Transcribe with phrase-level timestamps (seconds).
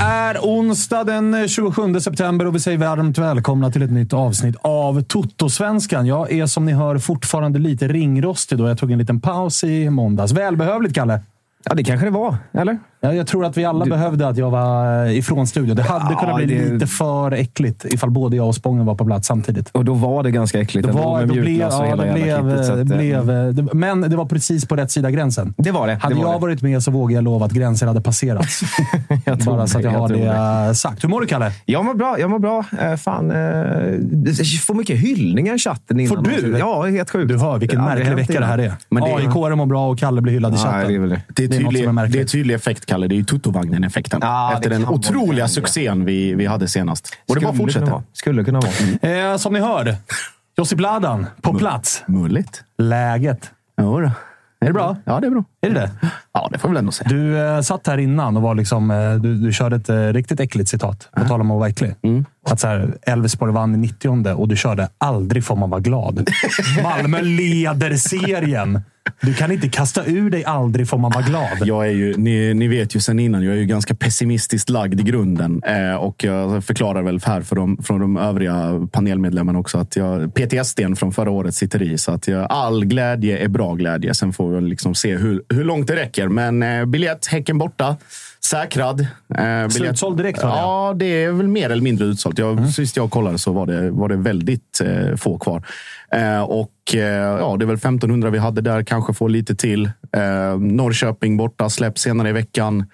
[0.00, 5.02] Är onsdag den 27 september och vi säger varmt välkomna till ett nytt avsnitt av
[5.02, 6.06] Toto-svenskan.
[6.06, 9.90] Jag är som ni hör fortfarande lite ringrostig då jag tog en liten paus i
[9.90, 10.32] måndags.
[10.32, 11.20] Välbehövligt, Kalle.
[11.64, 12.36] Ja, det kanske det var.
[12.52, 12.78] Eller?
[13.00, 15.76] Ja, jag tror att vi alla behövde att jag var eh, ifrån studion.
[15.76, 18.94] Det hade Ja, kunnat bli det- lite för äckligt ifall både jag och Spången var
[18.94, 19.70] på plats samtidigt.
[19.72, 20.86] Och då var det ganska äckligt.
[20.86, 24.16] Det ändå var, då blev, ja, det blev, kittet, det eh, blev, det, men det
[24.16, 25.54] var precis på rätt sida gränsen.
[25.56, 25.94] Det var det.
[25.94, 26.42] Hade det var jag det.
[26.46, 28.60] varit med så vågar jag lova att gränser hade passerats.
[29.24, 31.04] Jag tror Bara så att jag det, har tror det eh, sagt.
[31.04, 31.52] Hur mår du, Kalle?
[31.64, 32.16] Jag mår bra.
[32.20, 32.64] Jag mår bra.
[32.80, 33.36] Eh, fan, eh,
[34.38, 36.16] jag får mycket hyllningar i chatten innan.
[36.16, 36.58] Får du?
[36.58, 37.28] Ja, helt sjukt.
[37.28, 38.72] Du hör vilken Det märklig vecka det här är.
[38.90, 41.02] Det, AIK mår bra och Kalle blir hyllad i chatten.
[41.02, 41.20] det det.
[41.34, 41.58] Det Det
[42.08, 43.06] det är tydlig effekt, Kalle.
[43.08, 44.18] Det är ju Tuttovagnen-effekten.
[44.22, 47.16] Ja, Efter den vara otroliga den, succén vi, vi hade senast.
[47.28, 47.90] Och det bara Skulle kunna fortsätter.
[47.90, 48.02] vara.
[48.12, 48.60] Skulle kunna
[49.02, 49.30] vara.
[49.30, 49.96] Eh, som ni hör,
[50.56, 52.02] Josip Ladan på plats.
[52.06, 52.64] Mulligt.
[52.78, 53.50] Läget.
[53.80, 54.10] Jo då.
[54.60, 54.96] Är det bra?
[55.04, 55.44] Ja, det är bra.
[55.60, 55.90] Är det det?
[56.38, 57.08] Ja, det får vi väl ändå säga.
[57.08, 60.40] Du eh, satt här innan och var liksom, eh, du, du körde ett eh, riktigt
[60.40, 61.08] äckligt citat.
[61.16, 61.94] På tal om att vara äcklig.
[62.50, 66.28] Att så här, Elfsborg vann i 90 och du körde “Aldrig får man vara glad”.
[66.82, 68.82] Malmö leder serien.
[69.20, 71.58] Du kan inte kasta ur dig “Aldrig får man vara glad”.
[71.64, 75.00] Jag är ju, ni, ni vet ju sen innan, jag är ju ganska pessimistiskt lagd
[75.00, 75.62] i grunden.
[75.66, 80.34] Eh, och jag förklarar väl här för de, från de övriga panelmedlemmarna också att jag,
[80.34, 81.98] PTSDn från förra året sitter i.
[81.98, 84.14] Så att jag, all glädje är bra glädje.
[84.14, 86.27] Sen får vi liksom se hur, hur långt det räcker.
[86.28, 87.96] Men eh, biljett, Häcken borta.
[88.44, 89.00] Säkrad.
[89.00, 89.06] Eh,
[89.36, 90.38] biljett- Slutsåld direkt.
[90.42, 92.38] Ja, det är väl mer eller mindre utsålt.
[92.38, 92.68] Jag, Mm.
[92.70, 95.62] Sist jag kollade så var det, var det väldigt eh, få kvar.
[96.12, 97.00] Eh, och eh,
[97.38, 98.82] ja, det är väl 1500 vi hade där.
[98.82, 99.86] Kanske får lite till.
[100.16, 102.86] Eh, Norrköping borta, släpps senare i veckan.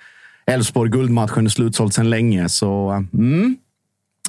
[0.46, 2.48] Elfsborg, guldmatchen slutsåld sedan länge.
[2.48, 3.56] Så mm,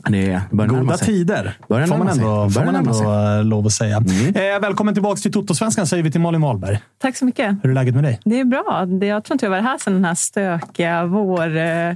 [0.04, 3.98] det börjar Goda tider, Börjar får man ändå, får man ändå eh, lov att säga.
[4.36, 6.80] Eh, välkommen tillbaka till Toto-svenskan säger vi till Malin Wahlberg.
[7.02, 7.56] Tack så mycket.
[7.64, 8.20] Hur är läget med dig?
[8.26, 8.88] Det är bra.
[9.08, 11.58] Jag tror inte jag var här sedan den här stökiga vår...
[11.58, 11.94] eh,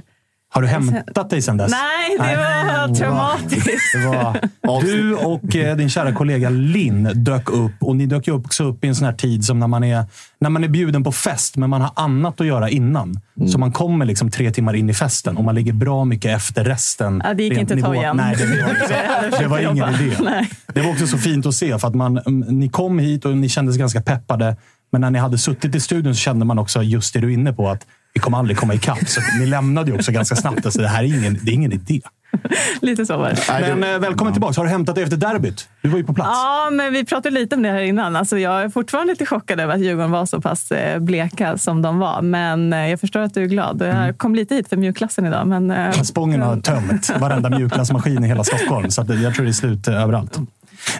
[0.52, 1.70] Har du hämtat dig sedan dess?
[1.70, 2.96] Nej, det var Nej.
[2.96, 3.92] traumatiskt.
[3.94, 7.72] Det var, du och eh, din kära kollega Linn dök upp.
[7.80, 10.04] Och ni dök ju också upp i en sån här tid som när man är,
[10.38, 13.20] när man är bjuden på fest, men man har annat att göra innan.
[13.52, 16.64] Så man kommer liksom tre timmar in i festen och man ligger bra mycket efter
[16.64, 17.22] resten.
[17.24, 18.16] Ja, det gick inte att ta igen.
[18.16, 20.16] Nej, det, var, det var ingen idé.
[20.20, 20.50] Nej.
[20.74, 23.36] Det var också så fint att se, för att man, mm, ni kom hit och
[23.36, 24.56] ni kändes ganska peppade.
[24.92, 27.34] Men när ni hade suttit i studion så kände man också just det du är
[27.34, 29.08] inne på, att vi kommer aldrig komma ikapp.
[29.08, 30.64] Så ni lämnade ju också ganska snabbt.
[30.64, 32.00] Alltså, det här är ingen, det är ingen idé.
[32.80, 33.76] Lite så var det.
[33.76, 34.60] Men eh, välkommen tillbaka.
[34.60, 35.68] Har du hämtat dig efter derbyt?
[35.82, 36.30] Du var ju på plats.
[36.32, 38.16] Ja, men vi pratade lite om det här innan.
[38.16, 41.82] Alltså, jag är fortfarande lite chockad över att Djurgården var så pass eh, bleka som
[41.82, 42.22] de var.
[42.22, 43.82] Men eh, jag förstår att du är glad.
[43.82, 44.06] Mm.
[44.06, 45.46] Jag kom lite hit för mjukklassen idag.
[45.46, 48.90] Men, eh, Spången har tömt varenda mjukglassmaskin i hela Stockholm.
[48.90, 50.38] Så jag tror det är slut eh, överallt.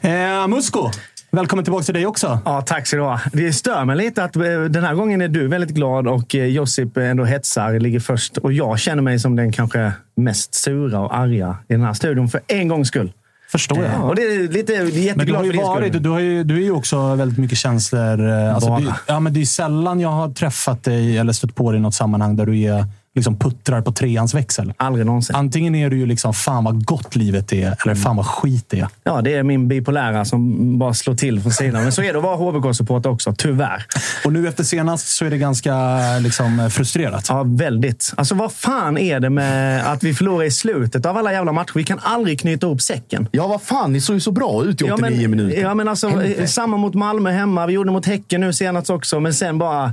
[0.00, 0.90] Eh, Musko,
[1.30, 2.38] välkommen tillbaka till dig också.
[2.44, 3.20] Ja, tack så du ha.
[3.32, 6.44] Det stör mig lite att eh, den här gången är du väldigt glad och eh,
[6.44, 8.36] Josip ändå hetsar, ligger först.
[8.38, 12.28] Och jag känner mig som den kanske mest sura och arga i den här studion
[12.28, 13.12] för en gångs skull.
[13.52, 14.04] Förstår jag.
[14.04, 16.44] Och det är lite är Men du jätteglad har ju för varit, du, har ju,
[16.44, 18.28] du är ju också väldigt mycket känslor.
[18.28, 18.80] eh, Alltså, Bara.
[18.80, 21.82] det, ja, men det är sällan jag har träffat dig eller stött på dig i
[21.82, 22.84] något sammanhang där du är
[23.14, 24.72] liksom puttrar på treans växel.
[24.76, 25.36] Aldrig någonsin.
[25.36, 28.80] Antingen är du ju liksom fan vad gott livet är, eller fan vad skit det
[28.80, 28.88] är.
[29.04, 31.82] Ja, det är min bipolära som bara slår till från sidan.
[31.82, 33.84] Men så är det att vara HBK-supporter också, tyvärr.
[34.24, 37.26] Och nu efter senast så är det ganska liksom, frustrerat.
[37.28, 38.12] Ja, väldigt.
[38.16, 41.72] Alltså vad fan är det med att vi förlorar i slutet av alla jävla matcher?
[41.74, 43.28] Vi kan aldrig knyta ihop säcken.
[43.32, 43.92] Ja, vad fan.
[43.92, 45.60] Ni såg ju så bra ut i 89 ja, men, minuter.
[45.60, 47.66] Ja, men alltså, samma mot Malmö hemma.
[47.66, 49.92] Vi gjorde mot Häcken nu senast också, men sen bara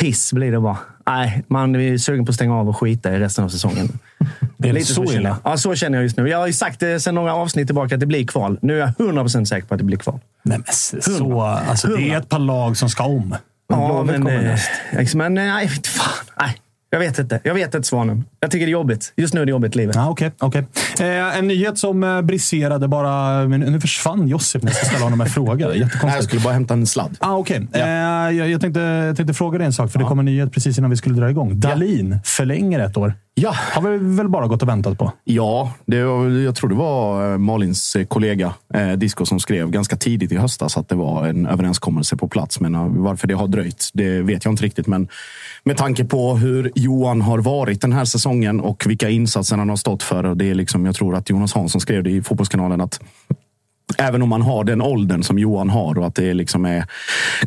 [0.00, 0.78] piss blir det bara.
[1.06, 3.88] Nej, man är sugen på att stänga av och skita i resten av säsongen.
[4.56, 5.28] Det är lite så känner illa.
[5.28, 5.52] jag.
[5.52, 6.28] Ja, så känner jag just nu.
[6.28, 8.58] Jag har ju sagt det sedan några avsnitt tillbaka att det blir kval.
[8.62, 10.20] Nu är jag 100% säker på att det blir kval.
[10.42, 13.36] Nej, men så, alltså, det är ett par lag som ska om.
[13.68, 16.26] Ja, Blåvitt men, eh, men eh, nej, fan.
[16.38, 16.56] Nej,
[16.94, 17.40] jag vet inte.
[17.44, 18.24] Jag vet inte, Svanen.
[18.40, 19.12] Jag tycker det är jobbigt.
[19.16, 19.96] Just nu är det jobbigt, livet.
[19.96, 20.66] Ja, okej, okej.
[21.00, 23.44] Eh, en nyhet som eh, briserade bara...
[23.48, 25.54] Men nu försvann Josip när jag ska ställa honom en fråga.
[25.68, 26.24] Nej, jag Jättekonstigt.
[26.24, 27.16] skulle bara hämta en sladd.
[27.20, 27.66] Ah, okay.
[27.72, 30.52] eh, jag, jag, tänkte, jag tänkte fråga dig en sak, för det kom en nyhet
[30.52, 31.60] precis innan vi skulle dra igång.
[31.60, 33.14] Dalin förlänger ett år.
[33.36, 35.12] Ja, Har vi väl bara gått och väntat på.
[35.24, 39.70] Ja, det, var- jag tror det var eh, Malins eh, kollega eh, Disco som skrev
[39.70, 42.60] ganska tidigt i höstas att det var en överenskommelse på plats.
[42.60, 44.86] Men eh, varför det har dröjt, det vet jag inte riktigt.
[44.86, 45.08] Men
[45.64, 49.76] med tanke på hur Johan har varit den här säsongen och vilka insatser han har
[49.76, 50.34] stått för.
[50.34, 53.00] Det är liksom, jag tror att Jonas Hansson skrev det i Fotbollskanalen att
[53.98, 56.84] Även om man har den åldern som Johan har och att det liksom är...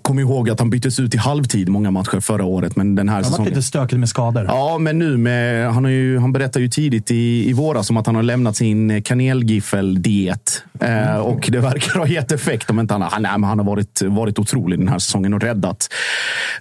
[0.02, 3.18] Kom ihåg att han byttes ut i halvtid många matcher förra året, men den här
[3.18, 3.50] Det har varit säsongen...
[3.50, 4.46] lite stökigt med skador.
[4.48, 5.74] Ja, men nu med...
[5.74, 8.56] Han, har ju, han berättade ju tidigt i, i våras om att han har lämnat
[8.56, 10.64] sin kanelgiffel-diet.
[10.80, 12.70] Eh, och det verkar ha gett effekt.
[12.70, 15.42] Om inte han, han, nej, men han har varit, varit otrolig den här säsongen och
[15.42, 15.88] räddat,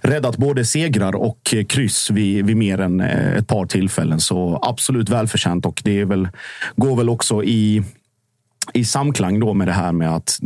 [0.01, 4.19] räddat både segrar och kryss vid, vid mer än eh, ett par tillfällen.
[4.19, 6.27] Så absolut välförtjänt och det är väl,
[6.75, 7.83] går väl också i
[8.73, 10.39] i samklang då med det här med att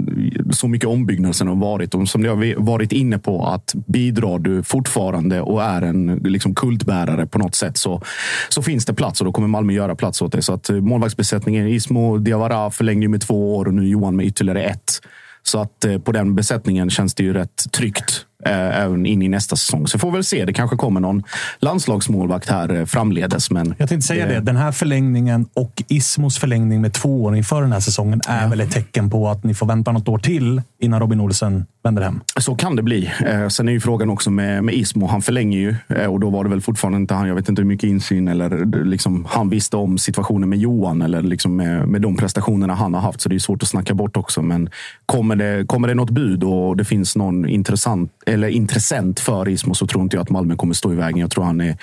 [0.51, 4.39] så mycket ombyggnad som har varit och som ni har varit inne på att bidrar
[4.39, 8.01] du fortfarande och är en liksom kultbärare på något sätt så,
[8.49, 10.41] så finns det plats och då kommer Malmö göra plats åt dig.
[10.41, 14.25] Så att eh, målvaktsbesättningen Ismo Diawara förlängde ju med två år och nu Johan med
[14.25, 15.01] ytterligare ett.
[15.43, 19.55] Så att eh, på den besättningen känns det ju rätt tryggt även in i nästa
[19.55, 19.87] säsong.
[19.87, 20.45] Så får vi väl se.
[20.45, 21.23] Det kanske kommer någon
[21.59, 23.51] landslagsmålvakt här eh, framledes.
[23.51, 24.39] Men Jag tänkte säga det.
[24.39, 28.61] Den här förlängningen och Ismos förlängning med två år inför den här säsongen är väl
[28.61, 32.21] ett tecken på att ni får vänta något år till innan Robin Olsen vänder hem.
[32.39, 33.11] Så kan det bli.
[33.25, 35.07] Eh, sen är ju frågan också med, med Ismo.
[35.07, 37.27] Han förlänger ju eh, och då var det väl fortfarande inte han.
[37.27, 41.01] Jag vet inte hur mycket insyn eller eh, liksom, han visste om situationen med Johan
[41.01, 43.21] eller liksom med, med de prestationerna han har haft.
[43.21, 44.41] Så det är svårt att snacka bort också.
[44.41, 44.69] Men
[45.05, 49.73] kommer det, kommer det något bud och det finns någon intressant eller intressent för Ismo
[49.73, 51.19] så tror inte jag att Malmö kommer stå i vägen.
[51.19, 51.77] Jag tror han är.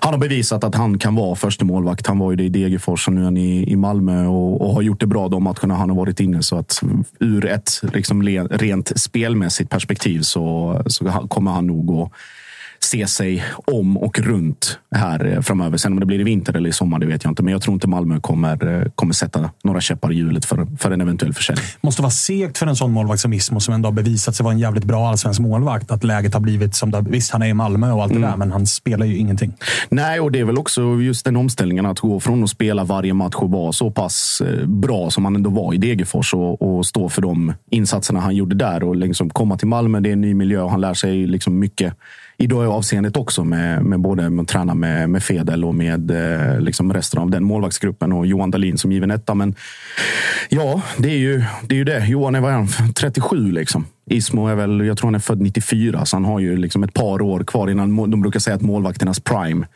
[0.00, 2.06] Han har bevisat att han kan vara första målvakt.
[2.06, 4.74] Han var ju det i Degerfors och nu är han i, i Malmö och, och
[4.74, 6.42] har gjort det bra de matcherna han har varit inne.
[6.42, 8.92] Så att mm, ur ett liksom, le- rent
[9.32, 12.12] spelmässigt perspektiv så, så kommer han nog att
[12.84, 15.76] se sig om och runt här eh, framöver.
[15.76, 17.42] Sen om det blir i vinter eller i sommar, det vet jag inte.
[17.42, 20.90] Men jag tror inte Malmö kommer, eh, kommer sätta några käppar i hjulet för, för
[20.90, 21.64] en eventuell försäljning.
[21.80, 24.54] måste vara segt för en sån målvakt som Ismo som ändå har bevisat sig vara
[24.54, 25.90] en jävligt bra allsvensk målvakt.
[25.90, 28.36] Att läget har blivit som det Visst, han är i Malmö och allt det där,
[28.36, 29.54] men han spelar ju ingenting.
[29.88, 33.14] Nej, och det är väl också just den omställningen att gå från att spela varje
[33.14, 36.86] match och vara så pass eh, bra som han ändå var i Degerfors och, och
[36.86, 40.00] stå för de insatserna han gjorde där och liksom komma till Malmö.
[40.00, 41.94] Det är en ny miljö och han lär sig liksom mycket
[42.42, 46.10] i det avseendet också med, med både med att träna med, med Fedel och med
[46.10, 49.34] eh, liksom resten av den målvaktsgruppen och Johan Dahlin som given etta.
[49.34, 49.54] Men
[50.48, 51.74] ja, det är ju det.
[51.74, 52.06] Är ju det.
[52.06, 52.68] Johan är vad är han?
[52.94, 53.86] 37 liksom.
[54.10, 56.94] Ismo är väl, jag tror han är född 94, så han har ju liksom ett
[56.94, 59.66] par år kvar innan de brukar säga att målvakternas prime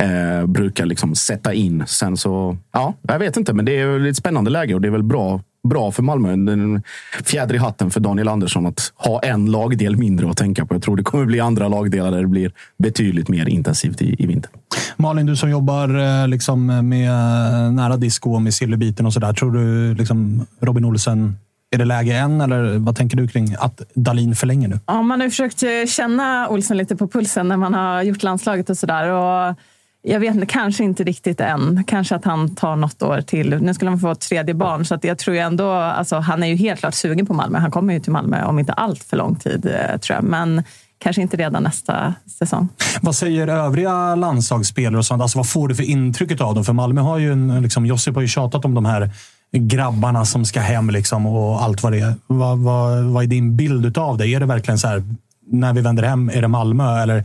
[0.00, 1.84] eh, brukar liksom sätta in.
[1.86, 4.92] Sen så, ja, jag vet inte, men det är ett spännande läge och det är
[4.92, 6.32] väl bra, bra för Malmö.
[6.32, 6.82] En
[7.24, 10.74] fjäder i hatten för Daniel Andersson att ha en lagdel mindre att tänka på.
[10.74, 14.26] Jag tror det kommer bli andra lagdelar där det blir betydligt mer intensivt i, i
[14.26, 14.50] vinter.
[14.96, 19.32] Malin, du som jobbar eh, liksom med eh, nära disco och med sillebiten och sådär.
[19.32, 21.36] Tror du liksom Robin Olsen,
[21.70, 22.40] är det läge än?
[22.40, 24.78] Eller vad tänker du kring att Dalin förlänger nu?
[24.86, 28.22] Ja, man har ju försökt eh, känna Olsen lite på pulsen när man har gjort
[28.22, 29.08] landslaget och sådär.
[29.08, 29.56] Och
[30.02, 31.84] jag vet inte, kanske inte riktigt än.
[31.86, 33.58] Kanske att han tar något år till.
[33.62, 35.70] Nu skulle han få ett tredje barn, så att jag tror ändå...
[35.72, 37.58] Alltså, han är ju helt klart sugen på Malmö.
[37.58, 40.24] Han kommer ju till Malmö om inte allt för lång tid, eh, tror jag.
[40.24, 40.62] Men
[40.98, 42.68] kanske inte redan nästa säsong.
[43.00, 45.22] Vad säger övriga landslagsspelare och sånt?
[45.22, 46.64] Alltså, vad får du för intrycket av dem?
[46.64, 49.10] För Malmö har ju en, liksom, Josip har ju tjatat om de här
[49.52, 52.14] grabbarna som ska hem liksom, och allt vad det är.
[52.26, 54.28] Vad, vad, vad är din bild av det?
[54.28, 55.02] Är det verkligen så här,
[55.46, 57.02] när vi vänder hem, är det Malmö?
[57.02, 57.24] Eller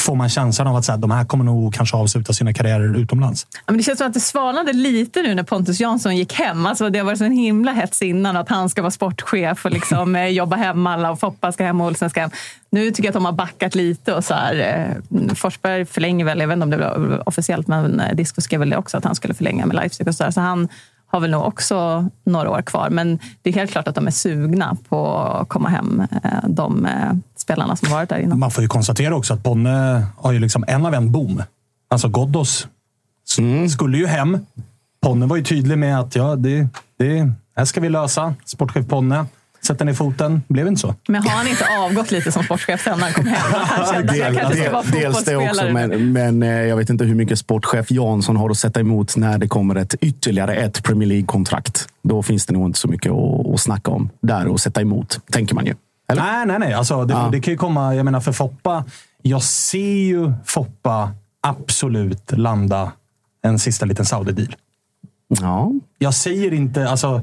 [0.00, 2.96] får man känslan av att så här, de här kommer nog kanske avsluta sina karriärer
[2.96, 3.46] utomlands.
[3.52, 6.66] Ja, men det känns som att det svalnade lite nu när Pontus Jansson gick hem.
[6.66, 10.16] Alltså, det har varit en himla hets innan att han ska vara sportchef och liksom,
[10.16, 12.30] eh, jobba hem alla och Foppa ska hem och Olsen ska hem.
[12.70, 14.14] Nu tycker jag att de har backat lite.
[14.14, 14.54] och så här,
[15.10, 18.60] eh, Forsberg förlänger väl, jag vet inte om det var officiellt, men eh, Disco skrev
[18.60, 20.30] väl det också att han skulle förlänga med Leipzig och så, där.
[20.30, 20.68] så han
[21.10, 22.90] har väl nog också några år kvar.
[22.90, 26.86] Men det är helt klart att de är sugna på att komma hem, eh, de
[26.86, 27.12] eh,
[27.52, 28.38] spelarna som har varit där innan.
[28.38, 31.42] Man får ju konstatera också att Ponne har ju liksom en av en bom.
[31.90, 32.66] Alltså Ghoddos
[33.30, 34.38] s- skulle ju hem.
[35.02, 38.34] Ponne var ju tydlig med att ja, det, det här ska vi lösa.
[38.44, 39.26] Sportchef Ponne.
[39.66, 40.42] Sätter ner foten.
[40.48, 40.94] Blev inte så.
[41.08, 43.36] Men har han inte avgått lite som sportchef sen när han kom hem?
[43.52, 47.38] Han att jag kanske Dels det också, men, men eh, jag vet inte hur mycket
[47.38, 51.86] sportchef Jansson har att sätta emot när det kommer ett ytterligare ett Premier League-kontrakt.
[52.02, 55.20] Då finns det nog inte så mycket att, att snacka om där och sätta emot,
[55.32, 55.74] tänker man ju.
[56.10, 56.22] Eller?
[56.22, 56.72] Nej, nej, nej.
[56.72, 57.28] Alltså, det, Ja.
[57.32, 57.94] det kan ju komma...
[57.94, 58.84] Jag menar, för Foppa.
[59.22, 62.92] Jag ser ju Foppa absolut landa
[63.42, 64.54] en sista liten Saudi-deal.
[65.28, 65.72] Ja.
[65.98, 66.88] Jag säger inte...
[66.90, 67.22] Alltså,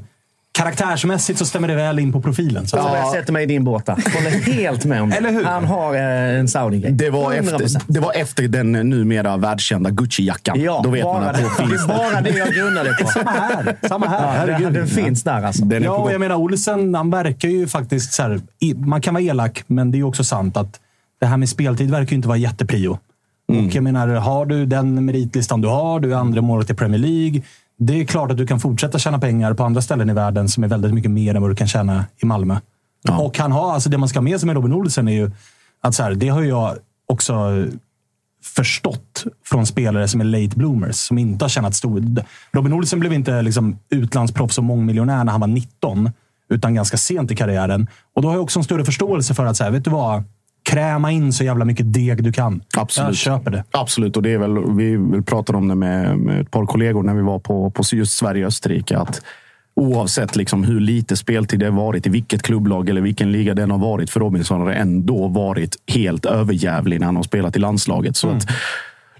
[0.57, 2.67] karaktärsmässigt så stämmer det väl in på profilen.
[2.67, 2.97] Så säga.
[2.97, 3.87] Jag sätter mig i din båt.
[3.87, 5.15] Håller helt med om det.
[5.15, 5.43] Eller hur?
[5.43, 6.91] Han har eh, en Saudi-grej.
[6.91, 7.39] Det var, 100%.
[7.39, 10.59] efter, det var efter den numera världskända Gucci-jackan.
[10.59, 11.41] Ja, Då vet bara man att det.
[11.41, 13.07] det Det finns är bara det jag grundade på.
[13.07, 13.77] Samma här.
[13.87, 14.21] Samma här.
[14.21, 14.63] Ja, Herregud.
[14.63, 15.65] den, den finns där alltså.
[15.65, 18.41] Den Ja, och jag menar Olsen, han verkar ju faktiskt så här,
[18.75, 20.79] Man kan vara elak, men det är ju också sant att
[21.19, 22.99] det här med speltid verkar ju inte vara jätteprio.
[23.49, 26.99] Och jag menar, har du den meritlistan du har, du är andra målet i Premier
[27.01, 27.41] League.
[27.77, 30.63] Det är klart att du kan fortsätta tjäna pengar på andra ställen i världen som
[30.63, 32.59] är väldigt mycket mer än vad du kan tjäna i Malmö.
[33.03, 33.17] Ja.
[33.17, 35.31] Och han har, alltså det man ska ha med sig med Robin Olsen är ju
[35.81, 37.65] att så här, det har jag också
[38.43, 42.03] förstått från spelare som är late bloomers, som inte har tjänat stor...
[42.51, 46.11] Robin Olsen blev inte liksom utlandsproffs och mångmiljonär när han var 19,
[46.49, 47.87] utan ganska sent i karriären.
[48.13, 50.23] Och då har jag också en större förståelse för att, så här, vet du vad?
[50.67, 52.61] Kräma in så jävla mycket deg du kan.
[52.77, 53.07] Absolut.
[53.07, 53.63] Jag köper det.
[53.71, 57.13] Absolut, och det är väl, vi pratade om det med, med ett par kollegor när
[57.13, 58.97] vi var på, på just Sverige-Österrike.
[58.97, 59.21] Att
[59.75, 63.71] oavsett liksom hur lite speltid det har varit i vilket klubblag eller vilken liga den
[63.71, 67.59] har varit för Robinson har det ändå varit helt överjävlig när han har spelat i
[67.59, 68.17] landslaget.
[68.17, 68.47] Så att,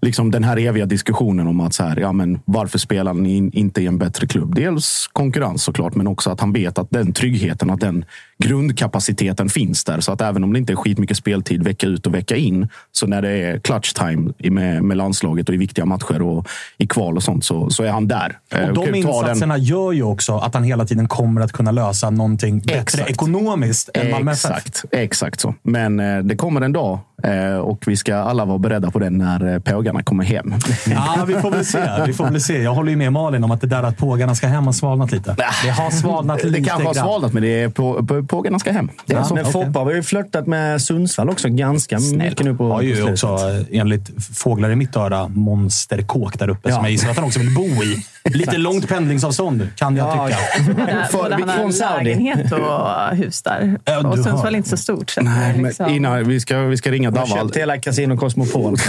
[0.02, 3.52] liksom den här eviga diskussionen om att så här, ja, men varför spelar han in,
[3.52, 4.56] inte i en bättre klubb?
[4.56, 8.06] Dels konkurrens såklart, men också att han vet att den tryggheten, att den
[8.44, 10.00] grundkapaciteten finns där.
[10.00, 13.08] Så att även om det inte är skitmycket speltid vecka ut och vecka in, så
[13.08, 17.16] när det är clutch time med, med landslaget och i viktiga matcher och i kval
[17.18, 18.38] och sånt, så, så är han där.
[18.54, 21.08] Eh, Och de kan ju ta den- insatserna gör ju också att han hela tiden
[21.08, 23.10] kommer att kunna lösa någonting bättre Exakt.
[23.10, 24.32] ekonomiskt än Malmö.
[24.32, 25.56] Exakt, exakt så.
[25.64, 29.18] Men eh, det kommer en dag eh, och vi ska alla vara beredda på den
[29.18, 30.54] när eh, pågarna kommer hem.
[30.88, 31.80] Ja, vi får väl se.
[32.08, 32.62] Vi får väl se.
[32.62, 35.12] Jag håller ju med Malin om att det där att pågarna ska hem har svalnat
[35.12, 35.36] lite.
[35.64, 38.72] Det har svalnat lite det kanske har svalnat, men det är på, på, pågarna ska
[38.72, 38.90] hem.
[39.06, 39.36] Det är Ja, så.
[39.36, 39.46] Men.
[39.46, 43.28] Foppa har ju flörtat med Sundsvall också ganska mycket nu på har ju på också,
[43.28, 46.76] eh, enligt fåglar i mitt öra, monsterkåk där uppe Ja.
[46.76, 48.06] som jag gissar att han också vill bo i.
[48.38, 50.28] Lite långt pendlingsavstånd, kan jag Ja,
[50.68, 51.08] tycka.
[51.14, 52.04] Både, han har Saudi.
[52.06, 53.78] lägenhet och hus där.
[53.86, 55.10] Ja, och Sundsvall har- är inte så stort.
[55.10, 57.48] Så Nej, men liksom- innan, vi, ska, vi ska ringa Han har Davall.
[57.48, 58.76] köpt hela Casino Cosmopol.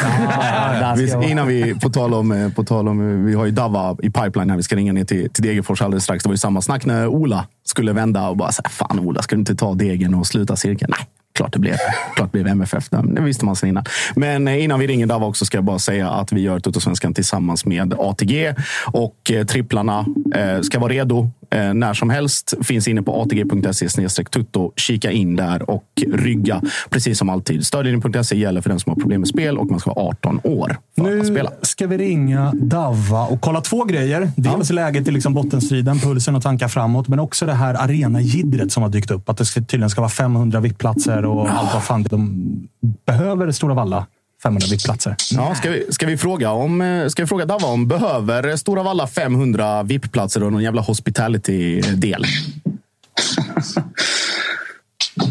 [0.80, 0.96] Jag.
[0.96, 3.96] Vi, innan vi, på tal, om, eh, på tal om, eh, vi har ju Dava
[4.02, 4.56] i pipeline här.
[4.56, 6.22] Vi ska ringa ner till, till Degerfors alldeles strax.
[6.22, 9.22] Det var ju samma snack när Ola skulle vända och bara så här, fan Ola,
[9.28, 10.92] ska du inte ta degen och sluta cirkeln?
[10.98, 11.06] Nej,
[11.38, 11.76] klart det blev,
[12.16, 12.88] klart det blev MFF.
[12.90, 13.84] Det visste man sedan innan.
[14.16, 17.14] Men eh, innan vi ringer Dava också ska jag bara säga att vi gör Tuttosvenskan
[17.14, 18.54] tillsammans med ATG
[18.86, 21.30] och eh, tripplarna eh, ska vara redo
[21.74, 22.54] när som helst.
[22.62, 23.88] Finns inne på atg.se
[24.30, 24.72] tutto.
[24.76, 27.66] Kika in där och rygga precis som alltid.
[27.66, 30.76] Stödlinjen.se gäller för den som har problem med spel och man ska vara 18 år
[30.96, 31.50] för att Nu spela.
[31.62, 34.30] ska vi ringa Davva och kolla två grejer.
[34.36, 37.08] Dels läget i liksom bottenstriden, pulsen och tankar framåt.
[37.08, 39.28] Men också det här arenajiddret som har dykt upp.
[39.28, 42.02] Att det tydligen ska vara 500 VIP-platser och allt vad fan.
[42.02, 42.68] De
[43.06, 44.06] behöver Stora Valla
[44.42, 45.16] 500 VIP-platser.
[45.32, 48.82] Ja, ska, vi, ska, vi fråga om, eh, ska vi fråga Dava om behöver Stora
[48.82, 52.24] Valla 500 VIP-platser och någon jävla hospitality-del?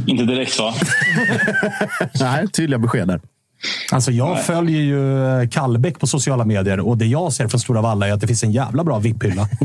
[0.08, 0.74] Inte direkt va?
[2.20, 3.22] Nej, tydliga besked där.
[3.92, 7.82] Alltså jag följer ju eh, Kallbäck på sociala medier och det jag ser från Stora
[7.82, 9.50] Valla är att det finns en jävla bra VIP-hylla.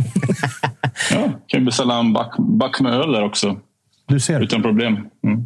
[1.10, 3.56] Ja, kan ju beställa en back, back med öl där också.
[4.12, 4.40] Du ser.
[4.40, 4.96] Utan problem.
[5.24, 5.44] Mm.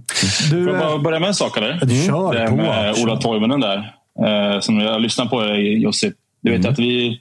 [0.50, 1.80] Du, Får jag eh, bara börja med en sak eller?
[1.82, 2.56] du kör Det här på.
[2.56, 3.94] med Ola Toivonen där.
[4.26, 6.14] Eh, som jag lyssnade på dig Josip.
[6.42, 7.20] Du vet att vi,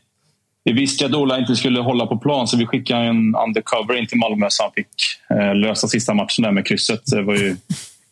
[0.64, 4.08] vi visste att Ola inte skulle hålla på plan så vi skickade en undercover in
[4.08, 4.88] till Malmö så han fick
[5.40, 7.02] eh, lösa sista matchen där med krysset.
[7.06, 7.56] Det var ju,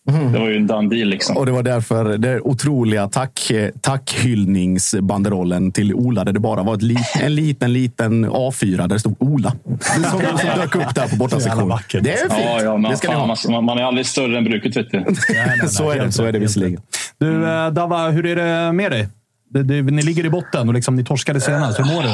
[0.06, 1.38] det var ju en done deal liksom.
[1.38, 6.76] Och det var därför det otroliga tack, eh, tackhyllningsbanderollen till Ola, där det bara var
[6.76, 9.54] ett lit, en liten, liten A4 där det stod Ola.
[9.82, 11.50] Som, som dök upp där på alltså.
[12.02, 12.34] Det är fint.
[12.46, 13.36] Ja, ja, det ni fan, ha.
[13.50, 15.00] man, man är aldrig större än bruket vet du.
[15.00, 16.82] Nej, nej, nej, Så är det, så är det visserligen.
[17.18, 17.74] Du, mm.
[17.74, 19.08] Dava, hur är det med dig?
[19.50, 21.80] Det, det, ni ligger i botten och liksom, ni torskade senast.
[21.80, 22.10] Hur mår du?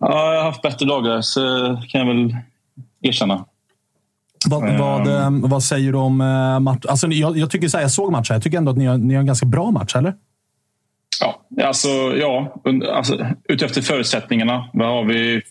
[0.00, 1.40] Ja, jag har haft bättre dagar, så
[1.88, 2.36] kan jag väl
[3.02, 3.44] erkänna.
[4.46, 6.84] Vad, vad, um, vad säger du om uh, match?
[6.88, 8.34] Alltså, jag, jag, tycker så här, jag såg matchen.
[8.34, 10.14] Jag tycker ändå att ni har, ni har en ganska bra match, eller?
[11.20, 14.68] Ja, alltså, ja alltså, utefter förutsättningarna.
[14.72, 15.42] Vad har vi?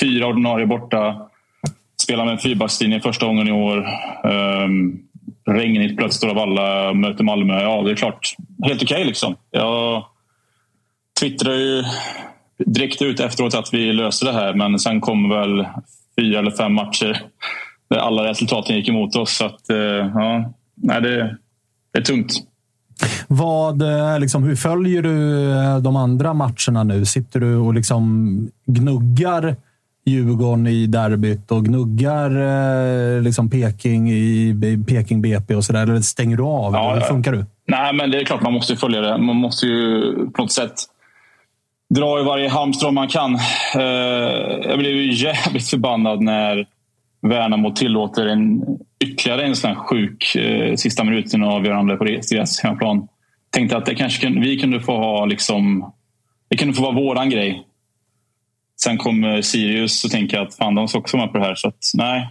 [0.00, 1.28] Fyra ordinarie borta.
[2.02, 3.86] Spelar med en fyrbackslinje första gången i år.
[4.24, 5.02] Um,
[5.50, 7.62] regnigt plötsligt Stora Valla, möter Malmö.
[7.62, 8.36] Ja, det är klart.
[8.64, 9.36] Helt okej okay, liksom.
[9.50, 10.04] Jag
[11.20, 11.84] twittrade ju
[12.66, 15.66] direkt ut efteråt att vi löser det här, men sen kom väl
[16.20, 17.22] fyra eller fem matcher
[17.90, 19.36] där alla resultaten gick emot oss.
[19.36, 19.76] Så att, eh,
[20.14, 21.36] ja, nej, det,
[21.92, 22.32] det är tungt.
[23.28, 27.04] Vad, eh, liksom, hur följer du eh, de andra matcherna nu?
[27.04, 29.56] Sitter du och liksom gnuggar
[30.06, 32.30] Djurgården i derbyt och gnuggar
[33.20, 35.82] liksom Peking i Peking BP och sådär?
[35.82, 36.72] Eller stänger du av?
[36.74, 37.44] Ja, hur funkar du?
[37.66, 39.18] Nej, men det är klart man måste följa det.
[39.18, 40.72] Man måste ju på något sätt
[41.94, 43.38] dra i varje halmstrå man kan.
[44.62, 46.66] Jag blev ju jävligt förbannad när
[47.22, 48.64] Värnamo tillåter en,
[49.04, 53.08] ytterligare en sån här sjuk eh, sista minuten avgörande på deras hemmaplan.
[53.50, 55.92] Tänkte att det kanske kunde, vi kunde få ha liksom,
[56.48, 57.66] det kunde få vara våran grej.
[58.82, 61.44] Sen kom eh, Sirius och tänker att fan, de ska också vara med på det
[61.44, 61.54] här.
[61.54, 62.28] Så att, nej,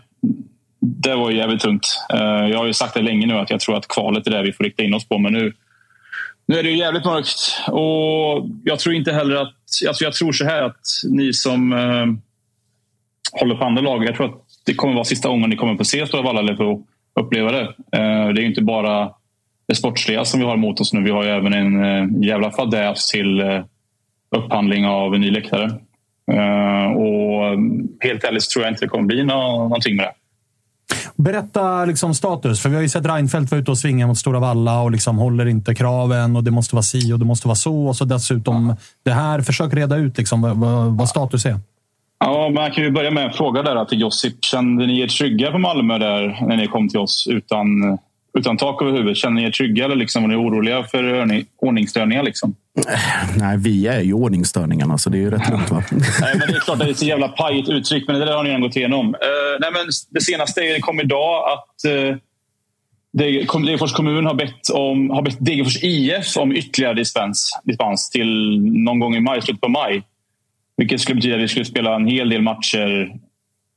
[0.80, 1.88] det var jävligt tungt.
[2.14, 4.44] Eh, jag har ju sagt det länge nu att jag tror att kvalet är det
[4.44, 5.18] vi får rikta in oss på.
[5.18, 5.54] Men nu,
[6.48, 7.62] nu är det ju jävligt mörkt.
[7.68, 9.56] Och jag tror inte heller att...
[9.88, 12.06] Alltså jag tror så här att ni som eh,
[13.40, 14.06] håller på andra lag.
[14.06, 16.56] Jag tror att det kommer vara sista gången ni kommer få se Stora Valla eller
[16.56, 16.84] få
[17.20, 17.62] uppleva det.
[17.92, 19.12] Eh, det är inte bara
[19.68, 21.04] det sportsliga som vi har emot oss nu.
[21.04, 23.64] Vi har ju även en eh, jävla fadäs till eh,
[24.36, 25.72] upphandling av en ny läktare.
[26.96, 27.58] Och
[28.00, 30.14] helt ärligt så tror jag inte det kommer bli någonting med det.
[31.16, 34.40] Berätta liksom status, för vi har ju sett Reinfeldt vara ute och svinga mot Stora
[34.40, 37.56] Valla och liksom håller inte kraven och det måste vara si och det måste vara
[37.56, 37.88] så.
[37.88, 39.42] Och så dessutom det här.
[39.42, 41.60] Försök reda ut liksom vad, vad status är.
[42.20, 44.44] Ja, man kan ju börja med en fråga där till Josip.
[44.46, 47.68] Kände ni er trygga på Malmö där när ni kom till oss utan,
[48.38, 49.18] utan tak över huvudet?
[49.18, 52.24] Kände ni er trygga eller liksom, var ni oroliga för ordningsstörningar?
[52.24, 52.56] Liksom?
[53.38, 55.72] Nej, vi är ju ordningsstörningarna så det är ju rätt lugnt.
[55.72, 55.84] Va?
[56.22, 58.26] nej, men det är klart att det är ett så jävla pajigt uttryck, men det
[58.26, 59.08] där har ni redan gått igenom.
[59.08, 62.16] Uh, nej, men det senaste det kom idag att uh,
[63.12, 69.00] Degerfors kommun har bett, om, har bett Degerfors IF om ytterligare dispens, dispens till någon
[69.00, 70.04] gång i maj, slutet på maj.
[70.80, 73.16] Vilket skulle betyda att vi skulle spela en hel del matcher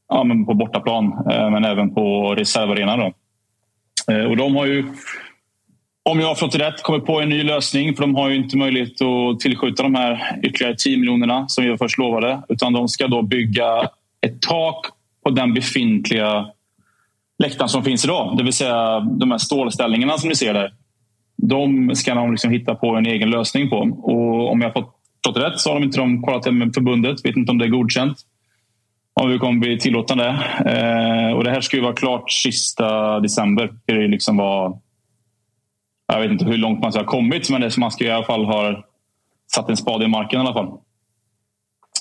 [0.08, 2.98] ja, men på bortaplan, eh, men även på reservarenan.
[2.98, 3.12] Då.
[4.12, 4.84] Eh, och de har ju,
[6.02, 7.94] om jag har fått rätt, kommit på en ny lösning.
[7.94, 11.76] För de har ju inte möjlighet att tillskjuta de här ytterligare 10 miljonerna som vi
[11.76, 12.42] först lovade.
[12.48, 13.88] Utan de ska då bygga
[14.20, 14.86] ett tak
[15.24, 16.46] på den befintliga
[17.38, 18.36] läktaren som finns idag.
[18.36, 20.72] Det vill säga de här stålställningarna som ni ser där.
[21.36, 23.76] De ska de liksom hitta på en egen lösning på.
[24.02, 27.24] Och om jag har fått förstått rätt så har de inte de kollat med förbundet.
[27.24, 28.18] Vet inte om det är godkänt.
[29.14, 30.30] Om vi kommer bli tillåtna det.
[30.66, 33.70] Eh, och det här ska ju vara klart sista december.
[33.86, 34.72] Det liksom vara,
[36.12, 38.26] jag vet inte hur långt man ska ha kommit, men det, man ska i alla
[38.26, 38.84] fall ha
[39.54, 40.78] satt en spade i marken i alla fall.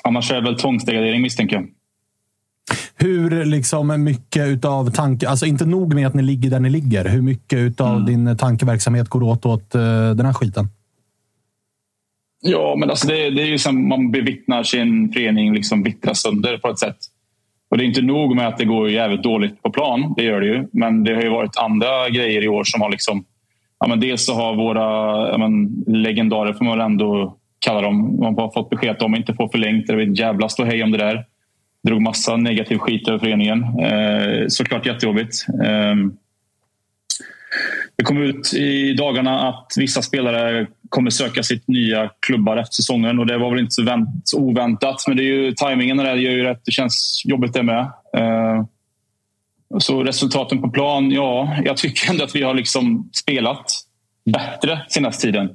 [0.03, 1.67] Annars är det väl tvångsdegradering misstänker jag.
[2.95, 7.05] Hur liksom mycket utav tanke, alltså inte nog med att ni ligger där ni ligger.
[7.05, 8.05] Hur mycket utav mm.
[8.05, 10.67] din tankeverksamhet går åt åt uh, den här skiten?
[12.41, 16.57] Ja, men alltså det, det är ju som man bevittnar sin förening liksom vittra sönder
[16.57, 16.97] på ett sätt.
[17.69, 20.41] Och det är inte nog med att det går jävligt dåligt på plan, det gör
[20.41, 20.67] det ju.
[20.71, 23.25] Men det har ju varit andra grejer i år som har liksom...
[23.79, 24.81] Ja, men dels så har våra
[25.29, 29.15] ja, men, legendarer, får man väl ändå kalla dem, man har fått besked att de
[29.15, 29.87] inte får förlängt.
[29.87, 31.25] Det var ett jävla ståhej om det där.
[31.87, 33.63] Drog massa negativ skit över föreningen.
[33.63, 35.45] Eh, såklart jättejobbigt.
[35.63, 35.95] Eh,
[37.95, 43.19] det kom ut i dagarna att vissa spelare kommer söka sitt nya klubbar efter säsongen
[43.19, 45.03] och det var väl inte så, vänt, oväntat.
[45.07, 46.61] Men det är ju, tajmingen där gör ju rätt.
[46.65, 47.91] Det känns jobbigt det med.
[48.17, 48.65] Eh,
[49.79, 53.65] så resultaten på plan, ja, jag tycker ändå att vi har liksom spelat
[54.25, 55.49] bättre senaste tiden.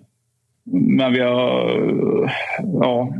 [0.70, 2.34] Men vi har...
[2.80, 3.14] Ja,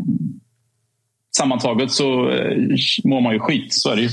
[1.37, 2.57] sammantaget så eh,
[3.05, 4.09] mår man ju skit, så är det ju.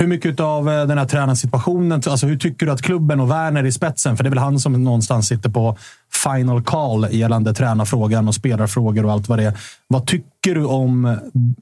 [0.00, 3.64] Hur mycket av eh, den här tränarsituationen, alltså hur tycker du att klubben och Werner
[3.64, 5.76] i spetsen, för det är väl han som någonstans sitter på
[6.24, 9.52] final call gällande tränarfrågan och spelarfrågor och allt vad det är.
[9.88, 11.18] Vad tycker du om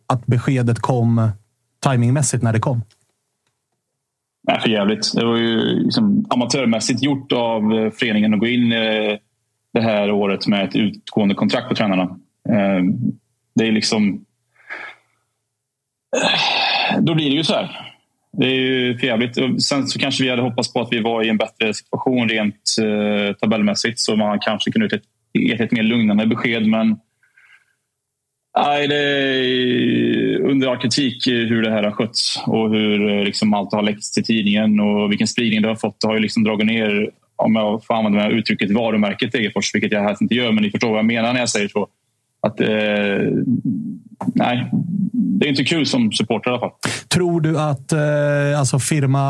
[0.07, 1.31] att beskedet kom
[1.85, 2.83] timingmässigt när det kom?
[4.49, 5.13] Nej, för jävligt.
[5.15, 9.19] Det var ju liksom amatörmässigt gjort av eh, föreningen att gå in eh,
[9.73, 12.19] det här året med ett utgående kontrakt på tränarna.
[13.55, 14.25] Det är liksom...
[16.99, 17.88] Då blir det ju så här.
[18.39, 19.63] Det är ju förjävligt.
[19.63, 22.77] Sen så kanske vi hade hoppats på att vi var i en bättre situation rent
[22.83, 25.01] eh, tabellmässigt så man kanske kunde
[25.33, 26.67] ge ett, ett mer lugnande besked.
[26.67, 26.97] Men
[28.59, 33.55] nej, det är under all kritik hur det här har skötts och hur eh, liksom,
[33.55, 36.01] allt har läckts till tidningen och vilken spridning det har fått.
[36.01, 40.03] Det har ju liksom dragit ner, om jag får använda uttrycket, varumärket Degerfors, vilket jag
[40.03, 40.53] helst inte gör.
[40.53, 41.89] Men ni förstår vad jag menar när jag säger så.
[42.49, 42.69] Att, eh,
[44.35, 44.71] nej,
[45.13, 46.71] det är inte kul som supporter i alla fall.
[47.09, 49.21] Tror du att eh, alltså firma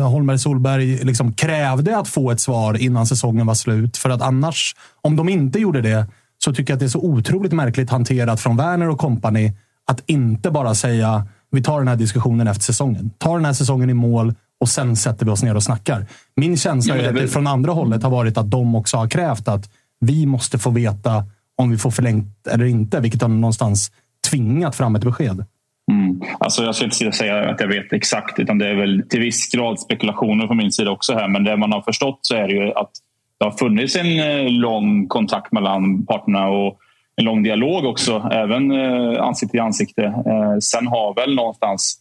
[0.00, 3.96] eh, Holmberg Solberg liksom krävde att få ett svar innan säsongen var slut?
[3.96, 6.06] För att annars, om de inte gjorde det,
[6.44, 9.52] så tycker jag att det är så otroligt märkligt hanterat från Werner och kompani
[9.90, 13.10] att inte bara säga vi tar den här diskussionen efter säsongen.
[13.18, 16.06] Ta den här säsongen i mål och sen sätter vi oss ner och snackar.
[16.36, 19.08] Min känsla ja, är att det från andra hållet har varit att de också har
[19.08, 19.70] krävt att
[20.00, 21.24] vi måste få veta
[21.56, 23.90] om vi får förlängt eller inte, vilket har någonstans
[24.30, 25.44] tvingat fram ett besked.
[25.92, 26.20] Mm.
[26.38, 29.52] Alltså jag ska inte säga att jag vet exakt, utan det är väl till viss
[29.52, 31.14] grad spekulationer från min sida också.
[31.14, 31.28] här.
[31.28, 32.90] Men det man har förstått så är det ju att
[33.38, 36.78] det har funnits en eh, lång kontakt mellan parterna och
[37.16, 40.02] en lång dialog också, även eh, ansikte till ansikte.
[40.02, 41.98] Eh, sen har väl någonstans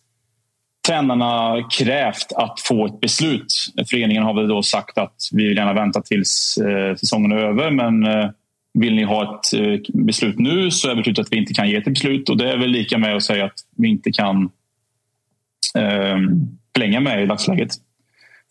[0.88, 3.54] tränarna krävt att få ett beslut.
[3.90, 6.60] Föreningen har väl då sagt att vi vill gärna vänta tills
[7.00, 8.04] säsongen är över, men
[8.76, 11.76] vill ni ha ett eh, beslut nu så är beslutet att vi inte kan ge
[11.76, 14.44] ett beslut och det är väl lika med att säga att vi inte kan
[15.78, 16.18] eh,
[16.74, 17.70] förlänga med i dagsläget.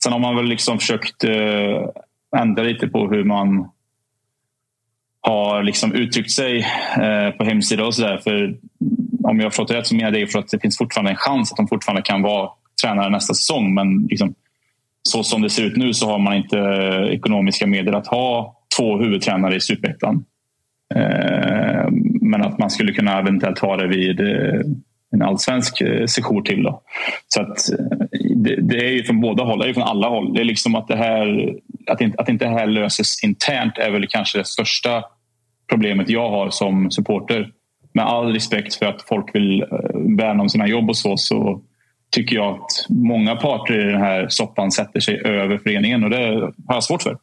[0.03, 1.89] Sen har man väl liksom försökt eh,
[2.37, 3.69] ändra lite på hur man
[5.21, 6.59] har liksom uttryckt sig
[6.97, 8.21] eh, på hemsida och sådär.
[8.25, 8.57] För
[9.25, 11.53] om jag har förstått rätt så menar det för att det finns fortfarande en chans
[11.53, 12.51] att de fortfarande kan vara
[12.83, 13.75] tränare nästa säsong.
[13.75, 14.35] Men liksom,
[15.03, 18.61] så som det ser ut nu så har man inte eh, ekonomiska medel att ha
[18.77, 20.25] två huvudtränare i superettan.
[20.95, 21.89] Eh,
[22.21, 24.61] men att man skulle kunna eventuellt ha det vid eh,
[25.13, 26.63] en allsvensk eh, sejour session till.
[26.63, 26.83] Då.
[27.29, 27.57] Så att
[28.37, 30.35] det, det, är ju från båda håll, det är från alla håll.
[30.35, 31.55] Det är liksom att det här
[31.87, 35.05] att inte, att inte det här löses internt är väl kanske det största
[35.69, 37.51] problemet jag har som supporter.
[37.93, 39.65] Med all respekt för att folk vill
[40.19, 41.63] värna om sina jobb och så, så
[42.11, 46.53] tycker jag att många parter i den här soppan sätter sig över föreningen och det
[46.67, 47.17] har jag svårt för.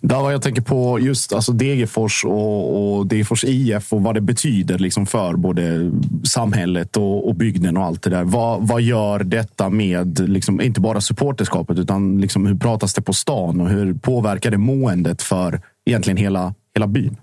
[0.00, 4.78] Där jag tänker på just alltså Degerfors och, och Degerfors IF och vad det betyder
[4.78, 5.90] liksom för både
[6.24, 8.24] samhället och, och bygden och allt det där.
[8.24, 13.12] Vad, vad gör detta med liksom, inte bara supporterskapet utan liksom, hur pratas det på
[13.12, 17.16] stan och hur påverkar det måendet för egentligen hela, hela byn?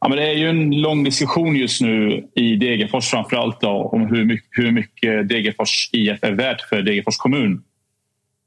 [0.00, 3.68] Ja, men det är ju en lång diskussion just nu i Degerfors framför allt då,
[3.68, 7.62] om hur mycket, hur mycket Degerfors IF är värt för Degerfors kommun.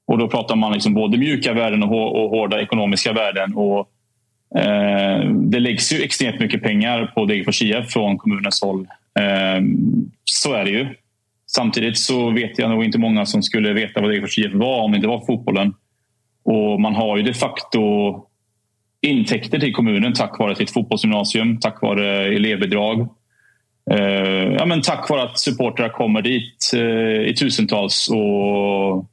[0.07, 1.89] Och då pratar man liksom både mjuka värden och,
[2.29, 3.53] hårda ekonomiska värden.
[3.53, 3.89] Och,
[4.59, 8.87] eh, det läggs ju extremt mycket pengar på Degerfors IF från kommunens håll.
[9.19, 9.63] Eh,
[10.23, 10.87] så är det ju.
[11.47, 14.91] Samtidigt så vet jag nog inte många som skulle veta vad Degerfors IF var om
[14.91, 15.73] det inte var fotbollen.
[16.43, 17.81] Och man har ju de facto
[19.01, 23.09] intäkter till kommunen tack vare sitt fotbollsgymnasium, tack vare elevbidrag.
[23.91, 29.05] Eh, ja, men tack vare att supportrar kommer dit eh, i tusentals och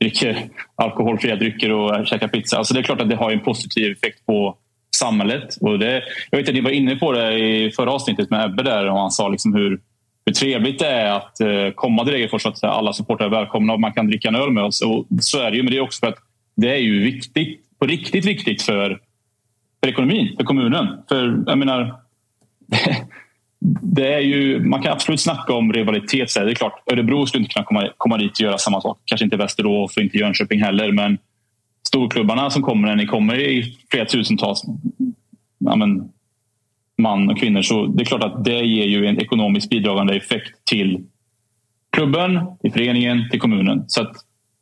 [0.00, 2.58] dricker alkoholfria drycker och käkar pizza.
[2.58, 4.56] Alltså det är klart att det har en positiv effekt på
[4.96, 5.56] samhället.
[5.60, 8.62] Och det, jag vet att ni var inne på det i förra avsnittet med Ebbe
[8.62, 9.80] där och han sa liksom hur,
[10.26, 13.80] hur trevligt det är att eh, komma till Degerfors att alla supportrar är välkomna och
[13.80, 14.82] man kan dricka en öl med oss.
[14.82, 16.18] Och så är det ju, men det är också för att
[16.56, 19.00] det är ju viktigt, på riktigt viktigt för,
[19.82, 20.86] för ekonomin, för kommunen.
[21.08, 22.00] För jag menar,
[23.82, 26.34] det är ju, man kan absolut snacka om rivalitet.
[26.34, 28.98] Det är klart, Örebro skulle inte kunna komma, komma dit och göra samma sak.
[29.04, 30.92] Kanske inte Västerås och inte Jönköping heller.
[30.92, 31.18] Men
[31.86, 34.62] storklubbarna som kommer när ni kommer i flera tusentals
[35.58, 36.08] ja, men,
[36.98, 37.62] man och kvinnor.
[37.62, 41.04] Så det är klart att det ger ju en ekonomiskt bidragande effekt till
[41.90, 43.84] klubben, till föreningen, till kommunen.
[43.86, 44.12] Så att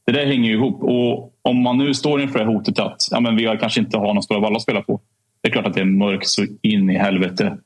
[0.06, 0.82] det där hänger ju ihop.
[0.82, 4.14] Och om man nu står inför det hotet att ja, men vi kanske inte har
[4.14, 5.00] någon Stora Valla att spela på.
[5.42, 7.58] Det är klart att det är mörkt så in i helvete.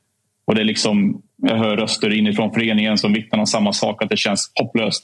[0.51, 4.09] Och det är liksom, jag hör röster inifrån föreningen som vittnar om samma sak, att
[4.09, 5.03] det känns hopplöst.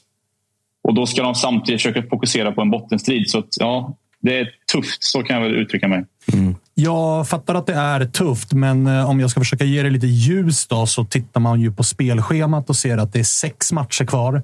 [0.83, 3.29] Och då ska de samtidigt försöka fokusera på en bottenstrid.
[3.29, 6.05] Så att, ja, det är tufft, så kan jag väl uttrycka mig.
[6.33, 6.55] Mm.
[6.73, 10.07] Jag fattar att det är tufft, men eh, om jag ska försöka ge det lite
[10.07, 14.05] ljus då, så tittar man ju på spelschemat och ser att det är sex matcher
[14.05, 14.43] kvar.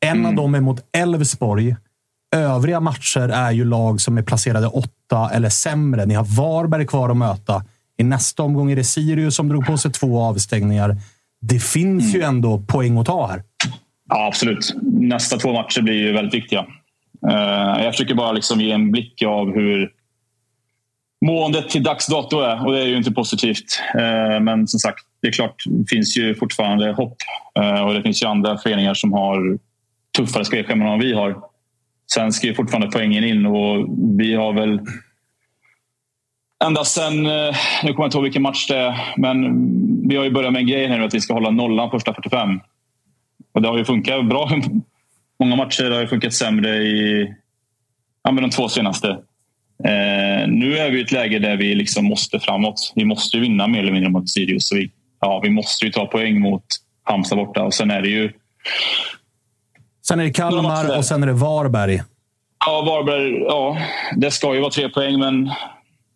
[0.00, 0.26] En mm.
[0.26, 1.76] av dem är mot Elfsborg.
[2.36, 6.06] Övriga matcher är ju lag som är placerade åtta eller sämre.
[6.06, 7.64] Ni har Varberg kvar att möta.
[7.98, 10.96] I nästa omgång är det Sirius som drog på sig två avstängningar.
[11.40, 12.16] Det finns mm.
[12.16, 13.42] ju ändå poäng att ta här.
[14.08, 14.74] Ja, absolut.
[14.82, 16.66] Nästa två matcher blir ju väldigt viktiga.
[17.30, 19.90] Eh, jag försöker bara liksom ge en blick av hur
[21.26, 23.80] måendet till dags dato är och det är ju inte positivt.
[23.94, 27.16] Eh, men som sagt, det är klart, det finns ju fortfarande hopp.
[27.58, 29.58] Eh, och det finns ju andra föreningar som har
[30.16, 31.36] tuffare spelschema än vad vi har.
[32.12, 33.86] Sen ska ju fortfarande poängen in och
[34.18, 34.80] vi har väl
[36.64, 39.68] ända sen, eh, nu kommer jag inte ihåg vilken match det är, men
[40.08, 42.14] vi har ju börjat med en grej här nu att vi ska hålla nollan första
[42.14, 42.60] 45.
[43.52, 44.50] Och det har ju funkat bra.
[45.40, 47.34] Många matcher har ju funkat sämre i
[48.22, 49.08] ja, men de två senaste.
[49.84, 52.92] Eh, nu är vi i ett läge där vi liksom måste framåt.
[52.94, 54.68] Vi måste vinna mer eller mindre mot Sirius.
[54.68, 54.90] Så vi,
[55.20, 56.64] ja, vi måste ju ta poäng mot
[57.04, 58.32] Halmstad borta och sen är det ju...
[60.08, 62.02] Sen är det Kalmar och sen är det Varberg.
[62.66, 63.38] Ja, Varberg.
[63.38, 63.78] Ja,
[64.16, 65.50] det ska ju vara tre poäng, men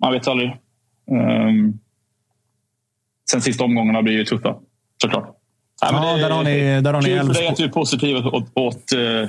[0.02, 0.56] man vet aldrig.
[1.10, 1.78] Um,
[3.30, 4.54] sen sista omgångarna blir ju tuffa,
[5.02, 5.38] såklart.
[5.80, 7.68] Ja, men det, där har ni, där har ni kul för dig att du är
[7.68, 8.48] positiv åt...
[8.54, 8.82] åt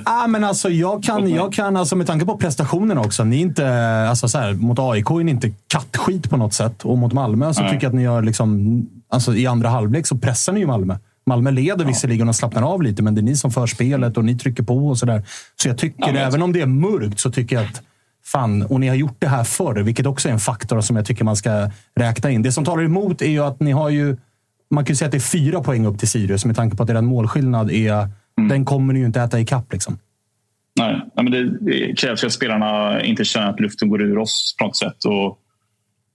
[0.04, 3.24] ah, men alltså, jag kan, jag kan alltså, med tanke på prestationen också.
[3.24, 3.68] Ni inte,
[4.08, 6.84] alltså, så här, mot AIK är ni inte kattskit på något sätt.
[6.84, 7.70] Och mot Malmö så Nej.
[7.70, 8.22] tycker jag att ni gör...
[8.22, 10.96] Liksom, alltså, I andra halvlek så pressar ni ju Malmö.
[11.26, 11.88] Malmö leder ja.
[11.88, 14.62] visserligen och slappnar av lite, men det är ni som för spelet och ni trycker
[14.62, 15.22] på och sådär.
[15.62, 17.82] Så jag tycker, ja, även om det är mörkt, så tycker jag att
[18.26, 21.06] fan, och ni har gjort det här förr, vilket också är en faktor som jag
[21.06, 22.42] tycker man ska räkna in.
[22.42, 24.16] Det som talar emot är ju att ni har ju
[24.70, 26.82] man kan ju säga att det är fyra poäng upp till Sirius med tanke på
[26.82, 28.08] att er målskillnad är...
[28.38, 28.48] Mm.
[28.48, 29.72] Den kommer ni ju inte äta ikapp.
[29.72, 29.98] Liksom.
[30.80, 34.64] Nej, men det krävs ju att spelarna inte känner att luften går ur oss på
[34.64, 35.04] något sätt.
[35.04, 35.38] Och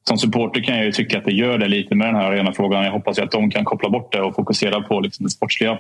[0.07, 2.83] som supporter kan jag ju tycka att det gör det lite med den här arenafrågan.
[2.83, 5.79] Jag hoppas att de kan koppla bort det och fokusera på liksom det sportsliga.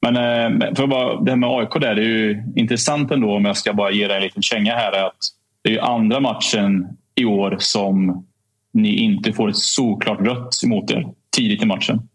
[0.00, 3.44] Men eh, för bara, det här med AIK där, det är ju intressant ändå om
[3.44, 5.06] jag ska bara ge dig en liten känga här.
[5.06, 5.16] Att
[5.62, 8.26] det är ju andra matchen i år som
[8.72, 12.08] ni inte får ett såklart rött emot er tidigt i matchen.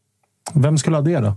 [0.54, 1.34] Vem skulle ha det då?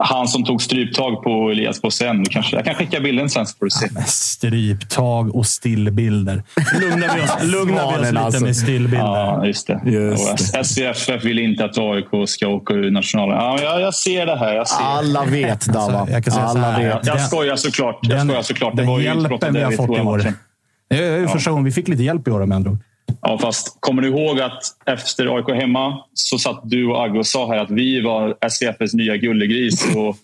[0.00, 2.24] Han som tog stryptag på Elias Bosen.
[2.24, 3.88] Kanske, jag kan skicka bilden sen så får du se.
[3.94, 6.42] Ja, stryptag och stillbilder.
[6.80, 8.44] Lugnar vi oss, lugnar vi oss lite alltså.
[8.44, 9.06] med stillbilder.
[9.06, 9.80] Ja, just det.
[9.84, 10.58] Just det.
[10.64, 13.36] SCFF vill inte att AIK ska åka ur nationalen.
[13.36, 14.54] Ja, jag, jag ser det här.
[14.54, 14.84] Jag ser.
[14.84, 15.98] Alla vet, Dava.
[15.98, 17.06] Alltså, jag, Alla vet.
[17.06, 17.98] jag, jag skojar såklart.
[18.02, 18.76] Jag skojar såklart.
[18.76, 20.32] Det den var ju hjälpen vi har fått i år.
[20.88, 22.78] Det är första gången vi fick lite hjälp i år med andra ord.
[23.26, 27.26] Ja, fast kommer du ihåg att efter AIK hemma så satt du och Agge och
[27.26, 30.16] sa här att vi var SCFs nya gullegris och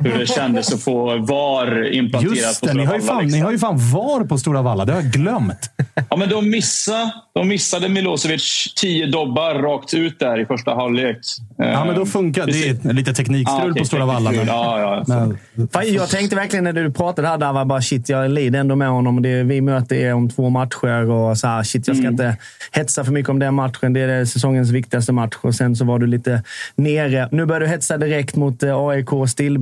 [0.00, 3.22] hur det kändes att få VAR implanterat Just det, på Stora ni har, ju fan,
[3.22, 3.38] liksom.
[3.38, 4.84] ni har ju fan VAR på Stora Valla.
[4.84, 5.70] Det har jag glömt.
[6.10, 11.18] Ja, men de missade, de missade Milosevic tio dobbar rakt ut där i första halvlek.
[11.56, 12.88] Ja, men då funkar det.
[12.88, 14.30] är lite teknikstrul ah, okay, på Stora Valla.
[14.30, 15.28] Men, ja, ja,
[15.74, 18.76] men, jag tänkte verkligen när du pratade här, där var bara shit, jag lider ändå
[18.76, 19.22] med honom.
[19.22, 22.12] Det, vi möter er om två matcher och så här, shit, jag ska mm.
[22.12, 22.36] inte
[22.72, 23.92] hetsa för mycket om den matchen.
[23.92, 26.42] Det är säsongens viktigaste match och sen så var du lite
[26.76, 27.28] nere.
[27.30, 29.08] Nu börjar du hetsa direkt mot eh, AIK,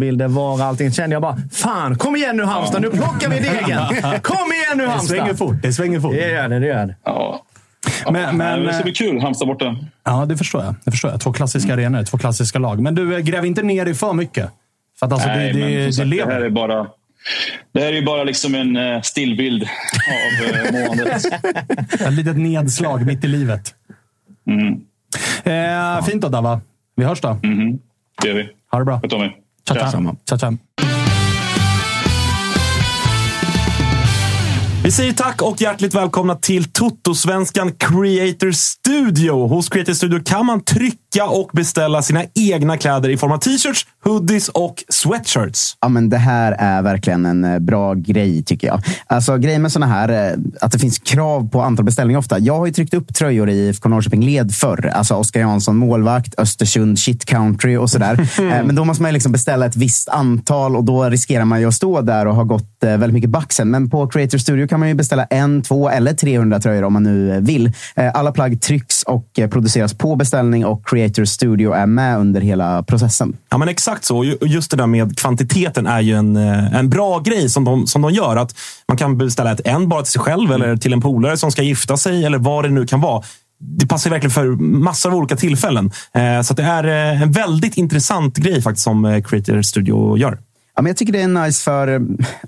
[0.00, 0.92] stillbilder, VAR, allting.
[0.92, 4.20] kände jag bara, fan, kom igen nu Halmstad, nu plockar vi degen!
[4.22, 5.16] Kom igen nu Halmstad!
[5.16, 5.62] Det svänger fort.
[5.62, 6.12] Det svänger fort.
[6.12, 6.96] Det gör det, det gör det.
[7.04, 7.44] Ja.
[8.10, 9.20] Men, men, det ska bli kul.
[9.20, 9.76] Halmstad borta.
[10.04, 10.74] Ja, det förstår jag.
[10.84, 11.20] Det förstår jag.
[11.20, 11.94] Två klassiska mm.
[11.94, 12.80] arenor, två klassiska lag.
[12.80, 14.50] Men du, eh, gräv inte ner dig för mycket.
[14.98, 16.26] För att alltså, Nej, det, det, det, lever.
[16.26, 16.86] Det här är bara,
[17.72, 21.24] det här är bara liksom en uh, stillbild av uh, måendet.
[22.00, 23.74] Ett litet nedslag mitt i livet.
[24.46, 24.80] Mm.
[25.44, 26.60] Eh, fint då, Dava.
[26.96, 27.38] Vi hörs då.
[27.42, 27.78] Mm.
[28.22, 28.48] Det gör vi.
[28.70, 29.00] Ha det bra.
[29.00, 29.08] Tommy.
[29.08, 29.39] Ciao, ciao.
[29.74, 30.58] Ciao, ciao.
[34.84, 39.46] Vi säger tack och hjärtligt välkomna till Toto-svenskan Creator Studio.
[39.46, 43.86] Hos Creator Studio kan man trycka och beställa sina egna kläder i form av t-shirts,
[44.04, 45.76] hoodies och sweatshirts.
[45.80, 48.82] Ja, men det här är verkligen en eh, bra grej tycker jag.
[49.06, 52.38] Alltså grejen med sådana här, eh, att det finns krav på antal beställningar ofta.
[52.38, 54.86] Jag har ju tryckt upp tröjor i IFK Norrköping led förr.
[54.94, 58.28] Alltså Oskar Jansson målvakt, Östersund shit country och sådär.
[58.40, 61.66] Eh, men då måste man liksom beställa ett visst antal och då riskerar man ju
[61.66, 63.70] att stå där och ha gått väldigt mycket back sen.
[63.70, 67.02] Men på Creator Studio kan man ju beställa en, två eller 300 tröjor om man
[67.02, 67.72] nu vill.
[68.14, 72.82] Alla plagg trycks och produceras på beställning och Creator Creator Studio är med under hela
[72.82, 73.36] processen.
[73.48, 74.24] Ja, men exakt så.
[74.24, 78.02] Just det där med kvantiteten är ju en, eh, en bra grej som de, som
[78.02, 78.36] de gör.
[78.36, 78.54] Att
[78.88, 81.62] man kan beställa ett en bara till sig själv eller till en polare som ska
[81.62, 83.22] gifta sig eller vad det nu kan vara
[83.62, 85.90] det passar verkligen för massor av olika tillfällen.
[86.14, 90.38] Eh, så det är eh, en väldigt intressant grej faktiskt som Creator Studio gör.
[90.80, 91.88] Ja, men jag tycker det är nice för,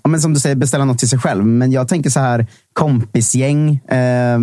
[0.03, 1.47] ja, men som du säger, beställa något till sig själv.
[1.47, 3.81] Men jag tänker så här, kompisgäng.
[3.89, 4.39] Eh,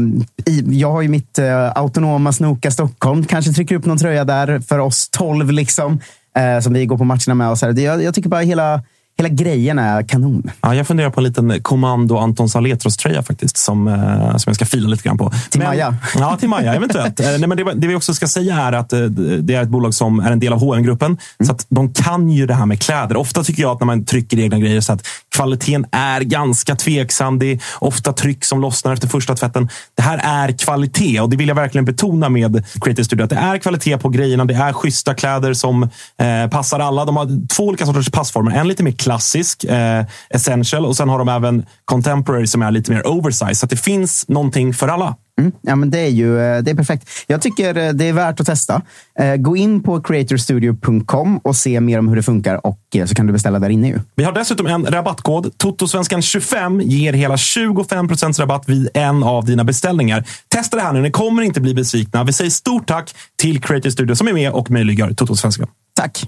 [0.70, 3.26] jag har ju mitt eh, autonoma Snoka Stockholm.
[3.26, 5.52] Kanske trycker upp någon tröja där för oss tolv.
[5.52, 6.00] Liksom
[6.38, 7.50] eh, som vi går på matcherna med.
[7.50, 7.80] Och så här.
[7.80, 8.82] Jag, jag tycker bara hela,
[9.20, 10.52] hela grejen är kanon.
[10.62, 14.66] Ja, jag funderar på en liten kommando Anton Saletros-tröja faktiskt, som, eh, som jag ska
[14.66, 15.32] fila lite grann på.
[15.50, 15.98] Till men, Maja?
[16.16, 17.20] Ja, till Maja eventuellt.
[17.20, 19.70] Eh, nej, men det, det, vi också ska säga är att eh, det är ett
[19.70, 21.20] bolag som är en del av hm gruppen mm.
[21.46, 23.18] Så att de kan ju det här med kläder.
[23.18, 25.08] Ofta tycker jag att när man trycker egna grejer så att
[25.40, 27.40] Kvaliteten är ganska tveksam.
[27.40, 29.70] Det är ofta tryck som lossnar efter första tvätten.
[29.96, 33.24] Det här är kvalitet och det vill jag verkligen betona med Creative Studio.
[33.24, 34.46] Att det är kvalitet på grejerna.
[34.46, 35.84] Det är schyssta kläder som
[36.18, 37.06] eh, passar alla.
[37.06, 38.52] De har två olika sorters passformer.
[38.52, 42.92] En lite mer klassisk, eh, essential och sen har de även contemporary som är lite
[42.92, 43.56] mer oversize.
[43.56, 45.16] Så det finns någonting för alla.
[45.40, 45.52] Mm.
[45.62, 47.10] Ja, men det är ju eh, det är perfekt.
[47.28, 48.82] Jag tycker eh, det är värt att testa.
[49.20, 53.28] Eh, gå in på creatorstudio.com och se mer om hur det funkar och så kan
[53.28, 53.88] du beställa där inne.
[53.88, 54.00] Ju.
[54.16, 55.52] Vi har dessutom en rabattkod.
[55.64, 60.24] Totosvenskan25 ger hela 25 procents rabatt vid en av dina beställningar.
[60.48, 61.02] Testa det här nu.
[61.02, 62.24] Ni kommer inte bli besvikna.
[62.24, 65.68] Vi säger stort tack till Creator Studio som är med och möjliggör Totosvenskan.
[65.96, 66.28] Tack!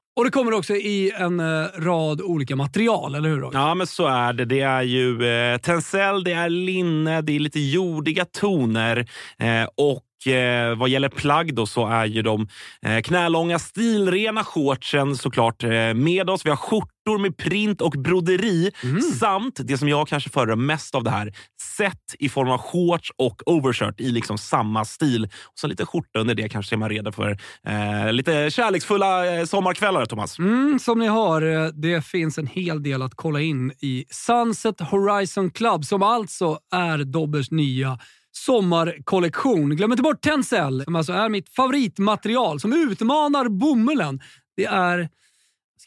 [0.21, 3.37] Och det kommer också i en eh, rad olika material, eller hur?
[3.39, 3.59] Roger?
[3.59, 4.45] Ja, men så är det.
[4.45, 8.97] Det är ju eh, tencel, det är linne, det är lite jordiga toner
[9.39, 12.47] eh, och eh, vad gäller plagg då så är ju de
[12.85, 15.63] eh, knälånga stilrena shortsen såklart
[15.95, 16.45] med oss.
[16.45, 19.01] Vi har skjortor med print och broderi Mm.
[19.01, 21.33] samt det som jag kanske föredrar mest av det här,
[21.77, 25.23] set i form av shorts och overshirt i liksom samma stil.
[25.23, 29.45] Och så lite skjorta under det kanske är man redo för eh, lite kärleksfulla eh,
[29.45, 30.39] sommarkvällar, Thomas.
[30.39, 34.81] Mm, som ni hör, eh, det finns en hel del att kolla in i Sunset
[34.81, 37.99] Horizon Club som alltså är Dobbers nya
[38.31, 39.75] sommarkollektion.
[39.75, 44.19] Glöm inte bort Tencel som alltså är mitt favoritmaterial som utmanar bomullen.
[44.55, 45.09] Det är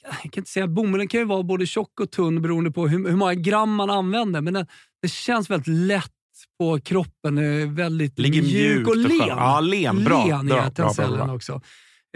[0.02, 3.08] jag kan inte säga bomullen kan ju vara både tjock och tunn beroende på hur,
[3.08, 4.40] hur många gram man använder.
[4.40, 4.66] Men den,
[5.04, 6.10] det känns väldigt lätt
[6.58, 7.38] på kroppen.
[7.38, 9.10] eh, Väldigt Ligger mjuk och och len.
[9.10, 9.22] skönt.
[9.28, 10.04] Ja, len.
[10.04, 10.26] Bra.
[10.26, 11.34] Len Bra, bra, bra, Tencellen bra.
[11.36, 11.52] också.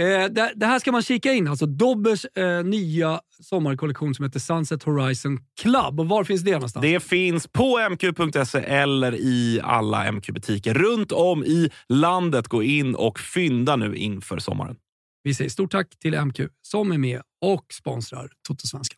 [0.01, 1.49] Eh, det, det här ska man kika in.
[1.49, 6.01] Alltså Dobbers eh, nya sommarkollektion som heter Sunset Horizon Club.
[6.01, 6.83] Och var finns det någonstans?
[6.83, 12.49] Det finns på mq.se eller i alla MQ-butiker runt om i landet.
[12.49, 14.77] Gå in och fynda nu inför sommaren.
[15.23, 18.98] Vi säger stort tack till MQ som är med och sponsrar Totosvenskan.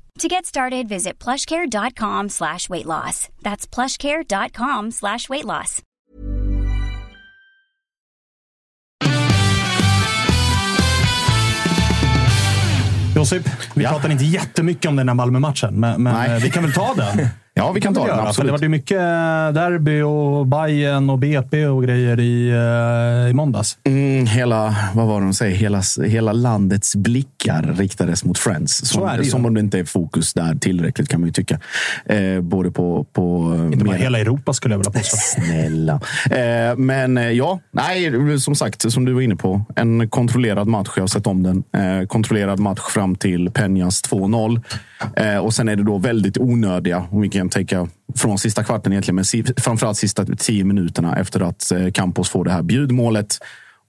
[0.19, 3.29] To get started, visit plushcare.com slash weight loss.
[3.41, 5.81] That's plushcare.com slash weight loss.
[13.15, 13.89] Josip, vi ja.
[13.89, 17.27] pratar inte jättemycket om den här Malmö-matchen, men, men eh, vi kan väl ta den?
[17.61, 18.47] Ja, vi kan ta väl den, absolut.
[18.47, 19.03] Det var ju mycket eh,
[19.53, 23.77] derby och Bayern och BP och grejer i, eh, i måndags.
[23.83, 25.55] Mm, hela, vad var det de säger?
[25.55, 28.87] Hela, hela landets blickar riktades mot Friends.
[28.87, 31.59] Som, det som om det inte är fokus där tillräckligt kan man ju tycka.
[32.05, 33.05] Eh, både på...
[33.13, 35.17] på Inte bara hela Europa skulle jag vilja påstå.
[35.17, 35.99] Snälla.
[36.31, 39.61] Eh, men eh, ja, nej, som sagt, som du var inne på.
[39.75, 40.89] En kontrollerad match.
[40.95, 41.63] Jag har sett om den.
[41.73, 44.61] Eh, kontrollerad match fram till Peñas 2-0.
[45.15, 48.91] Eh, och sen är det då väldigt onödiga, om vi kan tänka från sista kvarten
[48.93, 49.25] egentligen, men
[49.57, 53.37] framförallt sista tio minuterna efter att eh, Campos får det här bjudmålet.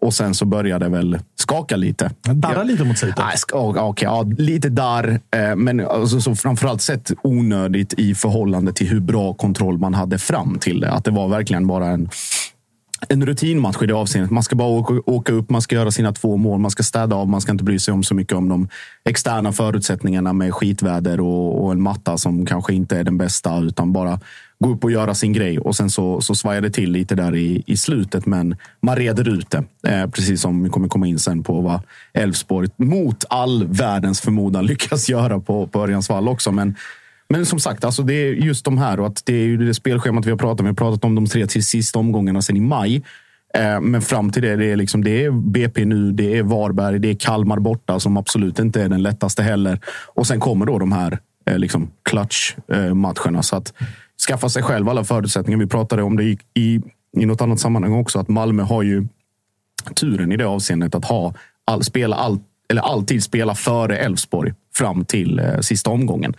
[0.01, 2.11] Och sen så börjar det väl skaka lite.
[2.23, 3.19] Darrar lite mot slutet.
[3.19, 5.21] Nej, ska- ja, lite där.
[5.37, 10.19] Eh, men alltså, så framförallt sett onödigt i förhållande till hur bra kontroll man hade
[10.19, 10.91] fram till det.
[10.91, 12.09] Att det var verkligen bara en,
[13.09, 14.31] en rutinmatch i det avseendet.
[14.31, 17.17] Man ska bara åka, åka upp, man ska göra sina två mål, man ska städa
[17.17, 18.69] av, man ska inte bry sig om så mycket om de
[19.05, 23.93] externa förutsättningarna med skitväder och, och en matta som kanske inte är den bästa, utan
[23.93, 24.21] bara
[24.59, 25.59] gå upp och göra sin grej.
[25.59, 29.29] Och sen så, så svajar det till lite där i, i slutet, men man reder
[29.29, 29.65] ut det.
[29.89, 31.81] Eh, precis som vi kommer komma in sen på vad
[32.13, 36.53] Elfsborg mot all världens förmodan lyckas göra på, på Örjans vall också.
[36.53, 36.75] Men
[37.29, 39.75] men som sagt, alltså det är just de här och att det är ju det
[39.75, 40.67] spelschemat vi har pratat om.
[40.67, 43.03] Vi har pratat om de tre till sista omgångarna sen i maj.
[43.55, 46.99] Eh, men fram till det, det är, liksom, det är BP nu, det är Varberg,
[46.99, 49.81] det är Kalmar borta som absolut inte är den lättaste heller.
[50.15, 53.39] Och sen kommer då de här eh, liksom, clutch-matcherna.
[53.39, 53.73] Eh, Så att
[54.29, 55.59] skaffa sig själv alla förutsättningar.
[55.59, 56.81] Vi pratade om det i, i,
[57.17, 59.07] i något annat sammanhang också, att Malmö har ju
[59.95, 65.05] turen i det avseendet att ha all, spela all, eller alltid spela före Elfsborg fram
[65.05, 66.35] till eh, sista omgången.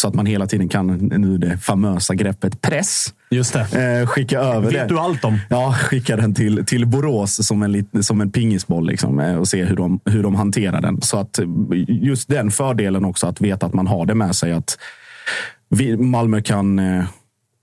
[0.00, 4.00] Så att man hela tiden kan, nu det famösa greppet press, Just det.
[4.00, 4.94] eh, skicka över Vet det.
[4.94, 5.38] du allt om?
[5.50, 9.64] Ja, skicka den till, till Borås som en, som en pingisboll liksom, eh, och se
[9.64, 11.02] hur de, hur de hanterar den.
[11.02, 11.38] Så att
[11.88, 14.52] just den fördelen också, att veta att man har det med sig.
[14.52, 14.78] Att
[15.68, 17.04] vi, Malmö kan eh,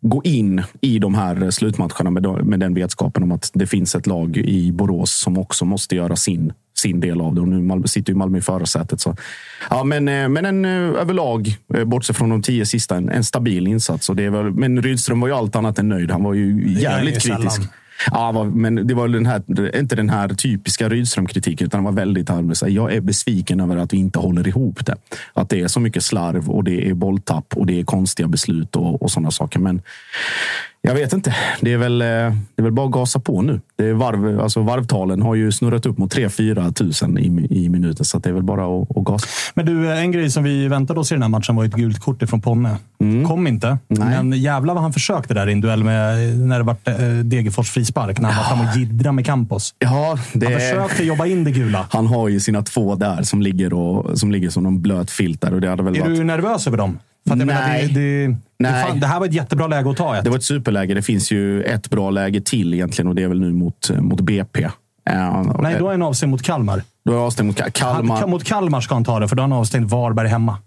[0.01, 4.07] gå in i de här slutmatcherna med, med den vetskapen om att det finns ett
[4.07, 6.53] lag i Borås som också måste göra sin,
[6.85, 7.41] sin del av det.
[7.41, 9.01] Och nu Malmö, sitter ju Malmö i förarsätet.
[9.01, 9.15] Så.
[9.69, 13.23] Ja, men, eh, men en, eh, överlag, eh, bortsett från de tio sista, en, en
[13.23, 14.09] stabil insats.
[14.09, 16.11] Och det är väl, men Rydström var ju allt annat än nöjd.
[16.11, 17.51] Han var ju jävligt kritisk.
[17.51, 17.69] sällan.
[18.11, 22.29] Ja, men det var den här, inte den här typiska Rydström-kritiken, utan det var väldigt
[22.29, 24.95] här, Jag är besviken över att vi inte håller ihop det.
[25.33, 28.75] Att det är så mycket slarv och det är bolltapp och det är konstiga beslut
[28.75, 29.59] och, och sådana saker.
[29.59, 29.81] Men
[30.85, 31.35] jag vet inte.
[31.61, 33.61] Det är väl, eh, det är väl bara att gasa på nu.
[33.75, 38.05] Det är varv, alltså varvtalen har ju snurrat upp mot 3-4 tusen i, i minuten,
[38.05, 39.27] så det är väl bara att, att gasa.
[39.53, 41.99] Men du, en grej som vi väntade oss i den här matchen var ett gult
[41.99, 42.77] kort ifrån Ponne.
[43.27, 46.75] Kom inte, men jävlar vad han försökte där i en duell med, när det var
[46.83, 48.19] eh, Degerfors frispark.
[48.19, 49.75] När han var framme och jiddra med Campos.
[49.79, 51.87] Ja, det Han försökte jobba in det gula.
[51.89, 55.41] Han har ju sina två där som ligger, och, som ligger som någon blöt filt
[55.41, 55.53] där.
[55.53, 56.17] Och det hade väl Är varit...
[56.17, 56.99] du nervös över dem?
[57.27, 57.87] För att jag menar, Nej.
[57.87, 58.85] det, det, det, Nej.
[58.87, 60.23] fan, det här var ett jättebra läge att ta ett.
[60.23, 60.93] Det var ett superläge.
[60.93, 64.21] Det finns ju ett bra läge till egentligen och det är väl nu mot, mot
[64.21, 64.63] BP.
[64.63, 64.71] Uh,
[65.61, 66.83] Nej, då är han avstängd mot Kalmar.
[67.05, 68.19] Då är avstängd mot Ka- Kalmar.
[68.19, 70.57] Han, mot Kalmar ska han ta det, för då har han avstängt Varberg hemma.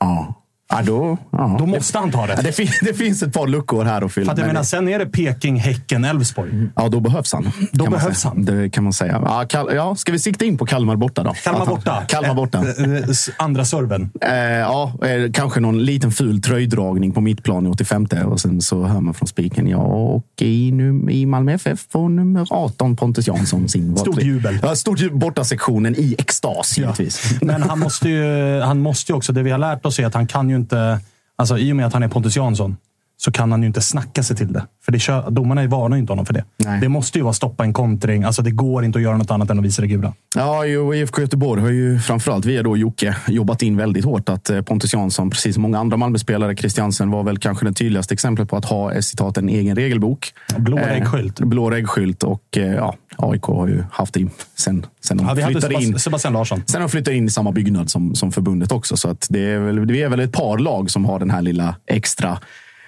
[0.00, 0.34] Ja.
[0.70, 1.56] Ja, då, ja.
[1.58, 2.32] Då måste han ta det.
[2.36, 4.24] Ja, det, fin- det finns ett par luckor här att fylla.
[4.24, 6.50] För att jag men menar, sen är det Peking, Häcken, Elfsborg.
[6.76, 7.52] Ja, då behövs han.
[7.72, 8.44] Då behövs han.
[8.44, 9.22] Det kan man säga.
[9.24, 11.32] Ja, Kal- ja, ska vi sikta in på Kalmar borta då?
[11.44, 12.02] Kalmar han- borta.
[12.08, 12.58] Kalmar borta.
[12.58, 13.02] Eh, eh,
[13.36, 14.10] Andra serven.
[14.20, 18.82] Eh, ja, eh, kanske någon liten ful tröjdragning på mittplan i 85 och sen så
[18.84, 19.68] hör man från spiken.
[19.68, 24.58] Ja, och i, nu, i Malmö FF får nummer 18 Pontus Jansson sin Stort jubel.
[24.62, 25.18] Ja, stort jubel.
[25.18, 27.40] Borta sektionen i extas givetvis.
[27.42, 30.14] Men han måste, ju, han måste ju också, det vi har lärt oss är att
[30.14, 31.00] han kan ju inte,
[31.36, 32.76] alltså i och med att han är Pontus Jansson,
[33.20, 34.66] så kan han ju inte snacka sig till det.
[34.84, 36.44] För det kör, domarna varnar ju inte honom för det.
[36.56, 36.80] Nej.
[36.80, 38.24] Det måste ju vara stoppa en kontring.
[38.24, 40.12] Alltså det går inte att göra något annat än att visa det gula.
[40.36, 44.50] Ja, jo, IFK Göteborg har ju framförallt via då Jocke jobbat in väldigt hårt att
[44.50, 48.48] eh, Pontus Jansson, precis som många andra Malmöspelare, Christiansen var väl kanske det tydligaste exemplet
[48.48, 50.32] på att ha eh, citat en egen regelbok.
[50.56, 51.40] Blå Eh, reggskylt.
[51.40, 55.42] Blå reggskylt och eh, ja, AIK har ju haft det sen, sen de Ja, vi
[55.42, 55.98] hade flyttade Sebast- in.
[55.98, 56.62] Sebastian Larsson.
[56.66, 58.96] Sen de flyttat in i samma byggnad som, som förbundet också.
[58.96, 61.42] Så att det är väl, vi är väl ett par lag som har den här
[61.42, 62.38] lilla extra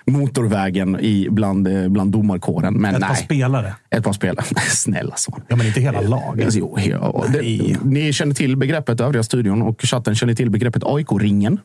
[0.07, 2.75] motorvägen i, bland, eh, bland domarkåren.
[2.75, 3.09] Men Ett nej.
[3.09, 3.75] par spelare.
[3.91, 4.45] Ett par spelare.
[4.69, 5.43] Snälla Svan.
[5.49, 6.45] Ja, men inte hela laget.
[6.45, 10.83] Alltså, Jo, ja, det, ni känner till begreppet övriga studion och chatten känner till begreppet
[10.85, 11.59] AIK-ringen.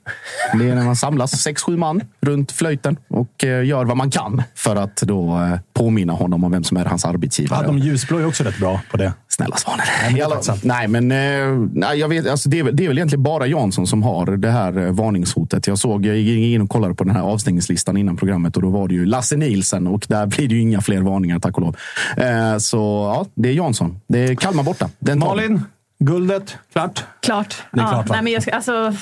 [0.59, 4.11] Det är när man samlas sex, sju man runt flöjten och eh, gör vad man
[4.11, 7.59] kan för att då eh, påminna honom om vem som är hans arbetsgivare.
[7.61, 9.13] Ja, de ljusblå är också rätt bra på det.
[9.35, 9.85] Snälla svanen.
[10.11, 12.97] Nej, alla- nej, men eh, nej, jag vet, alltså, det, är, väl- det är väl
[12.97, 15.67] egentligen bara Jansson som har det här eh, varningshotet.
[15.67, 18.69] Jag såg, jag gick in och kollade på den här avstängningslistan innan programmet och då
[18.69, 21.61] var det ju Lasse Nielsen och där blir det ju inga fler varningar tack och
[21.61, 21.75] lov.
[22.17, 22.77] Eh, så
[23.15, 23.99] ja, det är Jansson.
[24.07, 24.89] Det är Kalmar borta.
[24.99, 25.19] Den.
[25.19, 25.61] Malin,
[25.99, 27.03] Guldet, klart?
[27.21, 27.55] Klart.
[27.71, 28.15] Det är ja, klart, va?
[28.15, 28.93] nej, men jag ska, alltså,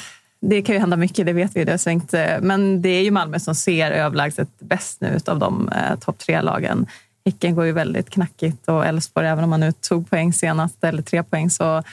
[0.41, 1.63] det kan ju hända mycket, det vet vi.
[1.65, 2.13] Det har svängt.
[2.13, 6.17] eh, Men det är ju Malmö som ser överlägset bäst nu av de eh, topp
[6.19, 6.85] tre-lagen.
[7.25, 11.01] Häcken går ju väldigt knackigt och Elfsborg, även om man nu tog poäng senast, eller
[11.01, 11.83] tre poäng, så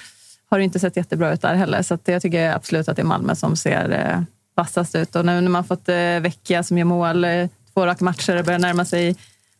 [0.50, 1.82] har det inte sett jättebra ut där heller.
[1.82, 4.22] Så jag tycker absolut att det är Malmö som ser eh,
[4.54, 5.16] vassast ut.
[5.16, 8.42] Och nu när man fått eh, Vecchia som gör mål, eh, två raka matcher, det
[8.42, 9.16] börjar närma sig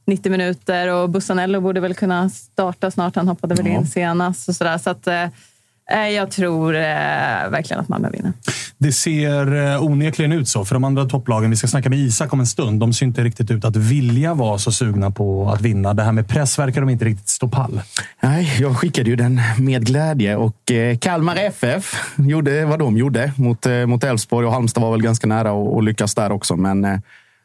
[0.07, 3.16] 90 minuter och Bussanello borde väl kunna starta snart.
[3.16, 4.49] Han hoppade väl in senast.
[4.49, 4.79] Och sådär.
[4.79, 5.09] Så att,
[5.97, 6.80] jag tror eh,
[7.51, 8.32] verkligen att Malmö vinner.
[8.78, 11.51] Det ser eh, onekligen ut så för de andra topplagen.
[11.51, 12.80] Vi ska snacka med Isak om en stund.
[12.80, 15.95] De ser inte riktigt ut att vilja vara så sugna på att vinna.
[15.95, 17.82] Det här med press verkar de inte riktigt stå pall.
[18.20, 23.32] Nej, jag skickade ju den med glädje och eh, Kalmar FF gjorde vad de gjorde
[23.36, 26.57] mot eh, mot Elfsborg och Halmstad var väl ganska nära att att lyckas där också.
[26.57, 26.99] Men eh,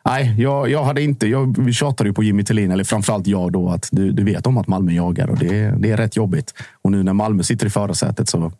[0.05, 1.27] nej, jag, jag hade inte.
[1.27, 4.47] Jag, vi tjatade ju på Jimmy Tillin, eller framförallt jag då, att du, du vet
[4.47, 6.53] om att Malmö jagar och det, det är rätt jobbigt.
[6.81, 8.51] Och nu när Malmö sitter i förarsätet så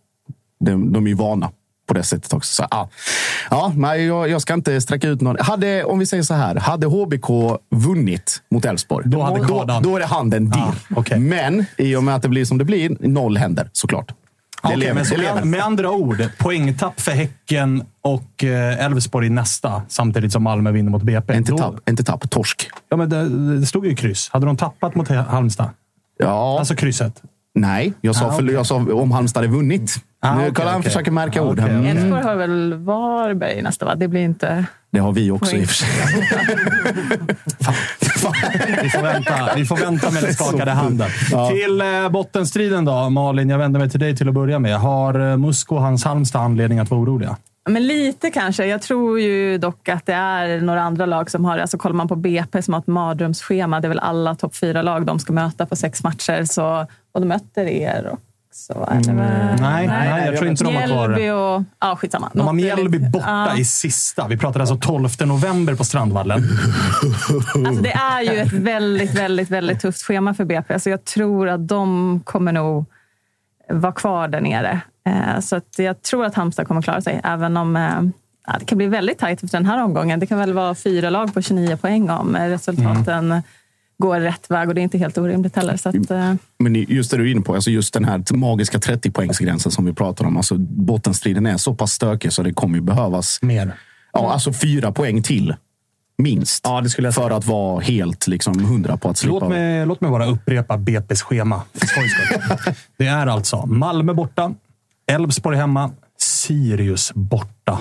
[0.59, 1.51] de, de är ju vana
[1.87, 2.53] på det sättet också.
[2.53, 2.89] Så, ja,
[3.49, 5.37] ja, nej, jag, jag ska inte sträcka ut någon.
[5.39, 7.27] Hade, om vi säger så här, hade HBK
[7.71, 10.61] vunnit mot Elfsborg, Då då, kardan- då är det handen din.
[10.61, 11.19] Ah, okej.
[11.19, 14.11] Men i och med att det blir som det blir, noll händer såklart.
[14.73, 20.31] Lever, men så med, andra ord, poängtapp för Häcken och eh, Elfsborg i nästa, samtidigt
[20.31, 21.35] som Malmö vinner mot BP.
[21.35, 22.69] Inte tapp, inte tapp, torsk.
[22.89, 24.29] Ja, men det, det stod ju kryss.
[24.33, 25.69] Hade de tappat mot Halmstad?
[26.17, 27.21] Ja, Alltså krysset.
[27.55, 27.93] Nej.
[28.01, 28.53] Jag sa, Ah, för, okej.
[28.53, 29.95] jag sa om Halmstad hade vunnit.
[30.19, 30.91] Ah, nu, kolla, han okej.
[30.91, 31.59] försöker märka Ah, ord.
[31.59, 31.67] här.
[31.67, 31.77] okej.
[31.91, 33.95] Mm, Elfsborg har väl Varberg nästa, va?
[33.95, 34.65] Det blir inte...
[34.91, 35.61] det har vi också Poäng.
[35.61, 35.89] i och för sig.
[38.83, 41.09] Vi får vänta, vi får vänta med den skakade handen.
[41.31, 41.49] Ja.
[41.49, 43.09] Till eh, bottenstriden då.
[43.09, 44.79] Malin, jag vänder mig till dig till att börja med.
[44.79, 47.37] Har eh, Musko och hans Halmstad anledning att vara oroliga?
[47.69, 48.65] Men lite kanske.
[48.65, 51.57] Jag tror ju dock att det är några andra lag som har...
[51.57, 53.79] Alltså kollar man på BP som har ett mardrömsschema.
[53.79, 56.43] Det är väl alla topp fyra-lag de ska möta på sex matcher.
[56.45, 58.87] Så, och de möter er också.
[58.91, 59.11] Eller?
[59.11, 61.63] Mm, Nej, nej, jag tror inte de har kvar Mjällby och...
[61.79, 62.31] Ja, skitsamma.
[62.33, 63.57] De har Mjällby borta Ja.
[63.57, 64.27] i sista.
[64.27, 66.43] Vi pratar alltså 12 november på Strandvallen.
[67.67, 70.73] Alltså det är ju ett väldigt, väldigt, väldigt tufft schema för BP.
[70.73, 72.85] Alltså jag tror att de kommer nog
[73.69, 74.81] vara kvar där nere.
[75.07, 78.01] Eh, Så att jag tror att Halmstad kommer klara sig, även om eh,
[78.47, 80.19] ja, det kan bli väldigt tajt efter den här omgången.
[80.19, 83.41] Det kan väl vara fyra lag på 29 poäng om resultaten
[83.97, 85.77] går rätt väg och det är inte helt orimligt heller.
[85.77, 88.77] Så att, eh, Men just det du är inne på, alltså just den här magiska
[88.77, 90.37] 30-poängsgränsen som vi pratar om.
[90.37, 93.75] Alltså bottenstriden är så pass stökig så det kommer ju behövas Mer.
[94.13, 95.55] ja, alltså fyra poäng till.
[96.17, 96.61] Minst.
[96.67, 99.39] Ja, det skulle jag för att vara helt liksom, hundra på att slippa.
[99.39, 101.61] Låt mig, låt mig bara upprepa BP's schema.
[102.97, 104.53] Det är alltså Malmö borta,
[105.07, 107.79] Elfsborg hemma, Sirius borta.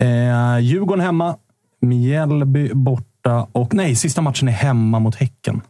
[0.00, 1.36] Eh, Djurgården hemma,
[1.80, 3.09] Mjällby borta
[3.52, 5.60] och nej, sista matchen är hemma mot Häcken.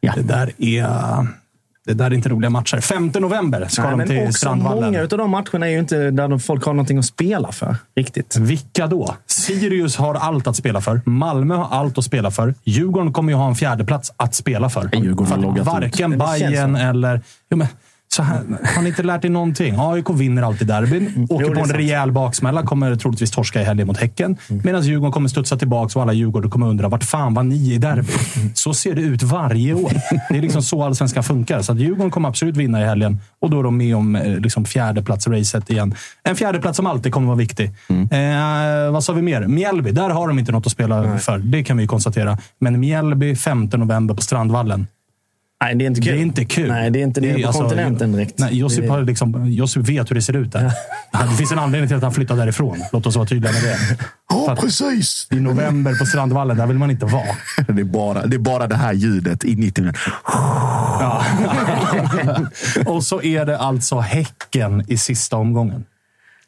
[0.00, 0.12] Ja.
[0.16, 1.42] Det där är...
[1.84, 2.80] Det där är inte roliga matcher.
[2.80, 4.84] 5 november ska Nej, de men till också Strandvallen.
[4.84, 7.76] många av de matcherna är ju inte där folk har någonting att spela för.
[7.96, 8.36] Riktigt.
[8.36, 9.16] Vilka då?
[9.26, 11.00] Sirius har allt att spela för.
[11.04, 12.54] Malmö har allt att spela för.
[12.64, 14.90] Djurgården kommer ju ha en fjärdeplats att spela för.
[14.92, 15.66] Djurgården har loggat ut.
[15.66, 17.20] varken känns Bayern eller...
[17.50, 17.66] Jo, men,
[18.16, 18.42] så här,
[18.74, 19.74] har ni inte lärt er någonting?
[19.78, 21.02] AIK vinner alltid derbyn.
[21.02, 21.26] Åker Mm.
[21.30, 21.78] Jo, det på en sant.
[21.78, 22.62] rejäl baksmälla.
[22.62, 24.36] Kommer troligtvis torska i helgen mot Häcken.
[24.50, 24.62] Mm.
[24.64, 27.78] Medan Djurgården kommer studsa tillbaka och alla Djurgårdare kommer undra vart fan var ni i
[27.78, 28.36] derbyt?
[28.36, 28.50] Mm.
[28.54, 29.92] Så ser det ut varje år.
[30.28, 31.62] Det är liksom så allsvenskan funkar.
[31.62, 34.38] Så att Djurgården kommer absolut vinna i helgen och då är de med om eh,
[34.38, 35.94] liksom fjärdeplats-racet igen.
[36.22, 37.70] En fjärdeplats som alltid kommer vara viktig.
[37.88, 38.86] Mm.
[38.86, 39.46] Eh, vad sa vi mer?
[39.46, 41.38] Mjällby, där har de inte något att spela för.
[41.38, 42.38] Det kan vi konstatera.
[42.58, 44.86] Men Mjällby 5 november på Strandvallen.
[45.62, 46.12] Nej, det är inte kul.
[46.12, 46.68] Det är inte kul.
[46.68, 48.38] Nej, det är inte det, på kontinenten direkt.
[48.38, 50.72] Nej, Josip, har liksom, Josip vet hur det ser ut där.
[51.30, 52.78] Det finns en anledning till att han flyttade därifrån.
[52.92, 53.78] Låt oss vara tydliga med det.
[54.28, 55.28] Ja, precis!
[55.30, 57.36] I november på Strandvallen, där vill man inte vara.
[57.68, 60.12] Det är, bara, det är bara det här ljudet i 90 minuter.
[60.24, 61.24] Ja.
[62.86, 65.84] och så är det alltså Häcken i sista omgången.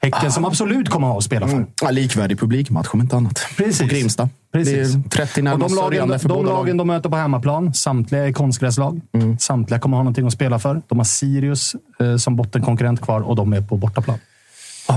[0.04, 1.66] Häcken som absolut kommer att spela för.
[1.82, 3.46] Ja, likvärdig publikmatch om inte annat.
[3.56, 3.78] Precis.
[3.78, 4.28] På Grimsta.
[4.52, 4.92] Precis.
[4.92, 8.32] Det är 30 Och de lagen, de båda lagen de möter på hemmaplan, samtliga är
[8.32, 9.00] konstgräslag.
[9.40, 10.82] Samtliga kommer ha någonting att spela för.
[10.88, 14.18] De har Sirius eh, som bottenkonkurrent kvar och de är på bortaplan.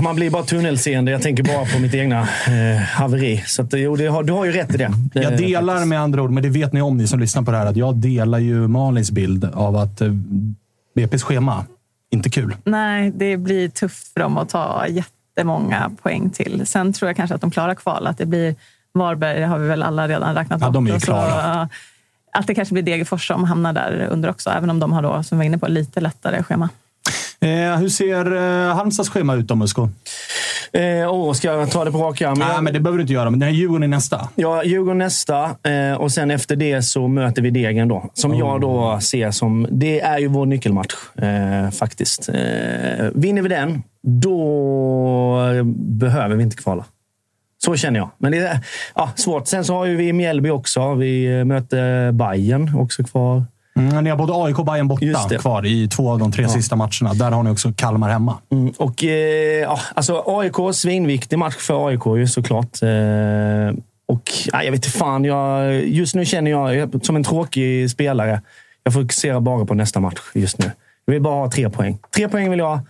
[0.02, 1.10] Man blir bara tunnelseende.
[1.10, 3.42] Jag tänker bara på mitt egna eh, haveri.
[3.46, 4.90] Så att, jo, det har, du har ju rätt i det.
[5.14, 7.50] det Jag delar med andra ord, men det vet ni om ni som lyssnar på
[7.50, 10.12] det här, att jag delar ju Malins bild av att eh,
[10.96, 11.64] BP's schema,
[12.10, 12.56] inte kul.
[12.64, 16.66] nej, det blir tufft för dem att ta jättemånga poäng till.
[16.66, 18.06] Sen tror jag kanske att de klarar kval.
[18.06, 18.54] Att det blir
[18.94, 21.62] Varberg, har vi väl alla redan räknat Ja, de är ju så, klara.
[21.62, 21.68] eh,
[22.32, 25.22] Att det kanske blir Degerfors som hamnar där under också, även om de har då,
[25.22, 26.68] som vi var inne på, lite lättare schema.
[27.40, 29.88] Eh, hur ser eh, Halmstads schema ut då, Musko?
[30.72, 32.38] Eh, åh, ska jag ta det på rak arm?
[32.38, 33.30] Nej, Jag- men det behöver du inte göra.
[33.30, 34.28] Men den här Djurgården är nästa.
[34.34, 38.10] Ja, Djurgården nästa eh, och sen efter det så möter vi Degen då.
[38.14, 39.66] Som jag då ser som...
[39.70, 42.28] Det är ju vår nyckelmatch eh, faktiskt.
[42.28, 42.34] Eh,
[43.14, 45.40] vinner vi den, då
[45.74, 46.84] behöver vi inte kvala.
[47.64, 48.10] Så känner jag.
[48.18, 48.58] Men det är
[48.94, 49.46] ja, svårt.
[49.48, 50.94] Sen så har ju vi Mjällby också.
[50.94, 53.44] Vi möter Bayern också kvar.
[53.78, 56.48] Mm, ni har både AIK och Bayern borta kvar i två av de tre Ja.
[56.48, 57.14] sista matcherna.
[57.14, 58.38] Där har ni också Kalmar hemma.
[58.52, 59.10] Mm, och eh,
[59.62, 62.82] ja, alltså AIK, svinviktig match för AIK ju såklart.
[62.82, 62.88] Eh,
[64.08, 67.90] och ja, jag vet inte fan, jag, just nu känner jag jag- som en tråkig
[67.90, 68.42] spelare.
[68.84, 70.70] Jag fokuserar bara på nästa match just nu.
[71.04, 71.98] Jag vill bara ha tre poäng.
[72.16, 72.80] Tre poäng vill jag ha.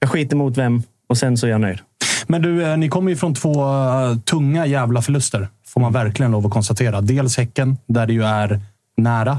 [0.00, 1.78] Jag skiter mot vem och sen så är jag nöjd.
[2.26, 5.48] Men du, eh, ni kommer ju från två eh, tunga jävla förluster.
[5.66, 7.00] Får man verkligen lov att konstatera.
[7.00, 8.60] Dels Häcken, där det ju är
[9.02, 9.38] nära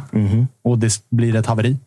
[0.64, 1.78] och det blir ett haveri.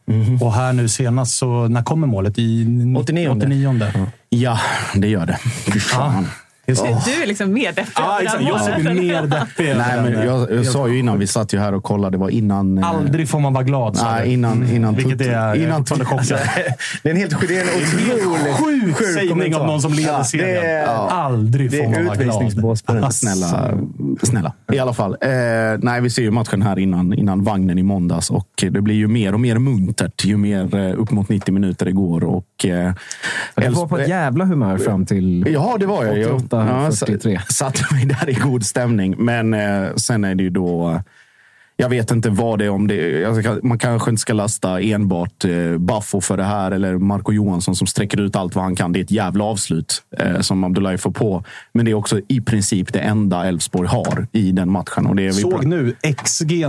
[0.41, 2.39] Och här nu senast, så när kommer målet?
[2.39, 2.67] I
[2.99, 3.29] 89.
[3.29, 3.81] 89.
[4.29, 4.59] Ja,
[4.95, 5.39] det gör det.
[5.73, 6.27] Fy fan.
[6.67, 8.43] Du, du är liksom mer deppig Ja, exakt.
[8.43, 9.03] Jag är målet.
[9.03, 9.75] mer deppig.
[9.77, 12.29] Nej, men jag, jag sa ju innan, vi satt ju här och kollade, det var
[12.31, 12.79] innan...
[12.79, 16.39] eh, Aldrig får man vara glad, Nej, innan, innan, Vilket Tutt- är innan fortfarande chockad.
[17.03, 18.55] Det är en helt det är en otroligt
[18.97, 20.65] Sjuk sägning av någon som leder Ja, serien.
[20.65, 22.27] är- Aldrig Det får man vara glad.
[22.29, 23.13] utvisningsbås på den.
[23.13, 23.71] Snälla,
[24.23, 24.53] snälla.
[24.73, 25.17] I alla fall.
[25.21, 25.29] Eh,
[25.79, 29.09] nej, vi ser ju matchen här innan, innan vagnen i måndags och det blir ju
[29.09, 32.25] mer och mer muntert ju mer eh, upp mot 90 minuter det går.
[32.25, 32.93] Och, eh,
[33.57, 36.19] Du var på ett jävla humör fram till Ja, det var jag.
[36.19, 36.31] jag
[36.63, 37.35] 88, ja, 43.
[37.49, 39.15] s- satte mig där i god stämning.
[39.19, 41.01] Men eh, sen är det ju då...
[41.77, 42.71] Jag vet inte vad det är.
[42.71, 46.99] om det alltså, Man kanske inte ska lasta enbart eh, Baffo för det här eller
[46.99, 48.93] Marco Johansson som sträcker ut allt vad han kan.
[48.93, 51.45] Det är ett jävla avslut eh, som Abdullahi får på.
[51.73, 55.07] Men det är också i princip det enda Elfsborg har i den matchen.
[55.07, 55.95] Och det är vi Såg nu
[56.25, 56.65] XG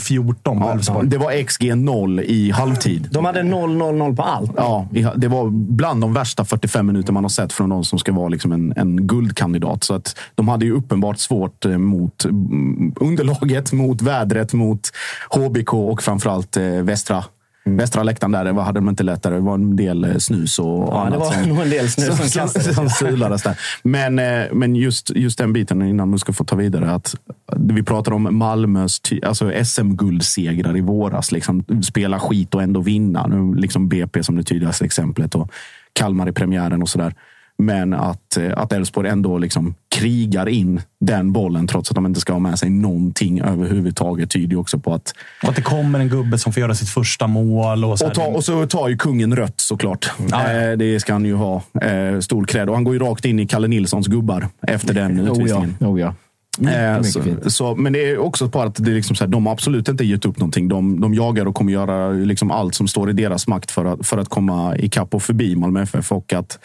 [0.00, 1.08] 014 på Elfsborg.
[1.08, 3.08] det var XG 0 i halvtid.
[3.12, 4.52] De hade 0-0-0 på allt.
[4.56, 8.12] Ja, det var bland de värsta 45 minuter man har sett från någon som ska
[8.12, 9.84] vara liksom en, en guldkandidat.
[9.84, 14.90] Så att de hade ju uppenbart svårt eh, mot mm, underlaget, mot vädret, mot
[15.30, 17.24] HBK och framförallt eh, Västra.
[17.64, 19.34] Västra läktaren där vad hade de inte lättare.
[19.34, 22.06] Det var en del eh, snus och Ja, annat det var som, en del snus
[22.06, 22.74] som som, kastades.
[22.74, 23.58] som sulades där.
[23.82, 26.90] Men, eh, men just, just den biten, innan du ska få ta vidare.
[26.90, 27.14] att
[27.56, 31.32] Vi pratar om Malmös alltså SM-guldsegrar i våras.
[31.32, 33.26] Liksom, spela skit och ändå vinna.
[33.26, 35.52] Nu, liksom BP som det tydligaste exemplet och
[35.92, 37.14] Kalmar i premiären och sådär.
[37.60, 42.20] Men att eh, att Elfsborg ändå liksom krigar in den bollen trots att de inte
[42.20, 45.14] ska ha med sig någonting överhuvudtaget tyder ju också på att...
[45.42, 47.84] Och att det kommer en gubbe som får göra sitt första mål.
[47.84, 50.10] Och så, Och, ta, och så tar ju kungen rött såklart.
[50.20, 51.62] Eh, det ska han ju ha.
[51.82, 52.68] Eh, stor cred.
[52.68, 55.32] Och han går ju rakt in i Kalle Nilssons gubbar efter den Oh ja.
[55.32, 55.76] utvisningen.
[55.80, 56.14] Oh ja.
[56.60, 59.46] Mycket så, så, men det är också på att det är liksom så här, de
[59.46, 60.68] har absolut inte gett upp någonting.
[60.68, 64.06] De, de jagar och kommer göra liksom allt som står i deras makt för att,
[64.06, 66.12] för att komma ikapp och förbi Malmö FF.
[66.12, 66.58] Och att,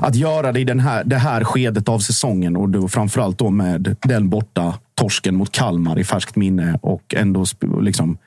[0.00, 3.50] att göra det i den här, det här skedet av säsongen och då framförallt då
[3.50, 7.44] med den borta torsken mot Kalmar i färskt minne och ändå
[7.80, 8.18] liksom,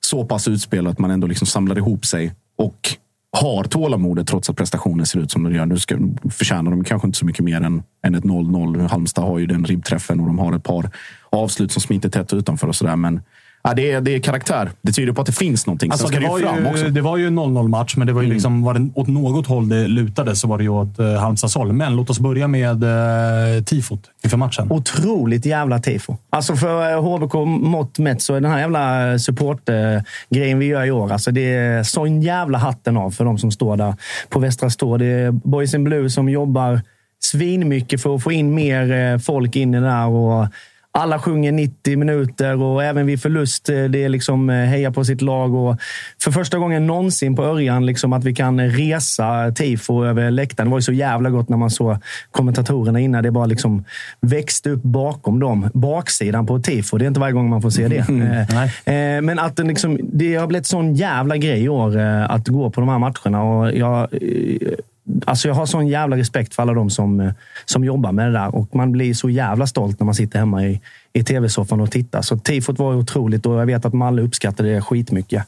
[0.00, 2.98] så pass utspelat att man ändå liksom samlar ihop sig och
[3.36, 5.66] har tålamodet trots att prestationen ser ut som den gör.
[5.66, 5.98] Nu ska,
[6.30, 8.88] förtjänar de kanske inte så mycket mer än, än ett 0-0.
[8.88, 10.90] Halmstad har ju den ribbträffen och de har ett par
[11.30, 12.96] avslut som smiter tätt utanför och sådär.
[12.96, 13.20] Men
[13.62, 14.70] ja, det, är, det är karaktär.
[14.82, 15.90] Det tyder på att det finns någonting.
[15.90, 16.88] Alltså, det, det, var ju fram ju, också.
[16.88, 19.46] det var ju en 0-0 match, men det var ju liksom, var det åt något
[19.46, 21.72] håll det lutade så var det ju åt eh, Halmstads håll.
[21.72, 24.72] Men låt oss börja med eh, tifot inför matchen.
[24.72, 26.16] Otroligt jävla tifo.
[26.30, 30.90] Alltså för eh, HBK mått mätt så är den här jävla supportgrejen vi gör i
[30.90, 33.94] år, alltså det är sån jävla hatten av för de som står där
[34.28, 34.96] på Västra Stå.
[34.96, 36.80] Det är Boys in Blue som jobbar
[37.20, 40.06] svinmycket för att få in mer eh, folk in i det där.
[40.06, 40.46] Och
[40.92, 45.04] alla sjunger 90 minuter och även vid förlust, eh, det är liksom eh, heja på
[45.04, 45.54] sitt lag.
[45.54, 45.76] Och
[46.22, 50.68] för första gången någonsin på Örjan, liksom att vi kan resa tifo över läktaren.
[50.68, 51.96] Det var ju så jävla gott när man såg
[52.30, 53.22] kommentatorerna innan.
[53.22, 53.84] Det bara liksom
[54.20, 55.70] växte upp bakom dem.
[55.74, 56.98] Baksidan på tifo.
[56.98, 57.98] Det är inte varje gång man får se det.
[58.84, 62.70] Eh, Men att den liksom, det har blivit sån jävla grej i år att gå
[62.70, 63.42] på de här matcherna.
[63.42, 64.08] Och jag,
[65.24, 67.32] Alltså jag har sån jävla respekt för alla de som, eh,
[67.64, 68.54] som jobbar med det där.
[68.54, 70.80] Och man blir så jävla stolt när man sitter hemma i,
[71.12, 72.22] i tv-soffan och tittar.
[72.22, 75.42] Så tifot var otroligt och jag vet att Malle uppskattade det skitmycket.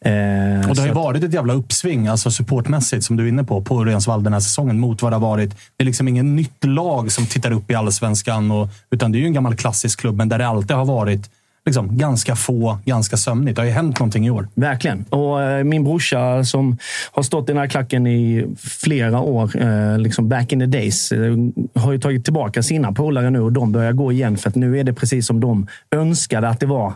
[0.00, 3.44] Eh, Och det har ju varit ett jävla uppsving, alltså supportmässigt, som du är inne
[3.44, 5.50] på, på Rensvall den här säsongen mot vad det har varit.
[5.50, 9.20] Det är liksom ingen nytt lag som tittar upp i allsvenskan, och, utan det är
[9.20, 11.30] ju en gammal klassisk klubb, men där det alltid har varit
[11.68, 13.56] liksom, ganska få, ganska sömnigt.
[13.56, 14.48] Det har ju hänt någonting i år.
[14.54, 15.04] Verkligen.
[15.10, 16.78] Och eh, min brorsa som
[17.12, 21.12] har stått i den här klacken i flera år, eh, liksom back in the days,
[21.12, 21.36] eh,
[21.74, 24.36] har ju tagit tillbaka sina polare nu och de börjar gå igen.
[24.36, 26.92] För att nu är det precis som de önskade att det var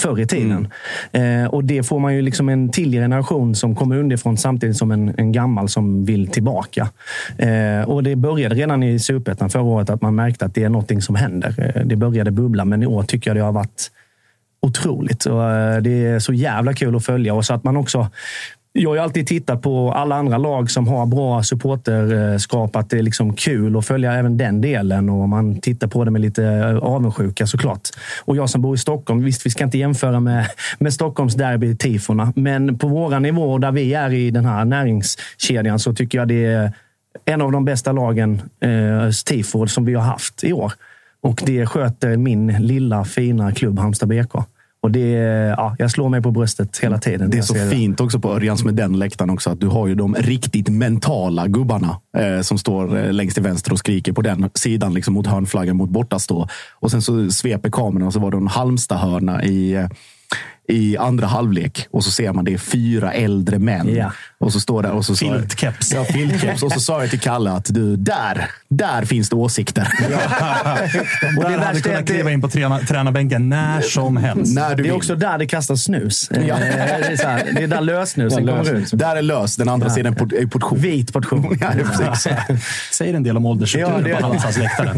[0.00, 0.68] förr i tiden.
[1.12, 4.90] Eh, och det får man ju liksom en till generation som kommer underifrån samtidigt som
[4.90, 6.88] en, en gammal som vill tillbaka.
[7.38, 10.68] Eh, och det började redan i Superettan förra året att man märkte att det är
[10.68, 11.72] någonting som händer.
[11.76, 13.90] Eh, det började bubbla, men i år tycker jag det har varit
[14.62, 15.26] otroligt.
[15.26, 17.34] Och eh, det är så jävla kul att följa.
[17.34, 18.08] Och så att man också
[18.72, 22.98] jag har ju alltid tittat på alla andra lag som har bra supporterskap, att det
[22.98, 26.44] är liksom kul att följa även den delen och man tittar på det med lite
[26.44, 27.88] eh, avundsjuka såklart.
[28.24, 30.46] Och jag som bor i Stockholm, visst vi ska inte jämföra med,
[30.78, 35.94] med Stockholms derby-tifona, men på våra nivåer där vi är i den här näringskedjan så
[35.94, 36.72] tycker jag det är
[37.24, 40.72] en av de bästa lagen, eh, tifo, som vi har haft i år.
[41.22, 44.34] Och det sköter min lilla fina klubb Halmstad BK.
[44.82, 45.08] Och det,
[45.56, 47.30] ja, jag slår mig på bröstet hela tiden.
[47.30, 49.50] Det är så ser fint också på Örjans med den läktaren också.
[49.50, 53.72] Att du har ju de riktigt mentala gubbarna eh, som står eh, längst till vänster
[53.72, 56.48] och skriker på den sidan liksom mot hörnflaggan mot bortastå.
[56.72, 59.86] Och sen så sveper kameran och så var det en Halmstad-hörna i eh,
[60.70, 63.94] i andra halvlek och så ser man det är fyra äldre män.
[63.94, 64.12] Ja.
[64.38, 65.92] Och så står det och så sa jag- Filtkeps.
[65.92, 66.62] Ja, filtkeps.
[66.62, 69.88] Och så sa jag till Kalle att du, där, där finns det åsikter.
[71.38, 74.54] Och där hade kunnat kliva in på träna, tränarbänken när som helst.
[74.54, 74.92] När du det är vill.
[74.92, 76.30] också där det kastas snus.
[76.30, 76.38] Ja.
[76.38, 78.90] Eh, Det, är så här, det är där lösnusen kommer ut.
[78.92, 79.94] Där är lös, den andra Ja.
[79.94, 80.78] sidan är por- är portion.
[80.78, 81.58] Vit portion.
[81.60, 82.58] Ja, det.
[82.92, 84.88] Säger en del om åldersstrukturen Ja, det- på Halmstads läktare.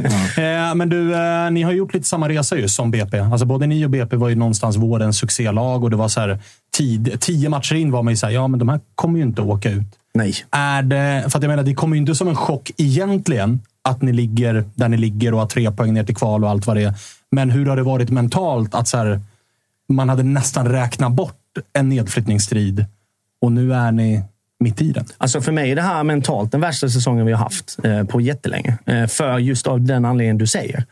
[0.68, 3.18] Eh, men du, eh, ni har gjort lite samma resa ju som BP.
[3.18, 6.38] Alltså både ni och BP var ju någonstans vårens succélag och det var så här,
[6.76, 9.24] tid, tio matcher in var man ju så här, ja men de här kommer ju
[9.24, 9.86] inte åka ut.
[10.14, 10.34] Nej.
[10.50, 14.02] Är det, för att jag menar, det kommer ju inte som en chock egentligen att
[14.02, 16.76] ni ligger där ni ligger och har tre poäng ner till kval och allt vad
[16.76, 16.94] det är.
[17.30, 19.20] Men hur har det varit mentalt att så här,
[19.88, 21.38] man hade nästan räknat bort
[21.72, 22.86] en nedflyttningsstrid
[23.42, 24.22] och nu är ni
[24.62, 25.04] mitt i den?
[25.18, 28.20] Alltså för mig är det här mentalt den värsta säsongen vi har haft eh, på
[28.20, 28.78] jättelänge.
[28.86, 30.84] Eh, för just av den anledningen du säger.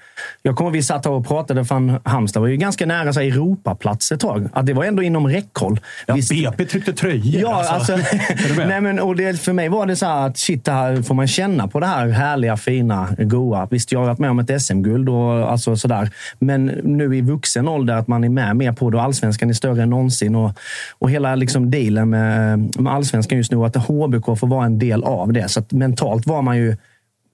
[0.42, 3.26] Jag kommer vi satt här och pratade, fan Halmstad var ju ganska nära så här,
[3.26, 4.48] Europaplats ett tag.
[4.52, 5.80] Att det var ändå inom räckhåll.
[6.06, 7.40] Ja, Visst- BP tryckte tröjor.
[7.40, 7.96] Ja, alltså,
[8.56, 8.68] med?
[8.68, 11.26] nej, men, och det, för mig var det så här att shit, här får man
[11.26, 13.68] känna på det här härliga, fina, goa.
[13.70, 16.10] Visst, jag har varit med om ett SM-guld och alltså sådär.
[16.38, 18.96] Men nu i vuxen ålder, att man är med mer på det.
[18.96, 20.34] och Allsvenskan är större än någonsin.
[20.34, 20.52] Och,
[20.98, 25.04] och hela liksom dealen med, med allsvenskan just nu, att HBK får vara en del
[25.04, 25.48] av det.
[25.48, 26.76] Så att mentalt var man ju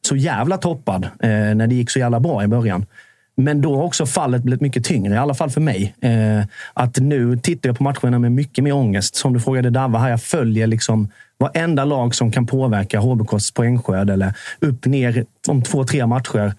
[0.06, 2.86] så jävla toppad eh, när det gick så jävla bra i början.
[3.36, 5.94] Men då har också fallet blivit mycket tyngre, i alla fall för mig.
[6.00, 9.16] Eh, att nu tittar jag på matcherna med mycket mer ångest.
[9.16, 11.08] Som du frågade Dava här, jag följer liksom
[11.38, 16.54] varenda lag som kan påverka HBKs poängskörd eller upp, ner om två, tre matcher.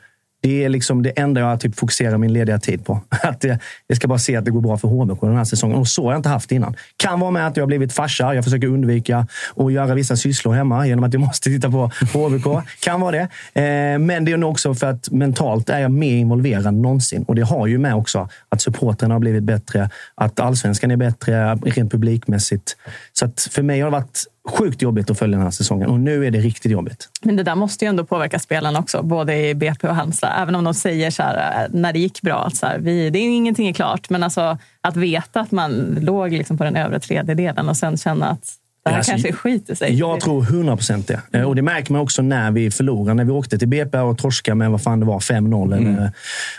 [0.48, 3.02] Det är liksom det enda jag typ fokuserar min lediga tid på.
[3.10, 5.78] Att jag, jag ska bara se att det går bra för HBK den här säsongen.
[5.78, 6.76] Och så har jag inte haft innan.
[6.98, 8.36] Kan vara med att jag har blivit farsa.
[8.36, 12.64] Jag försöker undvika att göra vissa sysslor hemma genom att jag måste titta på HBK.
[12.80, 13.22] Kan vara det.
[13.62, 17.24] Eh, men det är nog också för att mentalt är jag mer involverad än någonsin.
[17.24, 19.90] Och det har ju med också att supportrarna har blivit bättre.
[20.16, 22.78] Att allsvenskan är bättre rent publikmässigt.
[23.14, 25.90] Så att för mig har det varit sjukt jobbigt att följa den här säsongen.
[25.90, 27.10] Och nu är det riktigt jobbigt.
[27.22, 30.32] Men det där måste ju ändå påverka spelarna också, både i BP och Halmstad.
[30.42, 33.10] Även om de säger så här, eh, när det gick bra att så här, vi,
[33.10, 34.10] det är ingenting är klart.
[34.10, 38.30] Men alltså, att veta att man låg liksom på den övre tredjedelen och sen känna
[38.30, 39.94] att det här Alltså, kanske skiter sig.
[39.94, 41.22] Jag tror 100 procent det.
[41.32, 43.14] Eh, Och det märker man också när vi förlorar.
[43.14, 45.76] När vi åkte till BP och torskade med vad fan det var, 5-0.
[45.78, 46.12] eller,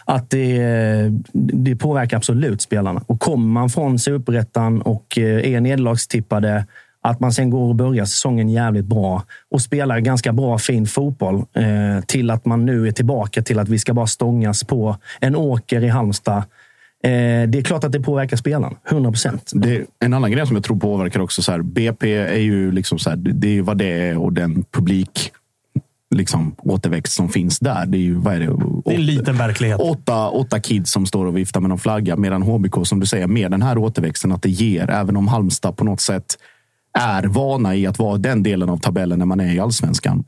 [0.04, 0.62] Att det,
[1.32, 3.02] det påverkar absolut spelarna.
[3.06, 6.66] Och kommer man från superettan och eh, är nederlagstippade
[7.02, 11.34] att man sen går och börjar säsongen jävligt bra och spelar ganska bra, fin fotboll
[11.34, 15.36] eh, till att man nu är tillbaka till att vi ska bara stångas på en
[15.36, 16.42] åker i Halmstad.
[17.04, 18.76] Eh, det är klart att det påverkar spelarna.
[18.90, 19.50] 100 procent.
[19.54, 21.42] Det är en annan grej som jag tror påverkar också.
[21.42, 24.64] Så här, BP är ju liksom så här, det är vad det är och den
[24.70, 25.32] publik
[26.14, 27.86] liksom, återväxt som finns där.
[27.86, 28.46] Det är ju vad är det?
[28.84, 29.80] Det är en liten verklighet.
[29.80, 32.16] Åtta, åtta kids som står och viftar med någon flagga.
[32.16, 35.76] Medan HBK, som du säger, med den här återväxten att det ger, även om Halmstad
[35.76, 36.38] på något sätt
[37.00, 40.24] är vana i att vara den delen av tabellen när man är i allsvenskan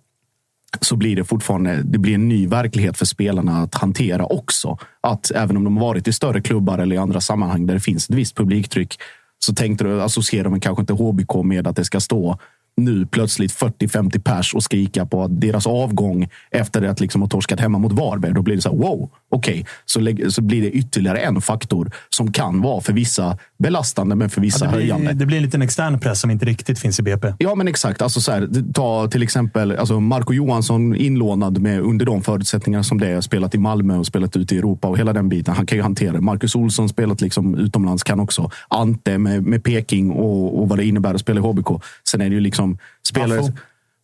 [0.80, 4.78] så blir det fortfarande det blir en ny verklighet för spelarna att hantera också.
[5.00, 7.80] Att även om de har varit i större klubbar eller i andra sammanhang där det
[7.80, 8.96] finns ett visst publiktryck
[9.38, 12.38] så tänkte du associera man kanske inte HBK med att det ska stå
[12.76, 17.60] nu plötsligt 40-50 pers och skrika på att deras avgång efter att liksom ha torskat
[17.60, 18.32] hemma mot Varberg.
[18.32, 19.66] Då blir det så här, wow, okej.
[19.84, 24.30] Så, lägg- så blir det ytterligare en faktor som kan vara för vissa belastande, men
[24.30, 25.04] för vissa Ja, det, höjande.
[25.06, 27.32] blir, det blir en liten extern press som inte riktigt finns i BP.
[27.38, 28.02] Ja, men exakt.
[28.02, 32.98] Alltså så här, ta till exempel alltså Marco Johansson inlånad med under de förutsättningar som
[32.98, 33.20] det är.
[33.20, 35.54] Spelat i Malmö och spelat ute i Europa och hela den biten.
[35.54, 36.20] Han kan ju hantera det.
[36.20, 38.50] Marcus Olsson spelat liksom utomlands kan också.
[38.68, 41.82] Ante med, med Peking och, och vad det innebär att spela i HBK.
[42.08, 42.78] Sen är det ju liksom
[43.08, 43.40] spelare...
[43.40, 43.52] Baffo.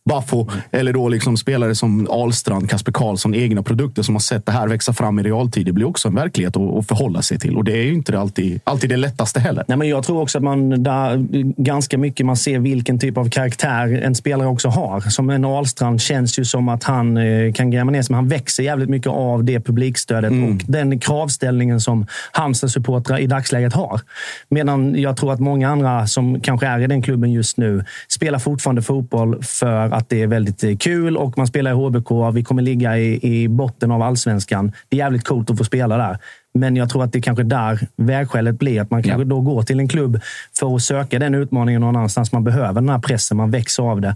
[0.07, 0.47] Baffo.
[0.71, 4.67] Eller då liksom spelare som Ahlstrand, Kasper Karlsson, egna produkter som har sett det här
[4.67, 5.65] växa fram i realtid.
[5.65, 7.57] Det blir också en verklighet att, förhålla sig till.
[7.57, 9.63] Och det är ju inte alltid, alltid det lättaste heller.
[9.67, 11.25] Nej, men jag tror också att man där,
[11.61, 15.01] ganska mycket man ser vilken typ av karaktär en spelare också har.
[15.01, 18.63] Som en Ahlstrand känns ju som att han eh, kan gräva ner sig, han växer
[18.63, 20.55] jävligt mycket av det publikstödet Mm.
[20.55, 24.01] och den kravställningen som Halmstad-supportrar i dagsläget har.
[24.49, 28.39] Medan jag tror att många andra som kanske är i den klubben just nu spelar
[28.39, 32.11] fortfarande fotboll för att det är väldigt eh, kul och man spelar i HBK.
[32.33, 34.71] Vi kommer ligga i, i botten av allsvenskan.
[34.89, 36.17] Det är jävligt coolt att få spela där.
[36.53, 38.81] Men jag tror att det kanske där vägskälet blir.
[38.81, 40.19] Att man kanske då går till en klubb
[40.59, 42.31] för att söka den utmaningen någon annanstans.
[42.31, 44.15] Man behöver den här pressen, man växer av det.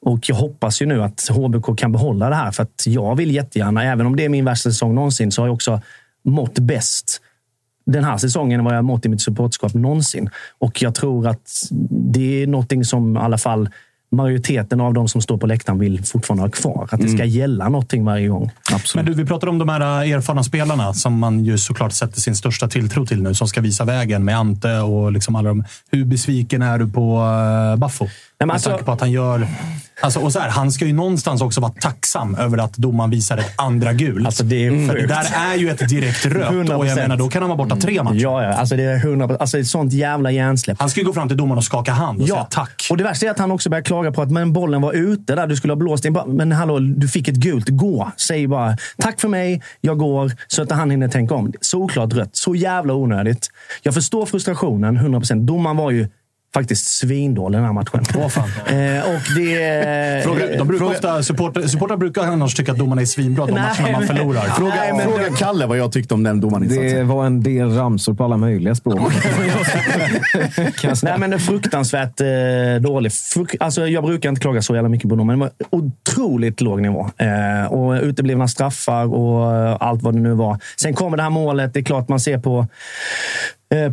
[0.00, 2.50] Och jag hoppas ju nu att HBK kan behålla det här.
[2.50, 5.46] För att jag vill jättegärna, även om det är min värsta säsong någonsin, så har
[5.46, 5.80] jag också
[6.24, 7.20] mått bäst
[7.86, 10.30] den här säsongen än vad jag har mått i mitt supportskap någonsin.
[10.58, 13.68] Och jag tror att det är någonting som i alla fall
[14.12, 16.88] majoriteten av de som står på läktaren vill fortfarande ha kvar.
[16.90, 18.50] Att det ska gälla någonting varje gång.
[18.94, 22.20] Men du, vi pratar om de här äh, erfarna spelarna som man ju såklart sätter
[22.20, 23.34] sin största tilltro till nu.
[23.34, 25.64] Som ska visa vägen med Ante och liksom alla de.
[25.90, 27.76] Hur besviken är du på uh,
[28.40, 28.46] Baffo?
[28.46, 29.46] men Med alltså- tanke på att han gör...
[30.02, 33.38] Alltså, och så här, han ska ju någonstans också vara tacksam över att domaren visar
[33.38, 34.26] ett andra gult.
[34.26, 36.48] Alltså, det är För det där är ju ett direkt rött.
[36.50, 36.94] Och jag 100%.
[36.96, 38.16] menar, då kan han vara borta tre matcher.
[38.16, 38.52] Ja, ja.
[38.52, 40.76] Alltså det är 100 Alltså ett sånt jävla hjärnsläpp.
[40.80, 42.86] Han ska ju gå fram till domaren och skaka hand och säga tack.
[42.90, 45.34] Och det värsta är att han också börjar klaga på att men bollen var ute
[45.34, 45.46] där.
[45.46, 46.18] Du skulle ha blåst in.
[46.26, 47.68] Men hallå, du fick ett gult.
[47.68, 48.10] Gå!
[48.16, 50.32] Säg bara tack för mig, jag går.
[50.48, 51.52] Så att han hinner tänka om.
[51.60, 52.36] Såklart rött.
[52.36, 53.48] Så jävla onödigt.
[53.82, 55.46] Jag förstår frustrationen, 100%.
[55.46, 56.08] Domaren var ju
[56.54, 58.04] faktiskt svindålig den här matchen.
[58.18, 58.50] Åh, fan.
[58.66, 60.24] Eh, och det...
[60.24, 63.92] Fråga, de brukar ofta, supporter, supportrar brukar annars tycka att domarna är svinbra de matcherna
[63.92, 64.42] man förlorar.
[64.42, 66.96] Fråga, Nej, men- fråga Kalle vad jag tyckte om den domarinsatsen.
[66.96, 69.00] Det var en del ramsor på alla möjliga språk.
[71.02, 73.12] Nej, men det är fruktansvärt eh, dålig.
[73.12, 76.60] Fruk alltså, jag brukar inte klaga så jävla mycket på dem, men det var otroligt
[76.60, 77.10] låg nivå.
[77.16, 80.58] Eh, och uteblivna straffar och eh, allt vad det nu var.
[80.76, 81.74] Sen kommer det här målet.
[81.74, 82.66] Det är klart man ser på eh,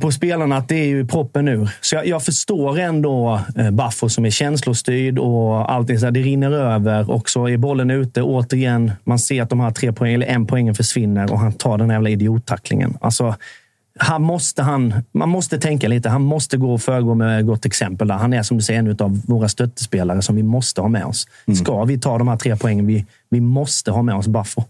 [0.01, 1.67] på spelarna att det är ju proppen nu.
[1.81, 5.99] Så jag, jag förstår ändå eh, Baffo som är känslostyrd och allting.
[5.99, 8.21] Så här, det rinner över och så är bollen ute.
[8.21, 11.77] Återigen, man ser att de här tre poäng, eller en poängen försvinner och han tar
[11.77, 12.97] den här jävla idiottacklingen.
[13.01, 13.35] Alltså,
[13.99, 16.09] han måste, han, man måste tänka lite.
[16.09, 18.07] Han måste gå och föregå med gott exempel.
[18.07, 18.15] Där.
[18.15, 21.27] Han är som du säger en av våra stöttespelare som vi måste ha med oss.
[21.55, 24.63] Ska vi ta de här tre poängen, vi, vi måste ha med oss Baffo.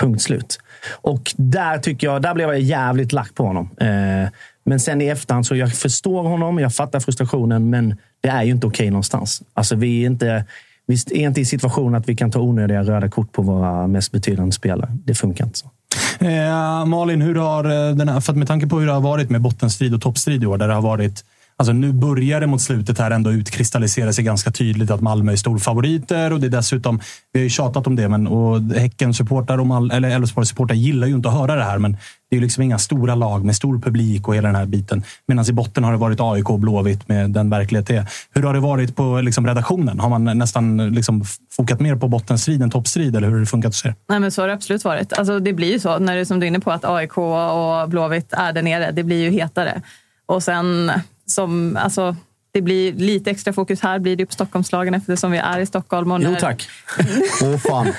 [0.00, 0.58] Punkt slut.
[0.90, 3.70] Och där tycker jag, där blev jag jävligt lack på honom.
[3.80, 4.30] Eh,
[4.64, 8.50] men sen i efterhand så jag förstår honom, jag fattar frustrationen, men det är ju
[8.50, 9.42] inte okej någonstans.
[9.54, 10.44] Alltså vi är inte,
[10.86, 14.12] vi är inte i situationen att vi kan ta onödiga röda kort på våra mest
[14.12, 14.90] betydande spelare.
[15.04, 15.70] Det funkar inte så.
[16.18, 19.00] Eh, Malin, hur har eh, den här, för att med tanke på hur det har
[19.00, 21.24] varit med bottenstrid och toppstrid i år, där det har varit
[21.56, 25.36] Alltså nu börjar det mot slutet här ändå utkristallisera sig ganska tydligt att Malmö är
[25.36, 27.00] storfavoriter och det är dessutom,
[27.32, 31.14] vi har ju tjatat om det, men och Häcken-supportrar och Mal- eller Elfsborg-supportrar gillar ju
[31.14, 33.78] inte att höra det här, men det är ju liksom inga stora lag med stor
[33.78, 35.02] publik och hela den här biten.
[35.26, 38.08] Medan i botten har det varit AIK och Blåvitt med den verklighet det är.
[38.34, 40.00] Hur har det varit på liksom redaktionen?
[40.00, 41.24] Har man nästan liksom
[41.56, 43.94] fokat mer på bottenstrid än toppstrid, eller hur har det funkat hos er?
[44.08, 45.12] Nej, men så har det absolut varit.
[45.12, 47.88] Alltså, det blir ju så, när du som du är inne på, att AIK och
[47.88, 48.90] Blåvitt är där nere.
[48.92, 49.82] Det blir ju hetare.
[50.26, 50.92] Och sen,
[51.26, 52.16] som, alltså,
[52.54, 56.10] det blir lite extra fokus här blir det på Stockholmslagen eftersom vi är i Stockholm.
[56.12, 56.68] Och Jo tack.
[57.42, 57.88] Åh fan.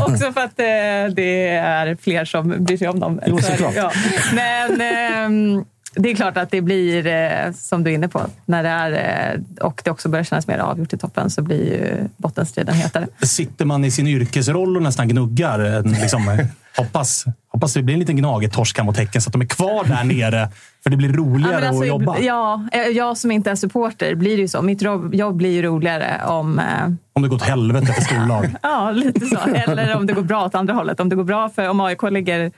[0.00, 3.20] Också för att eh, det är fler som bryr sig om dem.
[3.26, 3.74] Jo, Så- såklart.
[3.76, 3.92] Ja.
[4.34, 5.64] Men ehm,
[5.94, 9.32] det är klart att det blir, eh, som du är inne på, när det är
[9.34, 13.06] eh, och det också börjar kännas mer avgjort i toppen så blir ju bottenstriden hetare.
[13.22, 15.58] Sitter man i sin yrkesroll och nästan gnuggar?
[15.58, 16.46] en, Liksom, eh,
[16.76, 19.84] hoppas, hoppas det blir en liten gnaget torska mot Häcken så att de är kvar
[19.84, 20.48] där nere.
[20.82, 22.18] För det blir roligare men alltså, att jobba.
[22.18, 24.62] Ja, eh, jag som inte är supporter blir ju så.
[24.62, 26.58] Mitt jobb, blir ju roligare om...
[26.58, 26.64] eh,
[27.12, 28.54] Om det går åt helvete för storlag.
[28.62, 29.38] Ja, lite så.
[29.54, 31.00] Eller om det går bra åt andra hållet.
[31.00, 32.52] Om det går bra för om AIK ligger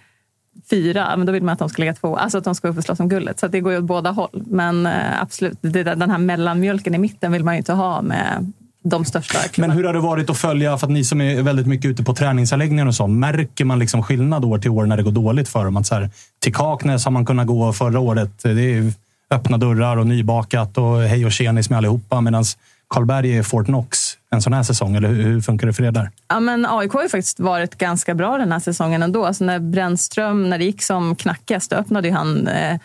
[0.71, 2.17] fyra, men då vill man att de ska ligga två.
[2.17, 3.41] Alltså att de ska upp och slåss om guldet.
[3.41, 4.43] Så det går ju åt båda håll.
[4.47, 8.53] Men eh, absolut, den här mellanmjölken i mitten vill man ju inte ha med
[8.85, 11.67] de största Men hur har det varit att följa, för att ni som är väldigt
[11.67, 15.03] mycket ute på träningsanläggningar och så, märker man liksom skillnad år till år när det
[15.03, 15.77] går dåligt för dem?
[15.77, 18.43] Att så här, till Kaknäs har man kunnat gå förra året.
[18.43, 18.93] Det är
[19.31, 22.21] öppna dörrar och nybakat och hej och tjenis med allihopa.
[22.21, 22.45] Medan
[22.89, 23.99] Karlberg är Fort Knox
[24.31, 24.97] en sån här säsong.
[24.97, 26.11] Eller hur, funkar det för er där?
[26.29, 29.27] Ja, men AIK har ju faktiskt varit ganska bra den här säsongen ändå.
[29.27, 32.79] Alltså när Brännström, när det gick som knackigast, då öppnade han eh,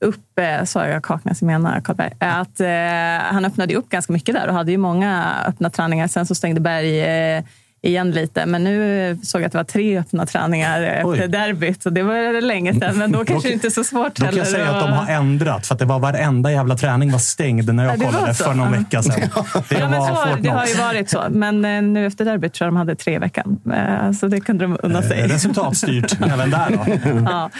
[0.00, 4.34] upp, sa jag Kaknäs, jag menar Karlberg, att eh, han öppnade ju upp ganska mycket
[4.34, 6.06] där och hade ju många öppna träningar.
[6.06, 7.44] Sen så stängde Berg eh,
[7.82, 8.46] igen lite.
[8.46, 11.28] Men nu såg jag att det var tre öppna träningar efter Oj.
[11.28, 11.82] derbyt.
[11.82, 14.36] Så det var länge sedan, men då kanske det inte är så svårt Då kan
[14.36, 17.18] jag heller säga att de har ändrat, för att det var varenda jävla träning var
[17.18, 18.78] stängd när jag Ja, kollade för någon Ja.
[18.78, 19.20] vecka sedan.
[19.68, 21.24] Det Ja, men var så, det har ju varit så.
[21.30, 23.60] Men eh, nu efter derbyt tror jag de hade tre i veckan.
[23.74, 25.20] Eh, Så det kunde de unna sig.
[25.20, 27.10] Eh, Resultatstyrt även där då.
[27.30, 27.50] ja.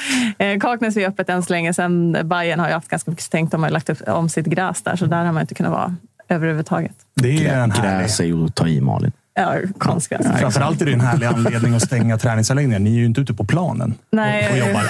[0.61, 1.75] Kaknäs är öppet än så länge.
[1.75, 3.51] Sen Bayern har ju haft ganska mycket stängt.
[3.53, 5.97] De har lagt upp om sitt gräs där, så där har man inte kunnat vara
[6.29, 6.93] överhuvudtaget.
[7.14, 8.01] Det är en härlig...
[8.01, 9.12] Gräs är ju att ta i Malin.
[9.39, 10.26] Ja, konstgräs.
[10.41, 12.78] Framförallt är det en härlig anledning att stänga träningsanläggningar.
[12.78, 14.84] Ni är ju inte ute på planen Nej, och, och jobbar.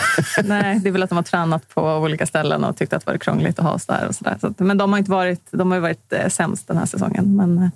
[0.49, 3.11] nej, det är väl att de har tränat på olika ställen och tyckt att det
[3.11, 4.07] varit krångligt att ha oss där.
[4.09, 4.37] Och så där.
[4.41, 6.87] Så att, men de har, inte varit, de har ju varit eh, sämst den här
[6.87, 7.37] säsongen.
[7.37, 7.69] Men, eh,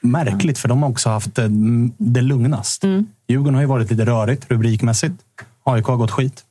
[0.00, 1.48] Märkligt, för de har också haft eh,
[1.96, 2.84] det lugnast.
[2.84, 3.06] Mm.
[3.28, 5.14] Djurgården har ju varit lite rörigt rubrikmässigt.
[5.64, 6.44] AIK har gått skit.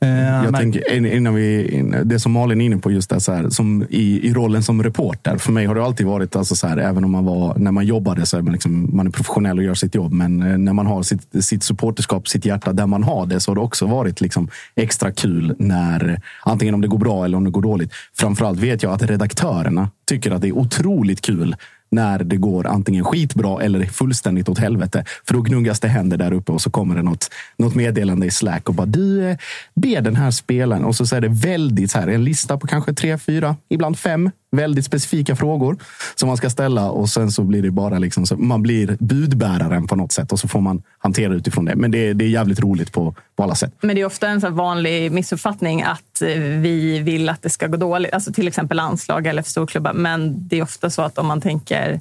[0.00, 3.20] Eh, Jag men- tänker, in- innan vi, det som Malin är inne på, just det,
[3.20, 5.36] så här, som i, i rollen som reporter.
[5.36, 7.86] För mig har det alltid varit, alltså så här, även om man var, när man
[7.86, 10.12] jobbade så är man, liksom, man är professionell och gör sitt jobb.
[10.12, 13.50] Men eh, när man har sitt, sitt supporterskap, sitt hjärta där man har det, så
[13.50, 17.44] har det också varit liksom extra kul när, antingen om det går bra eller om
[17.44, 17.92] det går dåligt.
[18.18, 21.56] Framförallt vet jag att redaktörerna tycker att det är otroligt kul
[21.92, 25.04] när det går antingen skitbra eller fullständigt åt helvete.
[25.26, 28.30] För då gnuggas det händer där uppe och så kommer det något, något meddelande i
[28.30, 29.36] Slack och bara du, eh,
[29.74, 30.84] be den här spelaren.
[30.84, 33.98] Och så, så är det väldigt så här, en lista på kanske tre, fyra, ibland
[33.98, 35.76] fem väldigt specifika frågor
[36.14, 39.86] som man ska ställa och sen så blir det bara liksom så man blir budbäraren
[39.86, 41.76] på något sätt och så får man hantera utifrån det.
[41.76, 43.72] Men det, är- det är jävligt roligt på, på alla sätt.
[43.80, 47.66] men det är ofta en så vanlig missuppfattning att eh, vi vill att det ska
[47.66, 48.12] gå dåligt.
[48.12, 49.92] Alltså till exempel landslag eller för storklubbar.
[49.92, 52.00] Men det är ofta så att om man tänker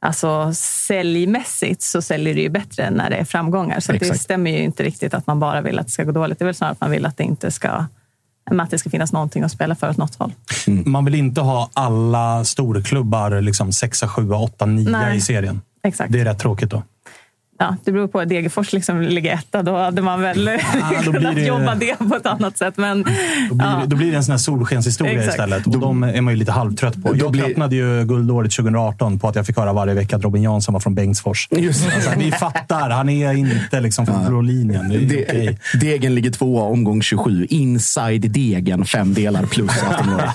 [0.00, 3.80] alltså, säljmässigt så säljer det ju bättre när det är framgångar.
[3.80, 6.38] Så det stämmer ju inte riktigt att man bara vill att det ska gå dåligt.
[6.38, 7.84] Det är väl snarare att man vill att det inte ska
[8.50, 10.32] men att det ska finnas någonting att spela för åt något håll.
[10.66, 15.16] Man vill inte ha alla storklubbar liksom 6, 7, 8, 9 Nej.
[15.16, 15.60] i serien.
[15.82, 16.12] Exakt.
[16.12, 16.82] Det är rätt tråkigt då.
[17.62, 18.24] Ja, det beror på.
[18.24, 19.62] Degerfors liksom ligger etta.
[19.62, 20.44] Då hade man väl
[21.04, 22.74] då blir kunnat det- jobba det på ett annat sätt.
[22.76, 23.02] Men,
[23.48, 23.80] Då blir, ja.
[23.80, 25.30] det, då blir det en sån här solskenshistoria Exakt.
[25.34, 25.66] istället.
[25.66, 27.16] Och de är man ju lite halvtrött på.
[27.16, 30.72] Jag tröttnade ju guldåret 2018 på att jag fick höra varje vecka att Robin Jansson
[30.72, 31.48] var från Bengtsfors.
[31.50, 31.94] Just det.
[31.94, 34.88] Alltså, ni fattar, han är inte liksom från blå linjen.
[34.88, 35.58] Det är Det, okej.
[35.80, 37.46] Degen ligger tvåa, omgång 27.
[37.50, 40.34] Inside Degen, fem delar plus Aftonbladet.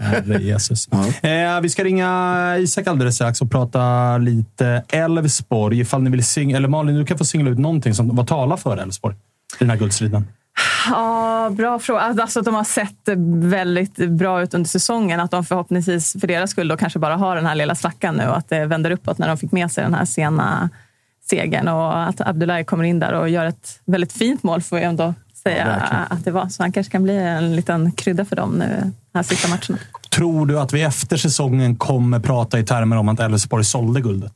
[0.00, 0.88] Herre Jesus.
[1.22, 5.84] Eh, vi ska ringa Isak alldeles strax och prata lite Elfsborg.
[6.00, 8.56] Ifall ni vill sing- eller Malin, du kan få singla ut någonting som vad talar
[8.56, 10.26] för Elfsborg i den här guldstriden.
[10.90, 12.00] Ja, bra fråga.
[12.00, 13.08] Alltså att de har sett
[13.50, 15.20] väldigt bra ut under säsongen.
[15.20, 18.28] Att de förhoppningsvis för deras skull då kanske bara har den här lilla svackan nu
[18.28, 20.70] och att det vänder uppåt när de fick med sig den här sena
[21.30, 21.68] segern.
[21.68, 25.14] Och att Abdullahi kommer in där och gör ett väldigt fint mål får vi ändå
[25.42, 26.04] säga verkligen.
[26.10, 26.48] att det var.
[26.48, 29.78] Så han kanske kan bli en liten krydda för dem nu här sista matcherna.
[30.10, 34.32] Tror du att vi efter säsongen kommer prata i termer om att Elfsborg sålde guldet?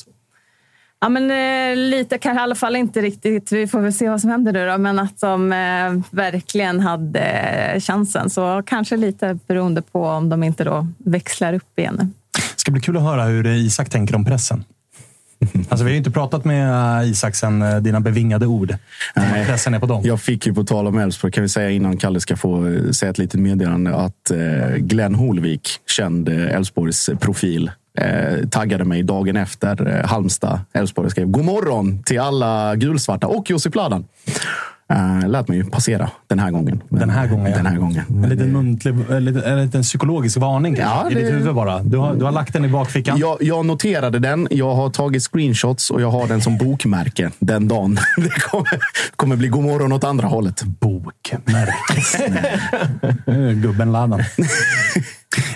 [1.05, 3.53] Ja, men eh, lite kanske i alla fall inte riktigt.
[3.53, 4.79] Vi får väl se vad som händer nu då.
[4.79, 8.31] Men att de eh, verkligen hade eh, chansen.
[8.31, 12.13] Så kanske lite beroende på om de inte då växlar upp igen.
[12.33, 14.65] Det ska bli kul att höra hur Isak tänker om pressen.
[15.69, 18.77] Alltså, vi har ju inte pratat med eh, Isak sen eh, dina bevingade ord.
[19.17, 19.47] Nej.
[19.47, 20.03] Pressen är på dem.
[20.05, 22.91] Jag fick ju på tal om Elfsborg, kan vi säga innan Kalle ska få eh,
[22.91, 29.03] säga ett litet meddelande, att eh, Glenn Holvik, känd eh, Elfsborgs profil, eh, taggade mig
[29.03, 30.61] dagen efter eh, Halmstad.
[30.73, 34.05] Elfsborg skrev god morgon till alla gulsvarta och Josip Ladan.
[34.93, 36.83] Uh, lät mig passera den här gången.
[36.89, 37.53] Den här gången.
[37.53, 38.05] Den här gången.
[38.25, 41.83] En liten, muntlig, en liten, en liten psykologisk varning Ja, i ditt det- huvud bara.
[41.83, 43.19] Du har, du har lagt den i bakfickan.
[43.19, 47.69] Jag, jag noterade den, jag har tagit screenshots och jag har den som bokmärke den
[47.69, 47.95] dagen.
[48.17, 48.79] Det kommer,
[49.17, 50.63] kommer bli god morgon åt andra hållet.
[50.63, 52.33] Bokmärke.
[53.55, 54.21] Gubben Ladan.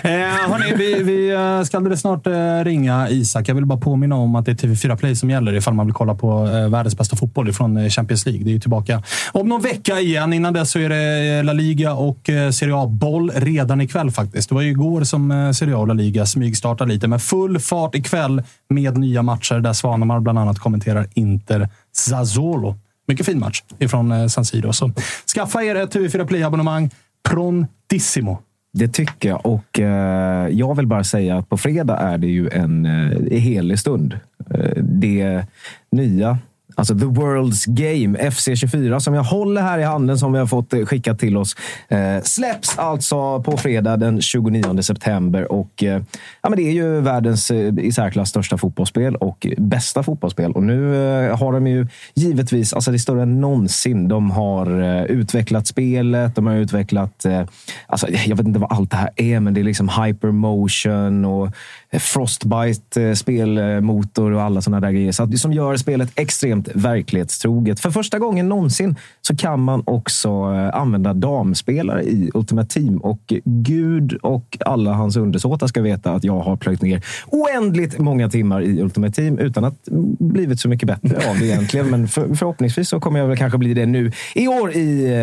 [0.03, 3.49] Eh, hörni, vi, vi eh, ska alldeles snart eh, ringa Isak.
[3.49, 5.93] Jag vill bara påminna om att det är TV4 Play som gäller ifall man vill
[5.93, 8.43] kolla på världens bästa fotboll från Champions League.
[8.43, 10.33] Det är ju tillbaka om någon vecka igen.
[10.33, 14.49] Innan dess så är det eh, La Liga och eh, Serie A-boll redan ikväll faktiskt.
[14.49, 17.59] Det var ju igår som eh, Serie A och La Liga smygstartade lite, men full
[17.59, 22.75] fart ikväll med nya matcher där Svanemar bland annat kommenterar Inter Zazolo.
[23.07, 24.73] Mycket fin match ifrån San Siro.
[24.73, 24.91] Så
[25.35, 26.89] skaffa er ett TV4 Play-abonnemang
[27.29, 28.37] prontissimo.
[28.73, 29.45] Det tycker jag.
[29.45, 33.79] Och eh, jag vill bara säga att på fredag är det ju en eh, helig
[33.79, 34.19] stund.
[34.53, 35.45] Eh, det
[35.91, 36.37] nya
[36.79, 40.73] Alltså The World's Game, FC24, som jag håller här i handen, som vi har fått
[40.73, 41.55] eh, skickat till oss.
[41.87, 45.51] Eh, släpps alltså på fredag den 29 september.
[45.51, 46.01] Och, eh,
[46.41, 50.51] ja, men det är ju världens eh, i särklass största fotbollsspel och bästa fotbollsspel.
[50.51, 54.07] Och nu eh, har de ju givetvis, alltså det är större än någonsin.
[54.07, 57.41] De har eh, utvecklat spelet, de har utvecklat, eh,
[57.87, 61.49] alltså, jag vet inte vad allt det här är, men det är liksom hypermotion och
[61.89, 65.11] eh, frostbite eh, spelmotor och alla sådana där grejer.
[65.11, 67.79] Så att, som gör spelet extremt verklighetstroget.
[67.79, 72.97] För första gången någonsin så kan man också eh, använda damspelare i Ultimate Team.
[72.97, 78.29] Och Gud och alla hans undersåtar ska veta att jag har plöjt ner oändligt många
[78.29, 79.75] timmar i Ultimate Team utan att
[80.19, 81.89] blivit så mycket bättre av det egentligen.
[81.89, 85.13] Men för, förhoppningsvis så kommer jag väl kanske bli det nu i år i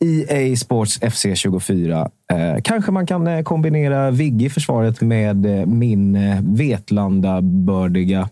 [0.00, 2.10] eh, EA Sports FC 24.
[2.32, 6.18] Eh, kanske man kan eh, kombinera Vigge i försvaret med min
[6.56, 8.28] Vetlanda-bördiga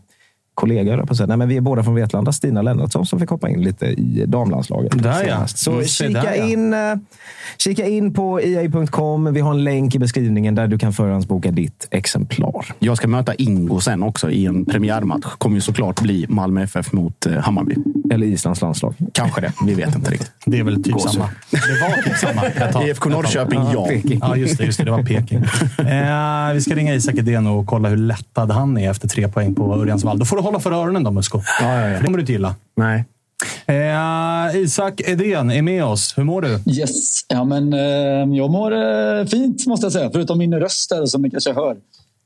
[0.59, 1.07] kollega.
[1.07, 1.15] På.
[1.27, 2.33] Nej, men vi är båda från Vetlanda.
[2.33, 5.03] Stina Lennartsson som fick hoppa in lite i damlandslaget.
[5.03, 5.47] Där, ja.
[5.47, 6.45] Så Mm, kika, där, ja.
[6.45, 6.79] in, eh,
[7.59, 9.33] kika in på ea.com.
[9.33, 12.75] Vi har en länk i beskrivningen där du kan förhandsboka ditt exemplar.
[12.79, 15.27] Jag ska möta Ingo sen också i en premiärmatch.
[15.39, 17.75] Kommer ju såklart bli Malmö FF mot eh, Hammarby.
[18.13, 18.95] Eller Islands landslag.
[19.13, 19.53] Kanske det.
[19.67, 20.33] Vi vet inte riktigt.
[20.47, 21.29] Det är väl typ samma.
[21.51, 22.85] Det var typ samma.
[22.87, 23.87] IFK Norrköping, ja.
[23.87, 24.19] Peking.
[24.23, 24.65] Ja, just det.
[24.65, 25.39] Just det, det var Peking.
[25.79, 29.55] Eh, vi ska ringa Isak Edén och kolla hur lättad han är efter tre poäng
[29.55, 30.19] på Örjansvall.
[30.19, 31.43] Då får du hålla för öronen då, Musko.
[31.61, 31.99] Ja, ja, ja.
[31.99, 32.55] Det kommer du inte gilla.
[32.77, 33.05] Nej.
[33.67, 36.15] Eh, Isak Edén är med oss.
[36.19, 36.61] Hur mår du?
[36.73, 37.81] Yes, ja men eh,
[38.39, 38.73] jag mår
[39.19, 40.11] eh, fint måste jag säga.
[40.13, 41.77] Förutom min röst där som ni kanske hör.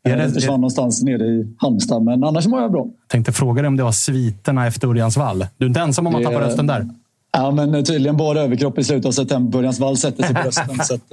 [0.05, 2.03] Är Eh, det- försvann någonstans nere i Halmstad.
[2.03, 2.87] Men annars mår jag bra.
[3.09, 5.47] Tänkte fråga dig om det var sviterna efter Örjansvall.
[5.59, 6.89] Du är inte ensam om att tappa rösten där.
[7.33, 9.53] Ja, men eh, tydligen bara överkropp i slutet av september.
[9.59, 10.79] Börjans vall sätter sig på rösten.
[10.85, 11.13] så att,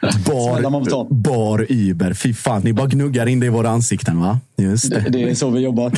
[0.00, 2.14] Bar, bar Uber.
[2.14, 4.40] Fy fan, ni bara gnuggar in det i våra ansikten va?
[4.56, 5.10] Just det, det.
[5.10, 5.92] det är så vi jobbar.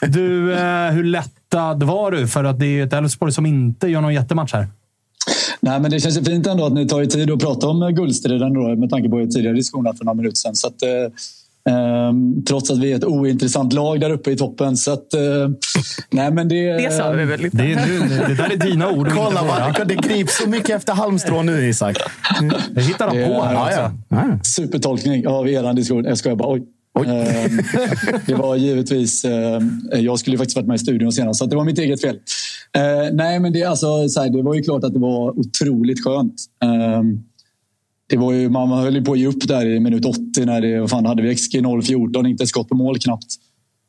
[0.08, 2.26] Du, eh, hur lättad var du?
[2.28, 4.68] För att det är ett Elfsborg som inte gör någon jättematch här.
[5.60, 7.94] Nej, men det känns ju fint ändå att ni tar er tid att prata om
[7.94, 10.54] guldstriden då, med tanke på er tidigare diskussioner för några minuter sedan.
[10.54, 10.88] Så att, eh,
[11.68, 14.76] ehm, trots att vi är ett ointressant lag där uppe i toppen.
[14.76, 15.20] Så att, eh,
[16.10, 17.56] nej, men det, Det sa vi väl lite.
[17.56, 20.92] Det, är, du, det där är dina ord Kolla, vad, det grips så mycket efter
[20.92, 21.96] halmstrå nu Isak.
[22.74, 23.80] Det hittar de på här är- också.
[24.08, 24.38] Ja, ja.
[24.44, 26.04] supertolkning av er diskussion.
[26.04, 26.52] Jag skojar bara.
[26.52, 27.06] Oj.
[27.06, 27.60] Ehm,
[28.26, 29.24] det var givetvis...
[29.24, 32.00] ehm, jag skulle faktiskt varit med i studion senast, så att det var mitt eget
[32.00, 32.16] fel.
[32.76, 36.34] Eh, nej, men det, alltså, här, det var ju klart att det var otroligt skönt.
[38.10, 40.60] Det var ju, man höll ju på att ge upp där i minut 80 när
[40.60, 43.26] det, fan hade vi XG 0-14, inte ett skott på mål knappt.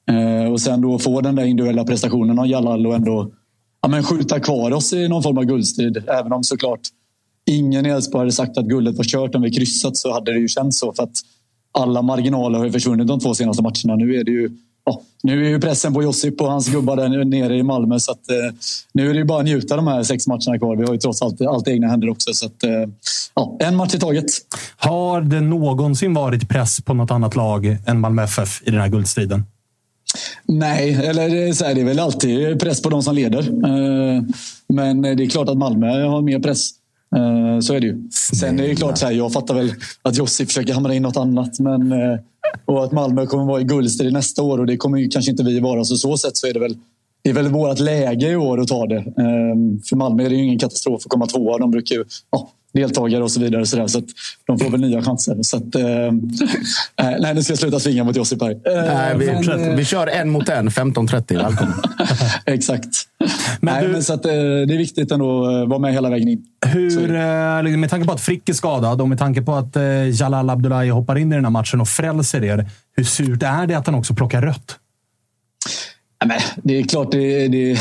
[0.10, 3.32] Eh, och sen då få den där individuella prestationen av Jalal och ändå
[3.82, 6.04] ja, men skjuta kvar oss i någon form av guldstrid.
[6.08, 6.82] Även om såklart
[7.46, 10.40] ingen i Elfsborg hade sagt att guldet var kört om vi kryssat så hade det
[10.40, 10.94] ju känts så.
[10.94, 11.16] För att
[11.72, 13.96] alla marginaler har ju försvunnit de två senaste matcherna.
[13.96, 14.50] Nu är det ju
[14.86, 18.00] ja, nu är ju pressen på Josip och hans gubbar där nere i Malmö.
[18.00, 18.36] Så att, eh,
[18.94, 20.76] nu är det ju bara att njuta de här sex matcherna kvar.
[20.76, 22.34] Vi har ju trots allt, allt egna händer också.
[22.34, 22.72] Så att, eh,
[23.36, 24.26] ja, en match i taget.
[24.78, 28.88] Har det någonsin varit press på något annat lag än Malmö FF i den här
[28.88, 29.44] guldstriden?
[30.46, 33.40] Nej, eller är så här, det är väl alltid press på de som leder.
[33.40, 34.24] Eh,
[34.68, 36.70] Men det är klart att Malmö har mer press.
[37.16, 38.10] Eh, så är det ju.
[38.12, 41.18] Sen är det klart, så här, jag fattar väl att Jossi försöker hamra in något
[41.18, 41.60] annat.
[41.60, 42.20] Men, eh,
[42.66, 45.44] och att Malmö kommer vara i guldstrid nästa år och det kommer ju kanske inte
[45.44, 45.84] vi vara.
[45.84, 46.78] Så så sätt så är det väl
[47.24, 48.98] det är väl vårt läge i år att ta det.
[48.98, 49.56] Eh,
[49.90, 51.58] för Malmö är det ju ingen katastrof att komma tvåa.
[51.58, 53.66] De brukar ju ja, deltagare och så vidare.
[53.66, 54.02] Så, där, så
[54.48, 55.38] de får väl nya chanser.
[55.42, 56.12] Så att, eh, eh,
[57.20, 58.52] nej, nu ska jag sluta svinga mot Josip här.
[58.52, 58.58] Eh,
[58.96, 61.38] Nej, vi, men, eh, vi kör en mot en, 15-30.
[61.38, 61.74] Välkommen.
[62.46, 62.88] Exakt.
[63.62, 66.10] Men Nej, du- men så att, eh, det är viktigt ändå att vara med hela
[66.10, 66.44] vägen in.
[66.66, 70.10] Hur, eh, med tanke på att Frick är skadad och med tanke på att eh,
[70.10, 72.70] Jalal Abdullahi hoppar in i den här matchen och frälser er.
[72.96, 74.78] Hur surt är det att han också plockar rött?
[76.26, 77.78] Men det är klart, det, det,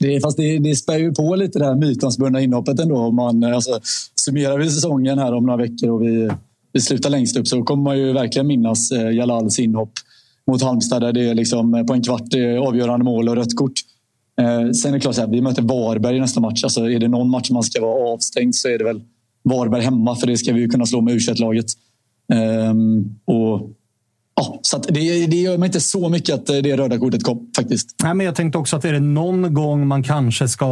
[0.00, 2.96] det, fast det, det spär ju på lite det här mytomspunna inhoppet ändå.
[2.96, 3.80] Om man, eh, alltså,
[4.14, 6.30] summerar vi säsongen här om några veckor och vi,
[6.72, 9.92] vi slutar längst upp så kommer man ju verkligen minnas eh, Jalals inhopp
[10.46, 13.56] mot Halmstad där det är liksom eh, på en kvart är avgörande mål och rött
[13.56, 13.72] kort.
[14.40, 16.64] Eh, sen är det klart, så här, vi möter Varberg i nästa match.
[16.64, 19.00] Alltså, är det någon match man ska vara avstängd så är det väl
[19.42, 21.66] Varberg hemma för det ska vi ju kunna slå med u laget
[22.32, 22.74] eh,
[23.24, 23.70] och
[24.40, 27.50] Ja, så det, det gör mig inte så mycket att eh, det röda kortet kom
[27.56, 27.94] faktiskt.
[28.02, 30.66] Nej, men jag tänkte också att är det någon gång man kanske ska,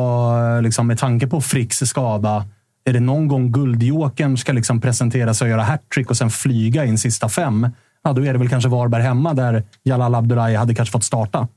[0.56, 2.44] eh, liksom, med tanke på Fricks skada,
[2.84, 6.84] är det någon gång guldjokern ska liksom presentera sig och göra hattrick och sen flyga
[6.84, 7.68] in sista fem,
[8.04, 11.48] ja, då är det väl kanske Varberg hemma där Jalal Abdullahi hade kanske fått starta.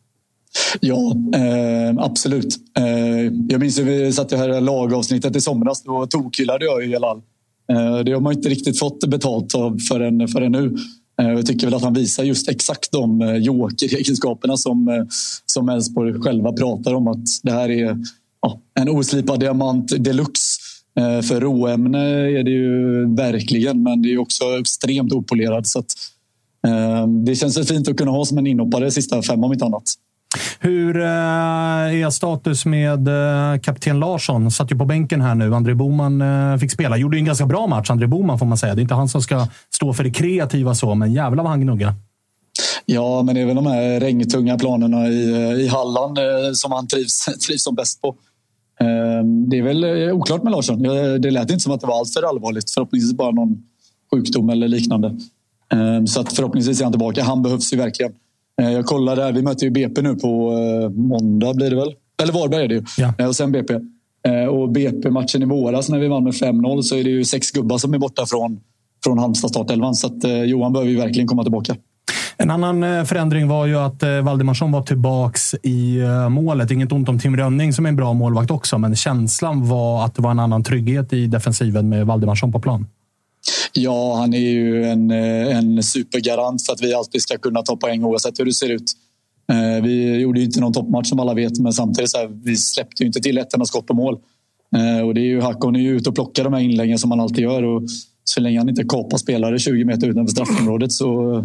[0.79, 2.57] Ja, eh, absolut.
[2.77, 5.83] Eh, jag minns att vi satt i här lagavsnittet i somras.
[5.83, 7.21] Då tokhyllade jag ju Jalal.
[7.71, 10.75] Eh, det har man inte riktigt fått betalt av förrän, förrän nu.
[11.21, 15.03] Eh, jag tycker väl att han visar just exakt de eh, joker-egenskaperna som eh,
[15.45, 17.07] som Elfsborg själva pratar om.
[17.07, 17.97] Att det här är
[18.41, 20.61] ja, en oslipad diamant deluxe.
[21.23, 21.99] För råämne
[22.39, 25.67] är det ju verkligen, men det är också extremt opolerad.
[25.67, 25.93] Så att,
[27.25, 29.83] det känns fint att kunna ha som en inhoppare sista fem om inte annat.
[30.59, 31.05] Hur eh,
[32.03, 34.51] är status med eh, kapten Larsson?
[34.51, 35.55] Satt ju på bänken här nu.
[35.55, 36.97] André Boman eh, fick spela.
[36.97, 38.75] Gjorde ju en ganska bra match, André Boman får man säga.
[38.75, 41.61] Det är inte han som ska stå för det kreativa så, men jävlar vad han
[41.61, 41.93] gnuggar.
[42.85, 45.21] Ja, men det är väl de här regntunga planerna i,
[45.63, 46.17] i Halland
[46.53, 48.15] som han trivs, trivs som bäst på.
[48.79, 50.83] Ehm, det är väl oklart med Larsson.
[51.21, 52.71] Det lät inte som att det var alltför allvarligt.
[52.71, 53.63] Förhoppningsvis bara någon
[54.13, 55.17] sjukdom eller liknande.
[55.73, 57.23] Ehm, så att förhoppningsvis är han tillbaka.
[57.23, 58.11] Han behövs ju verkligen.
[58.61, 59.31] Eh, Jag kollar där.
[59.31, 60.51] Vi möter ju BP nu på
[60.83, 61.93] eh, måndag blir det väl?
[62.23, 62.83] Eller Varberg är det ju.
[63.17, 63.73] Eh, Och sen BP.
[64.51, 67.77] Och BP-matchen i våras när vi vann med 5-0 så är det ju sex gubbar
[67.77, 68.59] som är borta från,
[69.03, 69.95] från Halmstad startelvan.
[69.95, 71.75] Så att Johan behöver ju verkligen komma tillbaka.
[72.37, 75.99] En annan förändring var ju att Valdemarsson var tillbaks i
[76.29, 76.71] målet.
[76.71, 80.15] Inget ont om Tim Rönning som är en bra målvakt också, men känslan var att
[80.15, 82.85] det var en annan trygghet i defensiven med Valdemarsson på plan.
[83.73, 87.75] Ja, han är ju en, eh, en supergarant för att vi alltid ska kunna ta
[87.75, 88.93] poäng oavsett hur det ser ut.
[89.51, 92.55] Eh, vi gjorde ju inte någon toppmatch som alla vet, men samtidigt så här, vi
[92.55, 94.19] släppte ju inte till ett enda skott på mål.
[94.75, 97.11] Eh, och det är ju Hakon är ju ute och plockar de här inläggen som
[97.11, 97.63] han alltid gör.
[97.63, 97.83] Och
[98.23, 101.41] så länge han inte kapar spelare 20 meter utanför straffområdet så,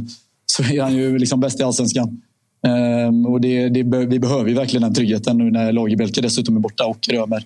[0.47, 2.23] så är han ju liksom bäst i allsvenskan.
[2.67, 6.61] Ehm, och det, det, vi behöver ju verkligen den tryggheten nu när Lagerbielke dessutom är
[6.61, 7.45] borta och Römer.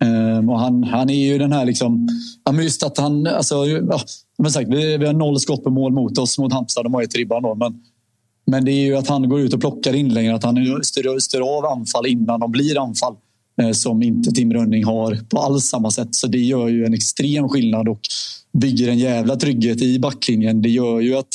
[0.00, 1.64] Ehm, och han, han är ju den här...
[1.64, 2.08] Liksom,
[2.44, 3.26] ja, men just att han...
[3.26, 4.00] Alltså, ja,
[4.38, 6.84] men sagt, vi, vi har noll skott på mål mot oss, mot Halmstad.
[6.84, 7.82] De har ett ribban då, men,
[8.46, 10.34] men det är ju att han går ut och plockar inläggen.
[10.34, 13.14] Att han styr, styr av anfall innan de blir anfall.
[13.62, 16.14] eh, Som inte Tim Rönning har på alls samma sätt.
[16.14, 18.00] Så det gör ju en extrem skillnad och
[18.52, 20.62] bygger en jävla trygghet i backlinjen.
[20.62, 21.34] Det gör ju att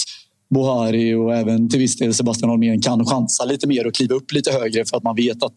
[0.50, 4.32] Bohari och även till viss del Sebastian Holmén kan chansa lite mer och kliva upp
[4.32, 5.54] lite högre för att man vet att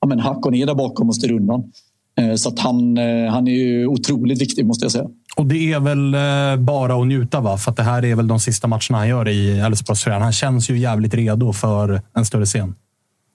[0.00, 1.72] ja, men Hakon är där bakom och styr undan.
[2.20, 5.06] Eh, Så att han, eh, han är ju otroligt viktig måste jag säga.
[5.36, 7.58] Och det är väl eh, bara att njuta, va?
[7.58, 10.22] För att det här är väl de sista matcherna han gör i Elfsborgströjan.
[10.22, 12.74] Han känns ju jävligt redo för en större scen.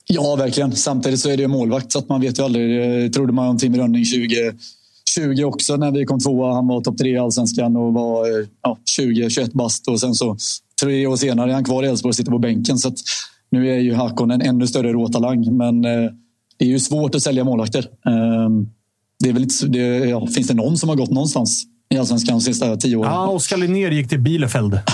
[0.07, 0.75] Ja, verkligen.
[0.75, 2.79] Samtidigt så är det ju målvakt så att man vet ju aldrig.
[2.79, 4.51] Det trodde man om Tim Rönning 20,
[5.15, 6.53] 20 också när vi kom tvåa.
[6.53, 8.27] Han var topp tre i allsvenskan och var
[8.63, 9.87] ja, 20-21 bast.
[9.87, 10.37] Och sen så
[10.81, 12.77] tre år senare är han kvar i Elfsborg och sitter på bänken.
[12.77, 12.97] Så att
[13.51, 15.57] nu är ju Hakon en ännu större råtalang.
[15.57, 15.85] Men
[16.59, 17.79] det är ju svårt att sälja målvakter.
[18.05, 18.49] Eh,
[19.23, 19.79] det är väl inte, det,
[20.09, 23.11] ja, finns det någon som har gått någonstans i allsvenskan de sista tio åren?
[23.11, 24.79] Ja, Oskar Linnér gick till Bielefeld.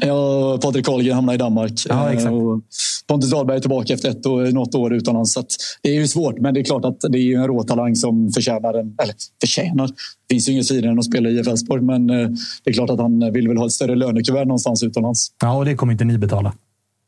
[0.00, 1.72] Ja, Patrik Karlgren hamnade i Danmark.
[1.88, 2.26] Ja, exakt.
[2.26, 2.62] Eh, Och
[3.06, 5.32] Pontus Dahlberg är tillbaka efter ett år, något år utomlands.
[5.32, 5.42] Så
[5.82, 8.74] det är ju svårt, men det är klart att det är en råtalang som förtjänar
[8.74, 8.94] en...
[9.02, 9.86] Eller förtjänar.
[9.86, 12.28] Det finns ju inget finare än att spela i IF Elfsborg, men eh,
[12.64, 15.28] det är klart att han vill väl ha ett större lönekuvert någonstans utomlands.
[15.42, 16.52] Ja, och det kommer inte ni betala.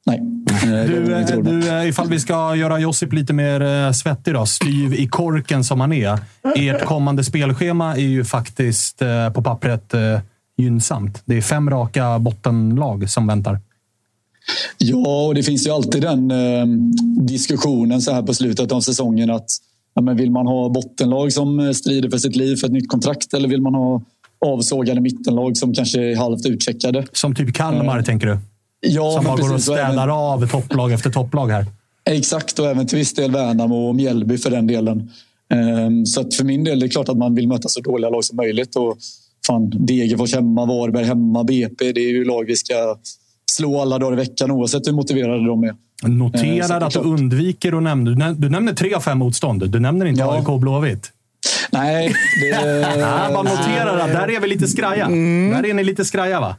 [0.06, 0.20] Nej.
[0.62, 4.46] Eh, Du, eh, du, eh, ifall vi ska göra Josip lite mer eh, svettig då,
[4.46, 6.18] styv i korken som han är.
[6.56, 10.20] Ert kommande spelschema är ju faktiskt eh, på pappret eh,
[10.58, 11.22] gynnsamt.
[11.24, 13.60] Det är fem raka bottenlag som väntar.
[14.78, 16.66] Ja, och det finns ju alltid den eh,
[17.20, 19.50] diskussionen så här på slutet av säsongen att
[19.94, 22.88] ja, men vill man ha bottenlag som eh, strider för sitt liv för ett nytt
[22.88, 24.02] kontrakt eller vill man ha
[24.46, 27.04] avsågade mittenlag som kanske är halvt utcheckade?
[27.12, 28.38] Som typ Kalmar, tänker du?
[28.86, 31.66] Ja, som bara går och och även- städar av topplag efter topplag här.
[32.10, 35.10] Exakt, och även till viss del Värnamo och Mjällby för den delen.
[35.54, 38.10] Ehm, Så att för min del är det klart att man vill möta så dåliga
[38.10, 38.76] lag som möjligt.
[38.76, 38.96] Och
[39.46, 41.92] fan, Degerfors hemma, Varberg hemma, BP.
[41.92, 42.74] Det är ju lag vi ska
[43.50, 45.68] slå alla dagar i veckan oavsett hur motiverade de är.
[45.68, 48.10] Eh, så Noterar att du undviker att nämna...
[48.10, 49.70] Du näm- Du nämner tre av fem motstånd.
[49.70, 51.10] Du nämner inte AIK och Blåvitt.
[51.72, 52.48] Nej, det...
[52.98, 55.08] Jag bara noterar att där är vi lite skraja.
[55.08, 56.56] Där är ni lite skraja, va?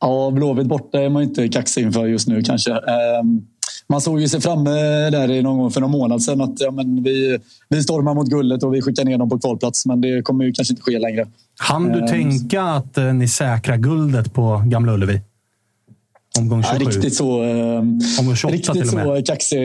[0.00, 2.70] Ja, Blåvitt borta är man inte kaxig inför just nu kanske.
[2.72, 3.42] Ehm,
[3.86, 4.70] Man såg ju sig framme
[5.10, 8.62] där någon gång för någon månad sedan att ja, men vi, vi stormar mot guldet
[8.62, 9.86] och vi skickar ner dem på kvalplats.
[9.86, 11.26] Men det kommer ju kanske inte ske längre.
[11.58, 15.20] Han du Ehm, tänka att eh, ni säkrar guldet på Gamla Ullevi?
[16.38, 16.90] Omgång Ja, 27.
[16.90, 17.78] riktigt så, eh,
[18.20, 19.18] Omgång 28 riktigt till och med.
[19.26, 19.58] så kaxig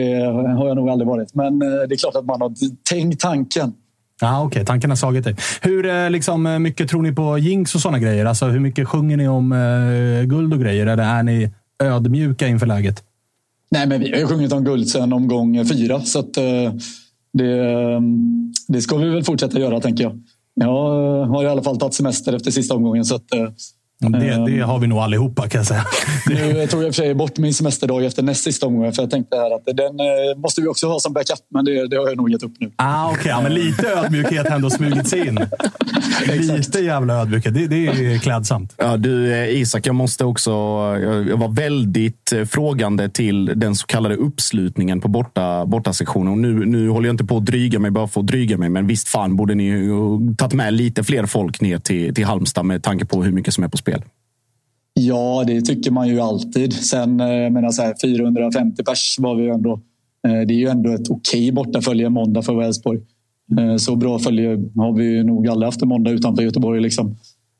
[0.56, 1.34] har jag nog aldrig varit.
[1.34, 2.52] Men eh, det är klart att man har
[2.90, 3.72] tänkt tanken.
[4.20, 5.36] Ja, Okej, tanken har slagit dig.
[5.62, 8.24] Hur eh, liksom, eh, mycket tror ni på jinx och sådana grejer?
[8.24, 10.86] Alltså, hur mycket sjunger ni om eh, guld och grejer?
[10.86, 11.50] Eller är ni
[11.82, 13.02] ödmjuka inför läget?
[13.70, 16.00] Nej, men vi har ju sjungit om guld sedan omgång fyra.
[16.00, 16.72] Så att, eh,
[17.32, 18.00] det,
[18.68, 20.22] det ska vi väl fortsätta göra, tänker jag.
[20.54, 23.04] Jag har i alla fall tagit semester efter sista omgången.
[23.04, 23.48] Så att, eh,
[23.98, 25.84] det, det har vi nog allihopa kan jag säga.
[26.28, 28.92] Nu tog jag för sig bort min semesterdag efter näst sista omgången.
[28.92, 31.38] För jag tänkte här att den eh, måste vi också ha som backup.
[31.54, 32.70] Men det, det har jag nog gett upp nu.
[32.76, 35.38] Ah, Okej, ja, men lite ödmjukhet har ändå smugit sig in.
[36.56, 37.54] Lite jävla ödmjukhet.
[37.54, 38.74] Det, det är klädsamt.
[38.78, 40.50] Ja, du eh, Isak, jag måste också
[41.02, 46.32] jag jag var väldigt eh, frågande till den så kallade uppslutningen på borta, bortasektionen.
[46.32, 48.68] Och Nu, nu håller jag inte på att dryga mig bara för att dryga mig,
[48.68, 49.94] men visst fan borde ni ju
[50.38, 53.64] tagit med lite fler folk ner till, till Halmstad med tanke på hur mycket som
[53.64, 54.02] är på spel.
[54.94, 56.72] Ja, det tycker man ju alltid.
[56.72, 59.72] Sen eh, jag menar så här, 450 pers var vi ju ändå.
[60.28, 63.00] eh, Det är ju ändå ett okej bortafölje en måndag för Elfsborg.
[63.58, 66.80] Eh, Så bra följe har vi nog aldrig haft en måndag utanför Göteborg.
[66.80, 67.06] Liksom.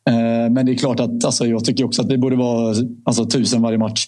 [0.08, 3.26] Eh, Men det är klart att alltså, jag tycker också att det borde vara alltså,
[3.26, 4.06] tusen varje match.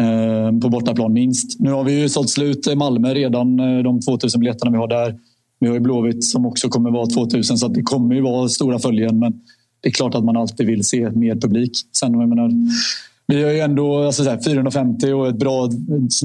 [0.00, 1.60] eh, På bortaplan minst.
[1.60, 5.18] Nu har vi ju sålt slut Malmö redan, de 2000 biljetterna vi har där.
[5.60, 8.78] Vi har ju Blåvitt som också kommer vara 2000 så det kommer ju vara stora
[8.78, 9.18] följen.
[9.18, 9.32] Men
[9.80, 11.72] det är klart att man alltid vill se mer publik.
[11.92, 12.50] Sen, jag menar,
[13.26, 15.68] vi har ju ändå alltså, så här, 450 och ett bra,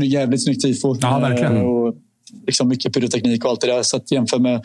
[0.03, 0.95] jävligt snyggt tifo.
[1.01, 1.57] Ja, verkligen.
[1.57, 1.95] Och
[2.47, 3.83] liksom mycket pyroteknik och allt det där.
[3.83, 4.61] Så att jämför med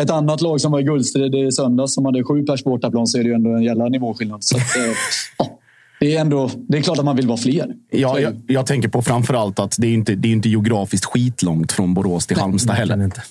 [0.00, 3.06] ett annat lag som var i guldstrid i söndags som hade sju pers på bortaplan
[3.06, 4.44] så är det ju ändå en jävla nivåskillnad.
[4.44, 4.92] Så att, eh,
[5.38, 5.58] ja,
[6.00, 7.74] det, är ändå, det är klart att man vill vara fler.
[7.90, 11.04] Ja, jag, jag tänker på framför allt att det är inte, det är inte geografiskt
[11.04, 13.04] skitlångt från Borås till Halmstad heller.
[13.04, 13.22] Inte.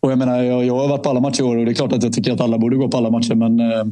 [0.00, 1.74] Och jag, menar, jag, jag har varit på alla matcher i år och det är
[1.74, 3.34] klart att jag tycker att alla borde gå på alla matcher.
[3.34, 3.84] Men eh,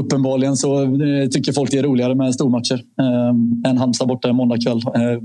[0.00, 4.36] uppenbarligen så eh, tycker folk det är roligare med stormatcher eh, än Halmstad borta en
[4.36, 4.76] måndagkväll.
[4.76, 5.20] Eh,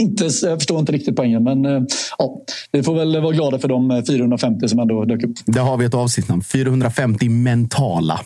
[0.00, 1.82] inte, jag förstår inte riktigt poängen, men eh,
[2.18, 2.40] ja,
[2.72, 5.32] vi får väl vara glada för de 450 som ändå dök upp.
[5.46, 6.42] Där har vi ett avsnittnamn.
[6.42, 8.20] 450 mentala.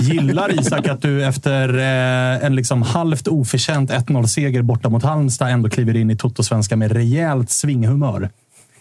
[0.00, 5.68] Gillar Isak att du efter eh, en liksom halvt oförtjänt 1-0-seger borta mot Halmstad ändå
[5.68, 8.30] kliver in i Toto-svenska med rejält svinghumör?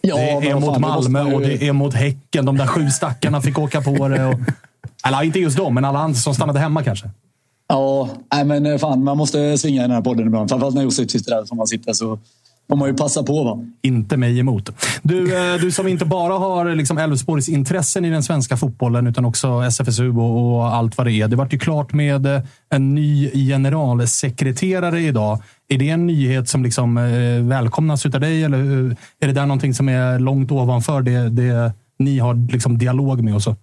[0.01, 2.45] Ja, det är mot fan, Malmö ju- och det är mot Häcken.
[2.45, 4.25] De där sju stackarna fick åka på det.
[4.25, 4.39] Och,
[5.07, 7.09] eller inte just de, men alla andra som stannade hemma kanske.
[7.73, 10.49] Ja, nej, men eh, fan, man måste svinga i den här podden ibland.
[10.49, 12.19] Framförallt när Josef sitter där som man sitter så
[12.69, 13.43] får man ju passa på.
[13.43, 13.65] Va?
[13.81, 14.69] Inte mig emot.
[15.03, 19.25] Du, eh, du som inte bara har liksom Elfsborgs intressen i den svenska fotbollen utan
[19.25, 21.27] också SFSU och, och allt vad det är.
[21.27, 25.39] Det vart ju klart med eh, en ny generalsekreterare idag.
[25.67, 26.95] Är det en nyhet som liksom
[27.49, 28.57] välkomnas av dig eller
[29.19, 33.35] är det där någonting som är långt ovanför det, det ni har liksom dialog med?
[33.35, 33.55] Och så?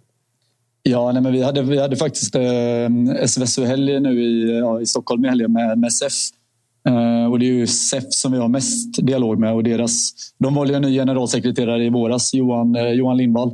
[0.82, 5.24] Ja, nej, men vi, hade, vi hade faktiskt eh, SVSU-helg nu i, ja, i Stockholm
[5.24, 6.12] i helgen med, med SEF.
[6.88, 9.54] Eh, och det är ju SEF som vi har mest dialog med.
[9.54, 13.48] Och deras, de valde en ny generalsekreterare i våras, Johan, eh, Johan Lindvall.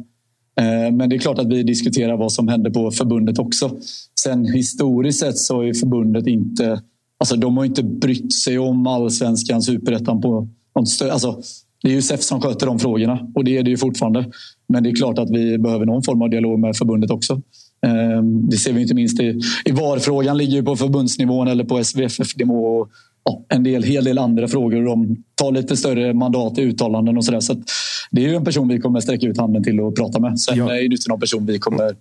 [0.61, 3.71] Eh, men det är klart att vi diskuterar vad som händer på förbundet också.
[4.21, 6.83] Sen historiskt sett så har förbundet inte...
[7.19, 11.41] Alltså de har inte brytt sig om allsvenskan, superettan på något stö- alltså,
[11.87, 14.25] det är ju SEF som sköter de frågorna och det är det ju fortfarande.
[14.69, 17.33] Men det är klart att vi behöver någon form av dialog med förbundet också.
[17.87, 21.85] Eh, Det ser vi inte minst i, i VAR-frågan ligger ju på förbundsnivån eller på
[21.85, 22.79] SVFF-nivå.
[22.79, 22.89] Och,
[23.25, 24.83] ja, en del, hel del andra frågor.
[24.83, 27.41] De tar lite större mandat i uttalanden och sådär.
[27.41, 27.55] Så
[28.11, 30.41] det är ju en person vi kommer sträcka ut handen till och prata med.
[30.41, 31.95] Sen är det inte någon person vi kommer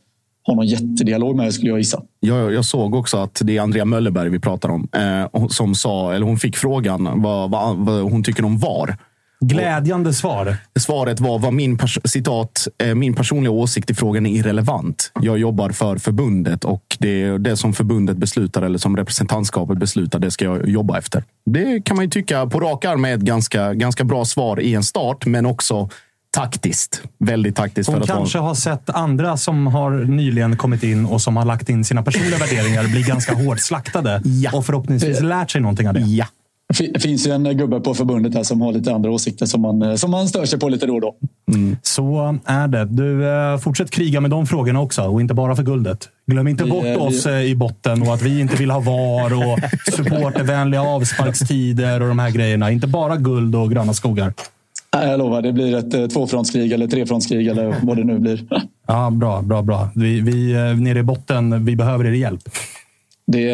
[0.47, 2.01] ha någon jättedialog med skulle jag gissa.
[2.19, 4.87] Jag, jag såg också att det är Andrea Möllerberg vi pratar om.
[4.93, 8.97] Eh, som sa, eller hon fick frågan vad, vad, vad hon tycker om VAR.
[9.47, 10.57] Glädjande svar.
[10.79, 15.11] Svaret var, var min, citat, eh, min personliga åsikt i frågan är irrelevant.
[15.21, 20.31] Jag jobbar för förbundet och det, det som förbundet beslutar eller som representantskapet beslutar, det
[20.31, 21.23] ska jag jobba efter.
[21.45, 24.75] Det kan man ju tycka på rak arm är ett ganska, ganska bra svar i
[24.75, 25.89] en start, men också
[26.35, 27.01] taktiskt.
[27.19, 27.89] Väldigt taktiskt.
[27.89, 31.45] Hon för att kanske har sett andra som har nyligen kommit in och som har
[31.45, 34.21] lagt in sina personliga värderingar bli ganska hårt slaktade.
[34.53, 35.99] Och förhoppningsvis lärt sig någonting av det.
[35.99, 36.25] Ja.
[36.93, 39.81] Det finns ju en gubbe på förbundet här som har lite andra åsikter som man,
[39.81, 41.15] eh, som man stör sig på lite då och då.
[41.81, 42.85] Så är det.
[42.85, 46.09] Du, eh, fortsätt kriga med de frågorna också och inte bara för guldet.
[46.27, 48.71] Glöm inte Vi, bort eh, oss vi- eh, i botten och att vi inte vill
[48.71, 49.59] ha VAR och
[49.93, 52.71] supportervänliga avsparkstider och de här grejerna.
[52.71, 54.33] Inte bara guld och gröna skogar.
[54.95, 58.39] Nej, Jag lovar, det blir ett tvåfrontskrig eller trefrontskrig eller vad det nu blir.
[58.87, 59.89] Ja, bra, bra, bra.
[59.95, 62.41] Vi, vi nere i botten, vi behöver er hjälp.
[63.27, 63.51] Det,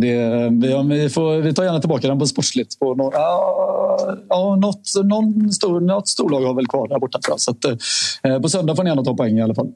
[0.00, 0.50] det,
[0.88, 2.78] vi, får, vi tar gärna tillbaka den på sportsligt.
[2.78, 7.32] På no, ja, ja, något, någon stor, något storlag har väl kvar där borta tror
[7.32, 7.40] jag.
[7.40, 9.72] Så att, eh, på söndag får ni gärna ta poäng i alla fall.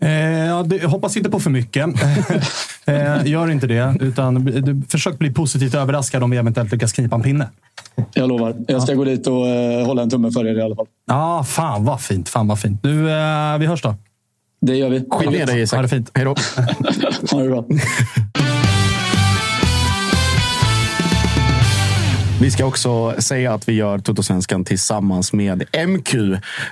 [0.00, 0.10] Eh,
[0.46, 1.86] ja, det, hoppas inte på för mycket.
[2.84, 3.96] eh, gör inte det.
[4.00, 7.48] Utan, du, försök bli positivt överraskad om vi eventuellt lyckas knipa en pinne.
[8.14, 8.54] Jag lovar.
[8.68, 10.86] Jag ska gå dit och eh, hålla en tumme för er i alla fall.
[11.06, 12.28] Ja, fan vad fint.
[12.28, 12.82] Fan vad fint.
[12.82, 13.94] Du, eh, vi hörs då.
[14.60, 15.04] Det gör vi.
[15.10, 15.76] Skit ner dig Isak.
[15.76, 16.10] Ha det fint.
[16.14, 16.34] Hej då.
[17.30, 17.64] Ha det bra.
[22.40, 26.14] Vi ska också säga att vi gör Tuttosvenskan tillsammans med MQ.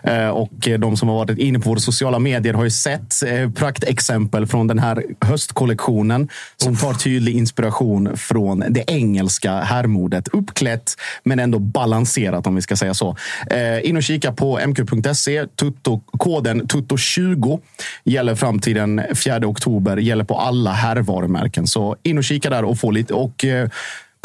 [0.03, 3.51] Eh, och de som har varit inne på våra sociala medier har ju sett eh,
[3.51, 10.29] praktexempel från den här höstkollektionen som tar tydlig inspiration från det engelska herrmodet.
[10.29, 13.17] Uppklätt, men ändå balanserat om vi ska säga så.
[13.51, 15.47] Eh, in och kika på mq.se.
[15.47, 17.61] Tutto, koden TUTTO20
[18.05, 19.97] gäller fram till den 4 oktober.
[19.97, 21.67] Gäller på alla herrvarumärken.
[21.67, 23.15] Så in och kika där och få lite.
[23.15, 23.45] Och,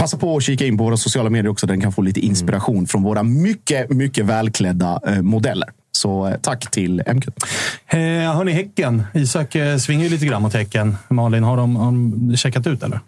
[0.04, 1.68] Passa på att kika in på våra sociala medier också.
[1.68, 5.70] Den kan få lite inspiration från våra mycket, mycket välklädda eh, modeller.
[5.92, 7.28] Så eh, tack till MQ.
[7.88, 8.00] Eh,
[8.36, 9.04] hörni, Häcken.
[9.14, 10.96] Isak eh, svingar ju lite grann mot Häcken.
[11.10, 13.00] Malin, har de, har de checkat ut eller?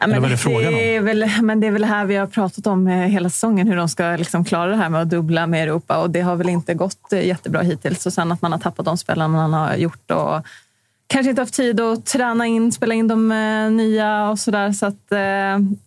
[0.00, 2.88] Ja, men det det, är väl, men det är väl här vi har pratat om
[2.88, 5.98] eh, hela säsongen, hur de ska liksom klara det här med att dubbla med Europa.
[5.98, 8.06] Och det har väl inte gått eh, jättebra hittills.
[8.06, 10.10] Och sen att man har tappat de spelarna man har gjort.
[10.10, 10.46] Och
[11.06, 14.72] kanske inte haft tid att träna in, spela in de eh, nya och sådär.
[14.72, 15.18] Så att, eh,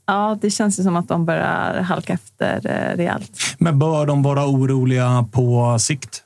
[0.06, 3.32] ja, det känns ju som att de börjar halka efter eh, rejält.
[3.58, 6.24] Men bör de vara oroliga på sikt?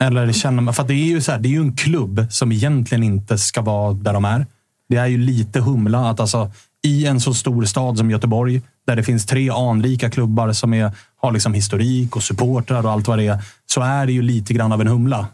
[0.00, 0.74] Eller känner man...
[0.74, 3.38] För att det är ju så här, det är ju en klubb som egentligen inte
[3.38, 4.46] ska vara där de är.
[4.88, 6.50] Det är ju lite humla att alltså,
[6.84, 10.92] i en så stor stad som Göteborg, där det finns tre anrika klubbar som är,
[11.20, 14.54] har liksom historik och supportrar och allt vad det är, så är det ju lite
[14.54, 15.26] grann av en humla.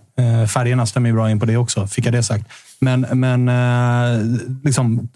[0.49, 2.47] Färgerna stämmer ju bra in på det också, fick jag det sagt.
[2.83, 5.09] Men, men eh, liksom,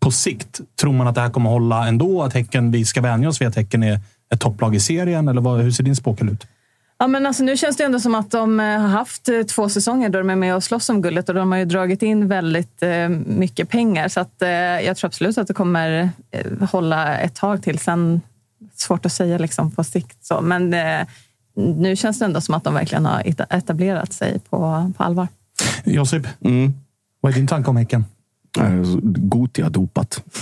[0.00, 2.22] på sikt, tror man att det här kommer hålla ändå?
[2.22, 4.00] Att häcken, vi ska vänja oss vid att Häcken är
[4.34, 5.28] ett topplag i serien?
[5.28, 6.46] Eller vad, hur ser din spåkel ut?
[6.98, 9.68] Ja, men alltså, nu känns det ändå som att de eh, har haft eh, två
[9.68, 12.28] säsonger då de är med och slåss om guldet och de har ju dragit in
[12.28, 14.08] väldigt eh, mycket pengar.
[14.08, 17.78] Så att, eh, jag tror absolut att det kommer eh, hålla ett tag till.
[17.78, 18.20] Sen
[18.76, 20.24] svårt att säga liksom, på sikt.
[20.24, 20.40] Så.
[20.40, 21.06] Men eh,
[21.56, 25.28] nu känns det ändå som att de verkligen har eta- etablerat sig på, på allvar.
[25.84, 26.74] Josip, Mm.
[27.24, 28.04] Vad är din tanke om Häcken?
[29.02, 30.22] Gotia dopat.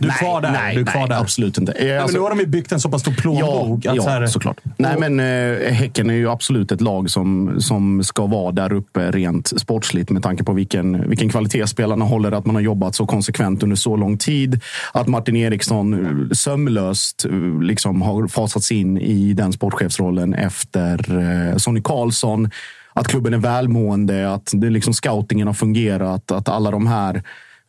[0.00, 0.52] Du är kvar där.
[0.52, 1.20] Nej, du är kvar nej där.
[1.20, 1.72] absolut inte.
[1.72, 3.80] Eh, men alltså- nu har de ju byggt en så pass stor plånbok.
[3.84, 4.56] Ja, att ja så här- såklart.
[4.76, 9.10] Nej, men eh, Häcken är ju absolut ett lag som, som ska vara där uppe
[9.10, 12.32] rent sportsligt med tanke på vilken, vilken kvalitet spelarna håller.
[12.32, 14.60] Att man har jobbat så konsekvent under så lång tid.
[14.92, 21.18] Att Martin Eriksson eh, sömlöst eh, liksom har fasats in i den sportchefsrollen efter
[21.50, 22.50] eh, Sonny Karlsson.
[22.94, 27.22] Att klubben är välmående, att det liksom scoutingen har fungerat, att alla de här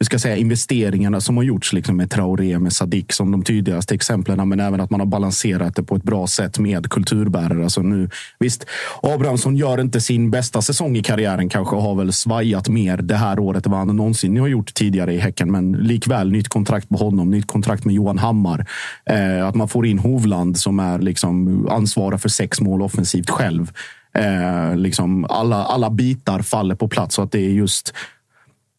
[0.03, 3.95] vi ska säga, investeringarna som har gjorts liksom med Traoré, med Sadik som de tydligaste
[3.95, 7.63] exemplen, men även att man har balanserat det på ett bra sätt med kulturbärare.
[7.63, 8.09] Alltså nu,
[8.39, 8.65] visst,
[9.01, 13.15] Abrahamsson gör inte sin bästa säsong i karriären kanske och har väl svajat mer det
[13.15, 15.51] här året än vad han någonsin har gjort tidigare i Häcken.
[15.51, 18.65] Men likväl nytt kontrakt på honom, nytt kontrakt med Johan Hammar.
[19.05, 23.71] Eh, att man får in Hovland som är liksom ansvarar för sex mål offensivt själv.
[24.13, 27.93] Eh, liksom alla, alla bitar faller på plats så att det är just,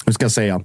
[0.06, 0.60] hur ska jag säga,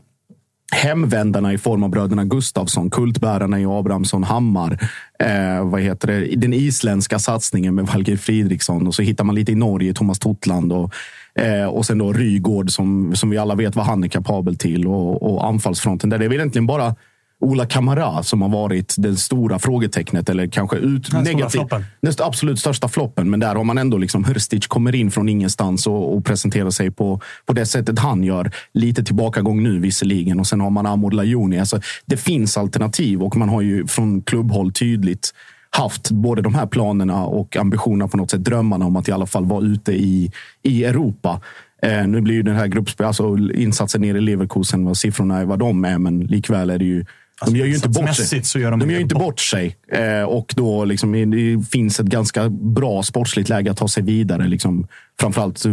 [0.71, 4.89] hemvändarna i form av bröderna Gustafsson, kultbärarna i Abrahamsson, Hammar.
[5.19, 6.35] Eh, vad heter det?
[6.35, 10.73] Den isländska satsningen med Valger Fridriksson och så hittar man lite i Norge, Thomas Totland
[10.73, 10.93] och,
[11.35, 14.87] eh, och sen då Rygård som, som vi alla vet vad han är kapabel till
[14.87, 16.09] och, och anfallsfronten.
[16.09, 16.95] Där det är väl egentligen bara
[17.41, 21.51] Ola Kamara som har varit det stora frågetecknet eller kanske ut Den stora negativt.
[21.51, 21.83] floppen.
[22.01, 25.29] Den st- absolut största floppen, men där har man ändå liksom Hrstic kommer in från
[25.29, 28.51] ingenstans och, och presenterar sig på, på det sättet han gör.
[28.73, 31.59] Lite tillbakagång nu visserligen och sen har man Amor Lajoni.
[31.59, 35.33] Alltså, det finns alternativ och man har ju från klubbhåll tydligt
[35.69, 39.25] haft både de här planerna och ambitionerna på något sätt, drömmarna om att i alla
[39.25, 40.31] fall vara ute i,
[40.63, 41.41] i Europa.
[41.81, 45.45] Eh, nu blir ju den här gruppspel, alltså insatsen nere i Leverkusen, vad siffrorna är
[45.45, 47.05] vad de är, men likväl är det ju
[47.45, 48.43] de gör ju inte bort sig.
[48.43, 49.75] så gör de de gör inte bort sig.
[49.91, 54.47] Eh, och då liksom, det finns ett ganska bra sportsligt läge att ta sig vidare.
[54.47, 54.87] Liksom,
[55.19, 55.65] framförallt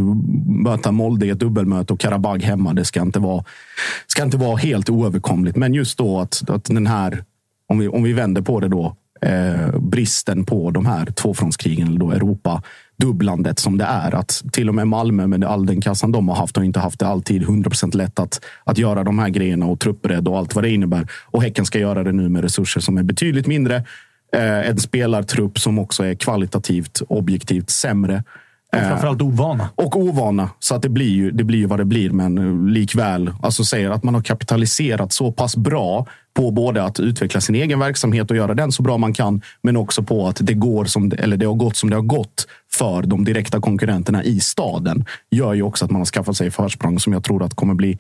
[0.47, 2.73] möta Molde i ett dubbelmöte och Karabag hemma.
[2.73, 3.45] Det ska inte vara,
[4.07, 5.57] ska inte vara helt oöverkomligt.
[5.57, 7.25] Men just då att, att den här,
[7.69, 11.99] om vi, om vi vänder på det då, eh, bristen på de här tvåfrontskrigen, eller
[11.99, 12.63] då Europa
[12.97, 14.15] dubblandet som det är.
[14.15, 17.01] Att till och med Malmö med all den kassan de har haft har inte haft
[17.01, 20.65] det alltid 100% lätt att, att göra de här grejerna och truppbredd och allt vad
[20.65, 21.09] det innebär.
[21.25, 23.77] Och Häcken ska göra det nu med resurser som är betydligt mindre.
[24.33, 28.25] Eh, en spelartrupp som också är kvalitativt, objektivt sämre.
[28.73, 29.69] Och Eh, framförallt ovana.
[29.75, 30.51] och ovana.
[30.59, 32.11] Så att det blir ju det blir ju vad det blir.
[32.11, 36.07] Men eh, likväl, alltså säger att man har kapitaliserat så pass bra
[36.37, 39.77] på både att utveckla sin egen verksamhet och göra den så bra man kan, men
[39.77, 42.47] också på att det går som det, eller det har gått som det har gått
[42.73, 45.05] för de direkta konkurrenterna i staden.
[45.31, 47.99] Gör ju också att man har skaffat sig försprång som jag tror att kommer bli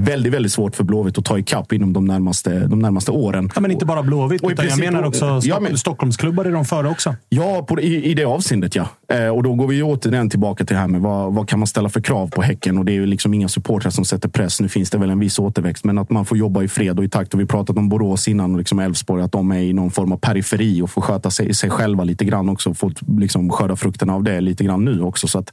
[0.00, 3.50] väldigt, väldigt svårt för Blåvitt att ta ikapp inom de närmaste, de närmaste åren.
[3.54, 6.44] Ja, men inte bara Blåvitt, Och i utan jag menar också Ja, Stock- men- Stockholmsklubbar
[6.44, 7.16] är de före också.
[7.28, 8.88] Ja, på, i, i det avseendet ja.
[9.12, 11.66] Eh, och då går vi återigen tillbaka till det här med vad, vad kan man
[11.66, 12.78] ställa för krav på Häcken?
[12.78, 14.60] Och det är ju liksom inga supportrar som sätter press.
[14.60, 17.04] Nu finns det väl en viss återväxt, men att man får jobba i fred och
[17.04, 17.34] i takt.
[17.34, 20.12] Och vi pratat om Borås innan och liksom Elfsborg, att de är i någon form
[20.12, 22.70] av periferi och får sköta sig, sig själva lite grann också.
[22.70, 25.28] Och få liksom skörda frukterna av det lite grann nu också.
[25.28, 25.52] Så att,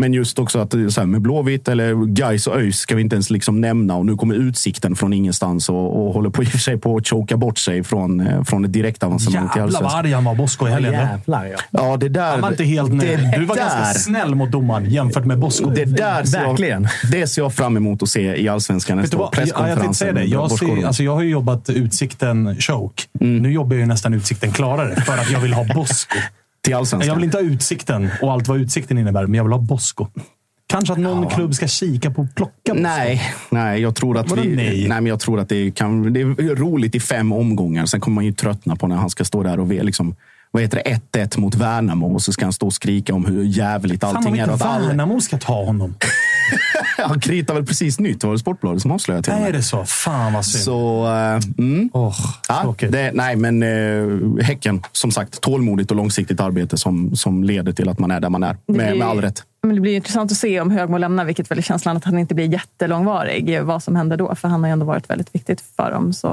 [0.00, 3.16] men just också att så här, med Blåvitt eller Gais och ÖIS ska vi inte
[3.16, 3.96] ens liksom nämna.
[3.96, 6.96] Och nu kommer Utsikten från ingenstans och, och håller på i och för sig på
[6.96, 10.00] att choka bort sig från, eh, från ett direktavancemang till Jävlar vad allsvenskan.
[10.00, 10.92] arg han var, Bosko, i helgen.
[10.92, 11.58] Jävlar ja.
[11.70, 12.30] Ja, det där...
[12.30, 13.20] Han var inte helt nöjd.
[13.38, 15.70] Du var ganska snäll mot domaren jämfört med Bosko.
[15.70, 16.88] Det där ser Verkligen.
[17.02, 19.20] Jag, det ser jag fram emot att se i Allsvenskan nästa år.
[19.36, 19.48] vad?
[19.48, 20.24] Ja, jag det.
[20.24, 23.02] Jag, ser, alltså, jag har ju jobbat Utsikten choke.
[23.20, 23.42] Mm.
[23.42, 26.16] Nu jobbar jag ju nästan Utsikten klarare för att jag vill ha Bosko.
[26.62, 27.08] Till Allsvenskan.
[27.08, 30.06] Jag vill inte ha Utsikten och allt vad Utsikten innebär, men jag vill ha Bosko.
[30.66, 32.82] Kanske att någon klubb ska kika på att plocka Bosko.
[32.82, 34.88] Nej, nej, jag tror att vi, nej?
[34.88, 37.86] men jag tror att det, kan, det är roligt i fem omgångar.
[37.86, 40.14] Sen kommer man ju tröttna på när han ska stå där och liksom,
[40.50, 40.82] vad heter
[41.12, 44.10] det, 1-1 mot Värnamo och så ska han stå och skrika om hur jävligt Fan,
[44.10, 44.42] om allting är.
[44.42, 45.94] inte och att alla- Värnamo ska ta honom.
[46.98, 48.20] Han kritar väl precis nytt.
[48.20, 49.54] Det var det Sportbladet som avslöjade till och Nej, med.
[49.54, 49.84] är det så?
[49.84, 50.64] Fan vad synd.
[50.64, 51.90] Så, eh, mm.
[51.92, 52.14] Åh,
[52.48, 57.72] Ja, det, nej, men eh, Häcken, som sagt, tålmodigt och långsiktigt arbete som, som leder
[57.72, 58.56] till att man är där man är.
[58.66, 59.42] Med, blir- med all rätt.
[59.62, 62.18] Men det blir intressant att se om Högmo lämnar, vilket väl är känslan att han
[62.18, 63.62] inte blir jättelångvarig.
[63.62, 66.12] Vad som händer då, för han har ju ändå varit väldigt viktigt för dem.
[66.12, 66.28] Så,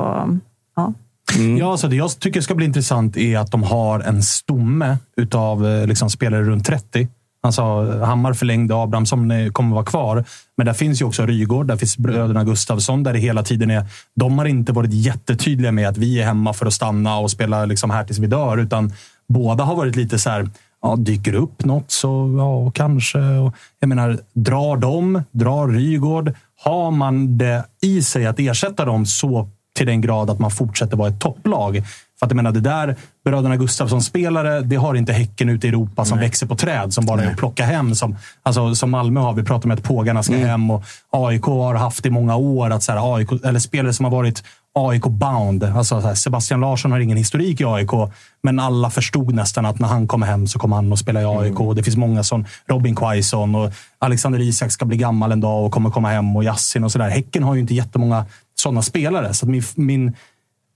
[0.76, 0.94] ja.
[1.36, 1.58] Mm.
[1.58, 5.68] Ja, så det jag tycker ska bli intressant är att de har en stomme utav
[5.68, 7.08] eh, liksom, spelare runt 30.
[7.42, 7.62] Alltså,
[8.06, 10.26] Hammar förlängde, Abrahamsson kommer vara kvar.
[10.58, 13.04] Men där finns ju också Rygård, där finns bröderna Gustavsson.
[13.04, 13.86] där det hela tiden är...
[14.16, 17.66] De har inte varit jättetydliga med att vi är hemma för att stanna och spela
[17.66, 18.94] liksom här tills vi dör, utan
[19.28, 20.50] båda har varit lite så här...
[20.82, 23.20] Ja, dyker upp något så ja, kanske.
[23.20, 26.34] Och, jag menar, drar de, drar Rygård,
[26.64, 30.98] har man det i sig att ersätta dem så till den grad att man fortsätter
[30.98, 31.84] vara ett topplag.
[32.20, 32.96] För att jag menar, det där
[33.26, 37.24] bröderna Gustafsson-spelare, det har inte Häcken ute i Europa som växer på träd, som bara
[37.24, 37.96] är att plocka hem.
[37.96, 39.34] Som, alltså, som Malmö har.
[39.34, 42.84] Vi pratar om att pågarna ska hem och AIK har haft i många år att
[42.84, 44.44] så här, AIK, eller spelare som har varit
[44.74, 45.64] AIK-bound.
[45.64, 47.92] Alltså, så här, Sebastian Larsson har ingen historik i AIK,
[48.44, 51.26] men alla förstod nästan att när han kommer hem så kommer han att spela i
[51.26, 51.76] AIK.
[51.76, 55.72] Det finns många som Robin Quaison och Alexander Isak ska bli gammal en dag och
[55.72, 57.10] kommer komma hem och Yassin och sådär.
[57.10, 58.26] Häcken har ju inte jättemånga
[58.62, 59.34] sådana spelare.
[59.34, 60.14] Så att min, min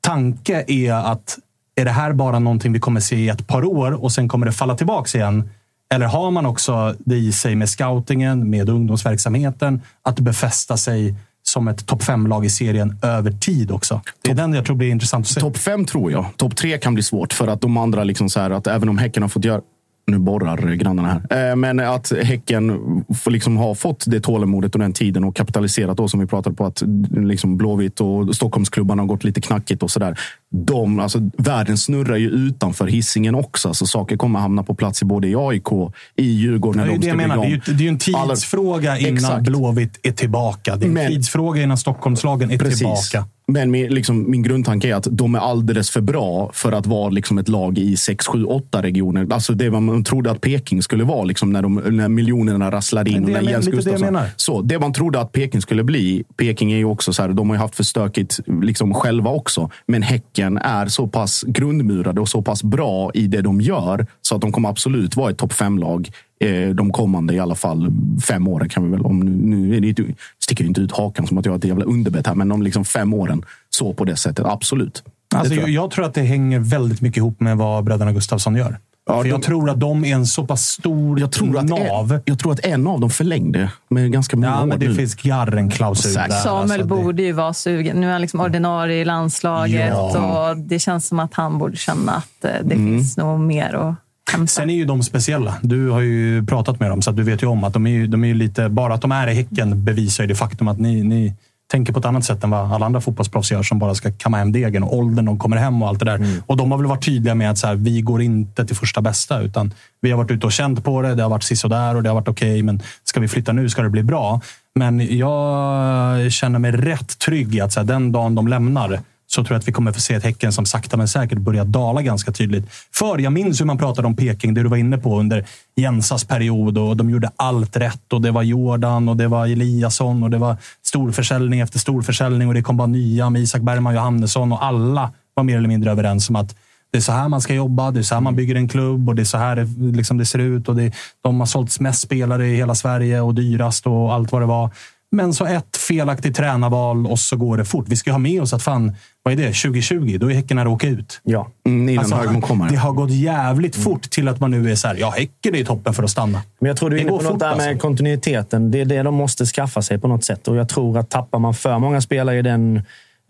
[0.02, 1.38] tanke är att
[1.76, 4.46] är det här bara någonting vi kommer se i ett par år och sen kommer
[4.46, 5.50] det falla tillbaka igen?
[5.94, 11.68] Eller har man också det i sig med scoutingen, med ungdomsverksamheten, att befästa sig som
[11.68, 14.02] ett topp fem-lag i serien över tid också?
[14.22, 15.40] Det är den jag tror blir intressant att se.
[15.40, 16.26] Topp fem tror jag.
[16.38, 18.98] Topp tre kan bli svårt för att de andra, liksom så här, att även om
[18.98, 19.62] Häcken har fått göra
[20.12, 21.50] nu borrar grannarna här.
[21.52, 22.80] Eh, men att Häcken
[23.26, 26.66] liksom har fått det tålamodet och den tiden och kapitaliserat då som vi pratade på
[26.66, 30.20] att liksom Blåvitt och Stockholmsklubbarna har gått lite knackigt och sådär.
[30.54, 33.68] De, alltså, världen snurrar ju utanför hissingen också.
[33.68, 35.68] Alltså, saker kommer hamna på plats i både i AIK,
[36.16, 36.88] i Djurgården.
[36.88, 37.38] Det är det jag menar.
[37.38, 39.44] Det är ju, det är ju en tidsfråga innan Exakt.
[39.44, 40.76] Blåvitt är tillbaka.
[40.76, 43.26] Det är en Men- tidsfråga innan Stockholmslagen är tillbaka.
[43.48, 47.10] Men min, liksom, min grundtanke är att de är alldeles för bra för att vara
[47.10, 49.28] liksom, ett lag i 6, 7, 8 regioner.
[49.34, 53.26] Alltså det man trodde att Peking skulle vara liksom, när, de, när miljonerna rasslade in.
[53.26, 54.28] Det och är när Jens det Gustafsson- menar.
[54.36, 56.24] Så, det man trodde att Peking skulle bli.
[56.38, 59.70] Peking är ju också så här, de har ju haft för stökigt liksom, själva också.
[59.88, 64.36] Men Häcken är så pass grundmurade och så pass bra i det de gör så
[64.36, 66.10] att de kommer absolut vara ett topp fem-lag
[66.40, 67.92] eh, de kommande i alla fall
[68.28, 68.70] fem åren.
[68.70, 70.06] kan vi väl, om nu, nu det,
[70.44, 72.62] sticker jag inte ut hakan som att jag är ett jävla underbett här, men om
[72.62, 75.04] liksom fem åren så på det sättet, absolut.
[75.32, 75.70] Det Alltså, tror jag.
[75.70, 75.84] jag.
[75.84, 78.78] jag tror att det hänger väldigt mycket ihop med vad bröderna Gustafsson gör.
[79.08, 82.12] För jag tror att de är en så pass stor Jag tror, att nav.
[82.14, 84.88] en, jag tror att en av dem förlängde med ganska många Ja, år men det
[84.88, 84.96] nu.
[84.96, 86.30] finns Garren-klausul där.
[86.30, 88.02] Samuel alltså, det- borde ju vara sugen.
[88.02, 90.50] Nu är han liksom ordinarie i landslaget Ja.
[90.50, 92.98] och det känns som att han borde känna att eh, det Mm.
[92.98, 93.96] finns nog mer att
[94.32, 94.48] hämta.
[94.48, 95.56] Sen är ju de speciella.
[95.62, 97.92] Du har ju pratat med dem, så att du vet ju om att de är,
[97.92, 98.70] ju- de är ju lite...
[98.70, 101.34] Bara att de är i Häcken bevisar ju det faktum att ni, ni
[101.72, 104.38] tänker på ett annat sätt än vad alla andra fotbollsproffs gör som bara ska kamma
[104.38, 106.42] hem degen och åldern de kommer hem och allt det där.
[106.48, 109.02] Och de har väl varit tydliga med att så här, vi går inte till första
[109.02, 111.16] bästa, utan vi har varit ute och känt på det.
[111.16, 113.82] Det har varit sisådär och det har varit okej, men ska vi flytta nu ska
[113.82, 114.42] det bli bra.
[114.76, 119.00] Men jag känner mig rätt trygg i att så här, den dagen de lämnar
[119.36, 121.66] så tror jag att vi kommer få se ett Häcken som sakta men säkert börjar
[121.66, 122.66] dala ganska tydligt.
[122.94, 125.46] För jag minns hur man pratade om Peking, det du var inne på under
[125.76, 130.24] Jensas period och de gjorde allt rätt och det var Jordan och det var Eliasson
[130.24, 134.52] och det var storförsäljning efter storförsäljning och det kom bara nya med Isak Bergman Johannesson
[134.52, 136.56] och alla var mer eller mindre överens om att
[136.92, 139.10] det är så här man ska jobba, det är så här man bygger en klubb
[139.10, 140.70] och det är så här det, liksom det ser ut.
[140.70, 144.42] Och det, de har sålts mest spelare i hela Sverige och dyrast och allt vad
[144.42, 144.70] det var.
[145.12, 147.86] Men så ett felaktigt tränarval och så går det fort.
[147.90, 149.44] Vi ska ha med oss att fan, vad är det?
[149.54, 150.18] 2020?
[150.20, 151.22] Då är Häcken nära att åka ut.
[151.24, 152.70] Ja, mm, innan Högmo kommer.
[152.70, 155.60] Det har gått jävligt fort till att man nu är så här, ja, Häcken är
[155.60, 156.42] i toppen för att stanna.
[156.60, 157.82] Men jag tror du är Det inne på något fort, där med alltså.
[157.82, 158.72] kontinuiteten.
[158.72, 160.48] Det är det de måste skaffa sig på något sätt.
[160.48, 162.82] Och jag tror att tappar man för många spelare i den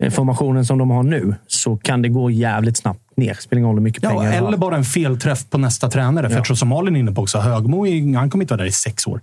[0.02, 3.34] eh, formationen som de har nu så kan det gå jävligt snabbt ner.
[3.34, 6.28] Spelar ingen roll hur mycket Ja, pengar eller bara en felträff på nästa tränare.
[6.28, 7.86] För jag tror som Malin är inne på också, Högmo
[8.16, 9.20] han kommer inte vara där i sex år.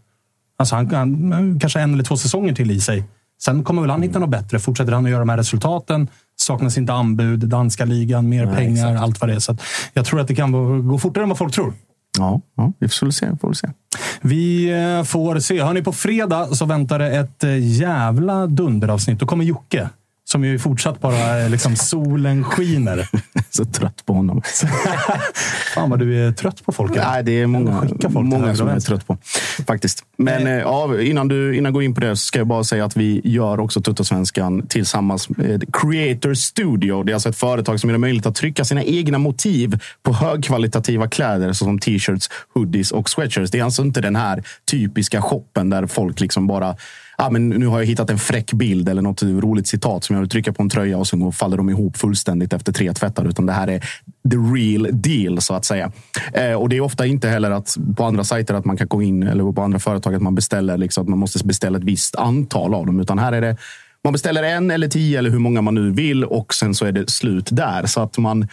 [0.59, 3.03] Alltså han, han kanske en eller två säsonger till i sig.
[3.41, 4.59] Sen kommer väl han hitta något bättre.
[4.59, 6.07] Fortsätter han att göra de här resultaten,
[6.41, 9.01] saknas inte anbud, danska ligan, mer Nej, pengar, exakt.
[9.03, 9.39] allt vad det är.
[9.39, 9.57] Så
[9.93, 10.51] jag tror att det kan
[10.87, 11.73] gå- fortare än vad folk tror.
[12.17, 13.37] Ja, ja vi får väl se.
[13.41, 13.67] Får väl se.
[14.21, 15.61] Vi eh, får se.
[15.63, 19.19] Hörni, på fredag så väntar det ett eh, jävla dunderavsnitt.
[19.19, 19.89] Då kommer Jocke.
[20.31, 23.07] Som ju fortsatt bara eh, liksom solen skiner.
[23.49, 24.41] Så trött på honom.
[25.73, 26.95] Fan vad du är trött på folk.
[26.95, 29.17] Nej, det är många, Skicka folk många som jag är trött på.
[29.67, 30.03] Faktiskt.
[30.17, 32.63] Men eh, ja, innan, du, innan jag går in på det så ska jag bara
[32.63, 37.03] säga att vi gör också Tuttosvenskan tillsammans med Creator Studio.
[37.03, 40.13] Det är alltså ett företag som gör det möjligt att trycka sina egna motiv på
[40.13, 43.51] högkvalitativa kläder såsom t-shirts, hoodies och sweatshirts.
[43.51, 46.75] Det är alltså inte den här typiska shoppen där folk liksom bara
[47.19, 50.21] ah, men nu har jag hittat en fräck bild eller något roligt citat som jag
[50.21, 53.25] vill trycka på en tröja och sen faller de ihop fullständigt efter tre tvättar.
[53.25, 53.79] Utan det här är
[54.31, 55.91] the real deal så att säga.
[56.33, 59.01] Eh, och det är ofta inte heller att på andra sajter att man kan gå
[59.01, 62.15] in eller på andra företag att man beställer liksom, att man måste beställa ett visst
[62.15, 62.99] antal av dem.
[62.99, 63.57] Utan här är det
[64.03, 66.91] man beställer en eller tio eller hur många man nu vill och sen så är
[66.91, 67.85] det slut där.
[67.85, 68.47] Så att man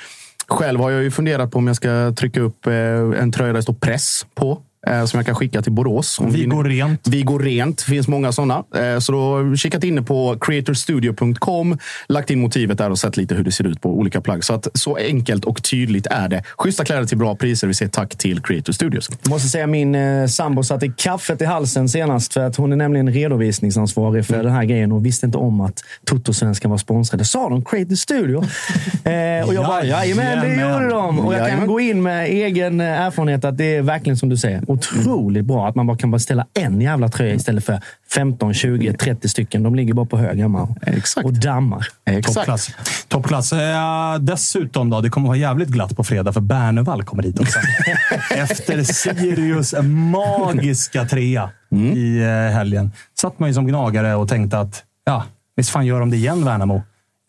[0.49, 2.73] själv har jag ju funderat på om jag ska trycka upp eh,
[3.21, 6.19] en tröja där det står press på eh, Som jag kan skicka till Borås.
[6.21, 7.09] Om Vi går rent.
[7.09, 7.79] vi går rent.
[7.79, 8.65] Det finns många sådana.
[8.77, 13.45] Eh, Så då kikat inne på creatorstudio.com, lagt in motivet där och sett lite hur
[13.45, 14.45] det ser ut på olika plagg.
[14.45, 16.43] Så att så enkelt och tydligt är det.
[16.59, 17.67] Schyssta kläder till bra priser.
[17.67, 19.11] Vi säger tack till Creator Studios.
[19.23, 22.77] Jag måste säga min eh, sambo satte kaffet i halsen senast för att hon är
[22.77, 27.25] nämligen redovisningsansvarig för den här grejen och visste inte om att Toto-svenskan var sponsrade.
[27.25, 28.37] Sa de Creative Studio?
[29.05, 31.21] eh, och jag bara, jajamän, det gjorde de.
[31.21, 34.37] Och jag kan gå in med egen eh, erfarenhet att det är verkligen som du
[34.37, 34.71] säger.
[34.77, 37.81] Otroligt bra att man bara kan beställa en jävla tröja istället för
[38.15, 39.63] 15, 20, 30 stycken.
[39.63, 41.25] De ligger bara på hög hemma Exakt.
[41.25, 41.87] och dammar.
[42.23, 42.71] Toppklass.
[43.09, 43.53] Toppklass.
[43.53, 47.59] Eh, dessutom, då, det kommer vara jävligt glatt på fredag för Bernevall kommer hit också.
[48.35, 49.75] Efter Sirius
[50.13, 51.51] magiska trea
[51.95, 55.25] i eh, helgen satt man ju som gnagare och tänkte att ja,
[55.57, 56.83] visst fan gör de det igen, Värnamo.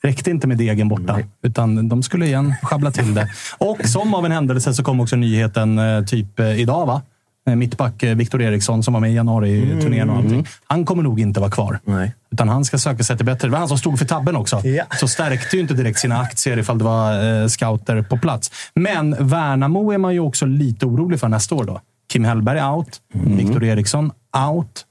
[0.03, 3.29] Räckte inte med degen borta, utan de skulle igen schabbla till det.
[3.57, 7.01] Och som av en händelse så kom också nyheten eh, typ eh, idag, va?
[7.47, 10.47] Eh, Mittback eh, Viktor Eriksson som var med i januari-turnén och allting.
[10.67, 11.79] Han kommer nog inte vara kvar.
[11.85, 12.15] Nej.
[12.31, 13.47] Utan han ska söka sig till bättre.
[13.47, 14.67] Det var han som stod för tabben också.
[14.67, 14.83] Ja.
[14.99, 18.51] Så stärkte ju inte direkt sina aktier ifall det var eh, scouter på plats.
[18.75, 21.63] Men Värnamo är man ju också lite orolig för nästa år.
[21.63, 21.81] då.
[22.11, 23.01] Kim Hellberg out.
[23.13, 24.11] Viktor Eriksson
[24.51, 24.85] out.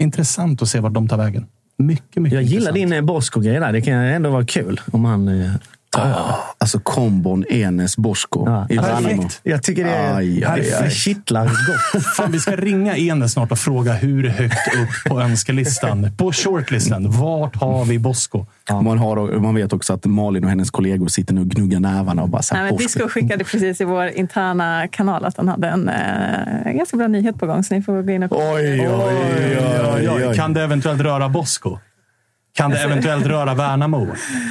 [0.00, 1.46] Intressant att se vart de tar vägen.
[1.78, 2.92] Mycket, mycket Jag gillar intressant.
[2.92, 3.72] din Bosko-grej där.
[3.72, 5.28] Det kan ändå vara kul om han
[6.58, 8.66] Alltså kombon Enes Bosko Ja.
[8.70, 8.76] i.
[8.78, 9.28] Värnamo.
[9.42, 10.90] Jag tycker det är, Aj, aj, det aj.
[10.90, 12.02] kittlar gott.
[12.16, 17.10] Fan, vi ska ringa Enes snart och fråga hur högt upp på önskelistan, på shortlisten,
[17.10, 18.46] vart har vi Bosko?
[18.70, 22.22] Man, har, man vet också att Malin och hennes kollegor sitter nu och gnuggar nävarna
[22.22, 25.36] och bara så här, Nej, men "Åh, Disco skickade precis i vår interna kanal att
[25.36, 28.32] han hade en eh, ganska bra nyhet på gång, så ni får gå in och
[28.32, 29.58] Oj, oj,
[29.94, 30.36] oj, oj, oj.
[30.36, 31.78] Kan det eventuellt röra Bosko?
[32.56, 34.06] Kan det eventuellt röra Värnamo?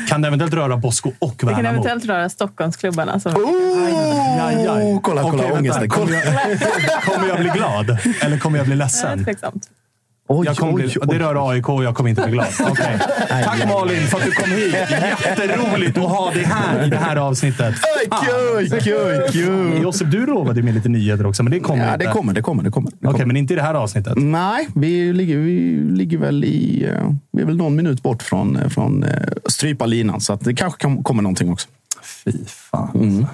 [0.08, 1.70] Kan det eventuellt röra Bosko och Det kan Värnamo?
[1.70, 3.20] eventuellt röra Stockholmsklubbarna.
[3.20, 3.32] Som...
[4.42, 5.00] Aj, aj.
[5.04, 5.90] kolla, kolla, Okej, ångesten.
[5.90, 6.24] Kommer jag,
[7.16, 7.98] kommer jag bli glad?
[8.22, 9.24] Eller kommer jag bli ledsen?
[9.24, 9.70] tveksamt.
[10.28, 11.08] Oj, Jag kommer bli, oj, oj.
[11.08, 12.48] det rör AIK och jag kommer inte bli glad.
[12.72, 13.00] Okej.
[13.30, 14.74] Tack Malin för att du kom hit.
[15.26, 17.76] Jätteroligt att ha dig här i det här avsnittet.
[18.26, 19.82] Kul, kul, kul.
[19.84, 22.06] Josef, du lovade med lite nyheter också, men det kommer Ja, inte.
[22.06, 22.64] det kommer, det kommer.
[22.64, 23.26] Det kommer, Okej, kommer.
[23.26, 24.14] men inte i det här avsnittet.
[24.18, 26.86] Nej, vi ligger, vi ligger väl i...
[26.86, 29.10] eh, Vi är väl någon minut bort från, eh, från eh,
[29.50, 31.68] strypa linan, så det kanske kan, kommer någonting också.
[32.26, 33.28] Fy fan.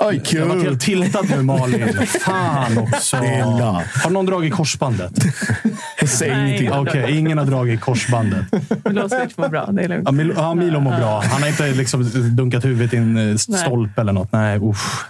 [0.00, 0.62] Oj, Jag var kul!
[0.64, 1.88] helt tiltad nu Malin.
[2.24, 3.16] Fan också.
[3.16, 3.82] Snälla.
[4.04, 5.12] Har någon dragit korsbandet?
[6.06, 6.46] Säg Nej.
[6.46, 6.72] ingenting.
[6.72, 8.44] Okej, ingen har dragit korsbandet.
[8.84, 10.02] Milosevic mår bra, det är lugnt.
[10.06, 11.20] Ja, Milo, ja, Milo mår bra.
[11.20, 14.32] Han har inte liksom dunkat huvudet i en eh, stolpe eller något.
[14.32, 15.04] Nej, usch.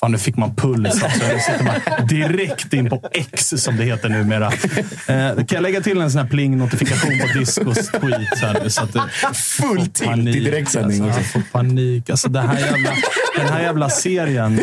[0.00, 1.02] Fan, nu fick man puls.
[1.02, 1.26] Alltså.
[1.34, 4.46] Nu sitter man direkt in på X, som det heter numera.
[4.46, 8.38] Eh, kan jag lägga till en sån här pling-notifikation på Discos tweet?
[8.38, 9.02] Så, här, så att det,
[9.34, 11.20] Full tilt i panik, direktsändning alltså.
[11.20, 12.10] Jag får panik.
[12.10, 12.90] Alltså, det här jävla,
[13.36, 14.60] den här jävla serien.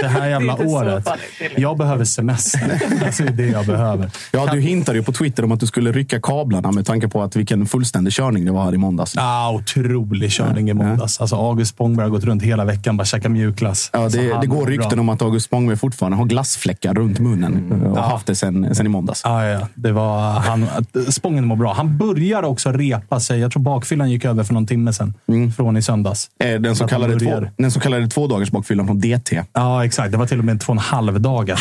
[0.00, 1.08] det här jävla Det året.
[1.56, 2.80] Jag behöver semester.
[3.06, 4.10] Alltså, det är det jag behöver.
[4.32, 7.22] Ja, du hintade ju på Twitter om att du skulle rycka kablarna med tanke på
[7.22, 9.14] att vilken fullständig körning det var här i måndags.
[9.16, 11.20] Ah, otrolig körning i måndags.
[11.20, 13.90] Alltså, August Spångberg har gått runt hela veckan bara käkat mjukglass.
[13.92, 17.18] Ja, Alltså, det, han det går rykten om att August Spångberg fortfarande har glassfläckar runt
[17.18, 19.20] munnen och har haft det sen, sen i måndags.
[19.24, 19.68] Ja, ja.
[19.74, 20.66] Det var, han,
[21.08, 21.72] Spången mår bra.
[21.74, 23.40] Han börjar också repa sig.
[23.40, 25.14] Jag tror bakfyllan gick över för någon timme sedan.
[25.56, 26.30] Från i söndags.
[26.44, 29.42] Eh, Den så, kallade två, den så kallade tvådagars bakfyllan på DT.
[29.52, 30.12] Ja, exakt.
[30.12, 31.60] Det var till och med två och en halv dagar.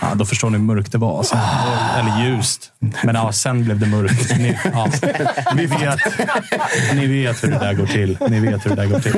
[0.00, 1.18] Ja, då förstår ni hur mörkt det var.
[1.18, 1.36] Alltså.
[1.98, 2.72] Eller ljust.
[3.04, 4.38] Men ja, sen blev det mörkt.
[4.38, 4.88] Ni, ja.
[5.56, 5.98] Vi vet,
[6.94, 8.18] ni vet hur det där går till.
[8.28, 9.16] Ni vet hur det där går till.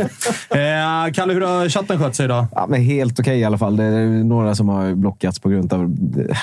[0.51, 2.47] Eh, Kalle, hur har chatten skött sig idag?
[2.53, 3.77] Ja, men helt okej i alla fall.
[3.77, 5.97] Det är några som har blockats på grund av...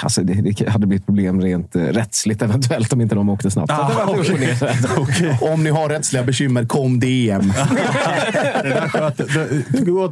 [0.03, 3.71] Alltså det, det hade blivit problem rent eh, rättsligt eventuellt om inte de åkte snabbt.
[3.71, 5.43] Ah, och ner.
[5.53, 7.53] Om ni har rättsliga bekymmer, kom DM.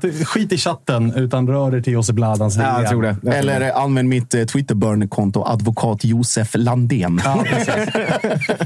[0.26, 3.08] Skit i chatten, utan rör er till Josef Ladans Ja, jag tror det.
[3.08, 3.74] Jag tror Eller det.
[3.76, 7.22] använd mitt eh, Twitter-burn-konto, advokat Josef Landén.
[7.26, 7.44] Ja.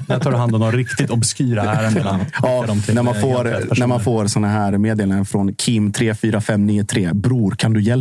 [0.07, 2.19] Där tar du hand om de riktigt obskyra ärendena.
[2.41, 7.13] Ja, när man eh, får, när man får såna här meddelanden från Kim34593.
[7.13, 7.92] Bror, kan du hjälpa?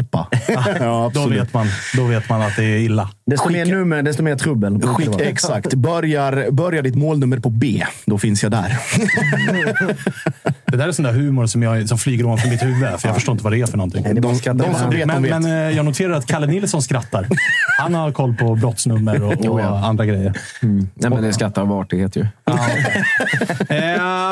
[0.80, 1.66] ja, Då vet, man,
[1.96, 3.10] då vet man att det är illa.
[3.26, 4.82] Desto mer nummer, desto mer trubbel.
[4.82, 5.74] Skick, exakt.
[5.74, 8.78] Börjar, börjar ditt målnummer på B, då finns jag där.
[10.72, 13.14] Det där är sån där humor som, jag, som flyger ovanför mitt huvud, för jag
[13.14, 14.14] förstår inte vad det är för någonting.
[14.14, 15.42] De, de som vet, Men, de vet.
[15.42, 17.28] men eh, jag noterar att Kalle Nilsson skrattar.
[17.78, 20.32] Han har koll på brottsnummer och, och andra grejer.
[20.60, 22.26] Nej, men det skrattar av artighet ju.
[23.68, 23.78] Eh,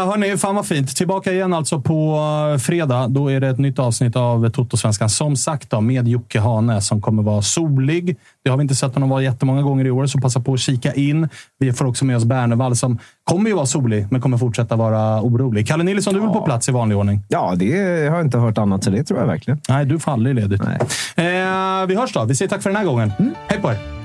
[0.07, 0.97] hörni, fan vad fint.
[0.97, 2.19] Tillbaka igen alltså på
[2.53, 3.09] eh, fredag.
[3.09, 5.09] Då är det ett nytt avsnitt av Toto-svenskan.
[5.09, 8.17] Som sagt då, med Jocke Hane som kommer vara solig.
[8.45, 10.61] Det har vi inte sett honom vara jättemånga gånger i år, så passa på att
[10.61, 11.29] kika in.
[11.59, 15.23] Vi får också med oss Bernevall som kommer ju vara solig, men kommer fortsätta vara
[15.23, 15.69] orolig.
[15.69, 17.23] Kalle Nilsson, du är väl på plats i vanlig ordning?
[17.29, 17.73] Ja, det
[18.09, 19.61] har jag inte hört annat, så det tror jag verkligen.
[19.69, 20.63] Nej, du får aldrig ledigt.
[20.63, 20.67] Eh,
[21.89, 22.25] vi hörs då.
[22.25, 23.13] Vi säger tack för den här gången.
[23.49, 24.00] Hej på er!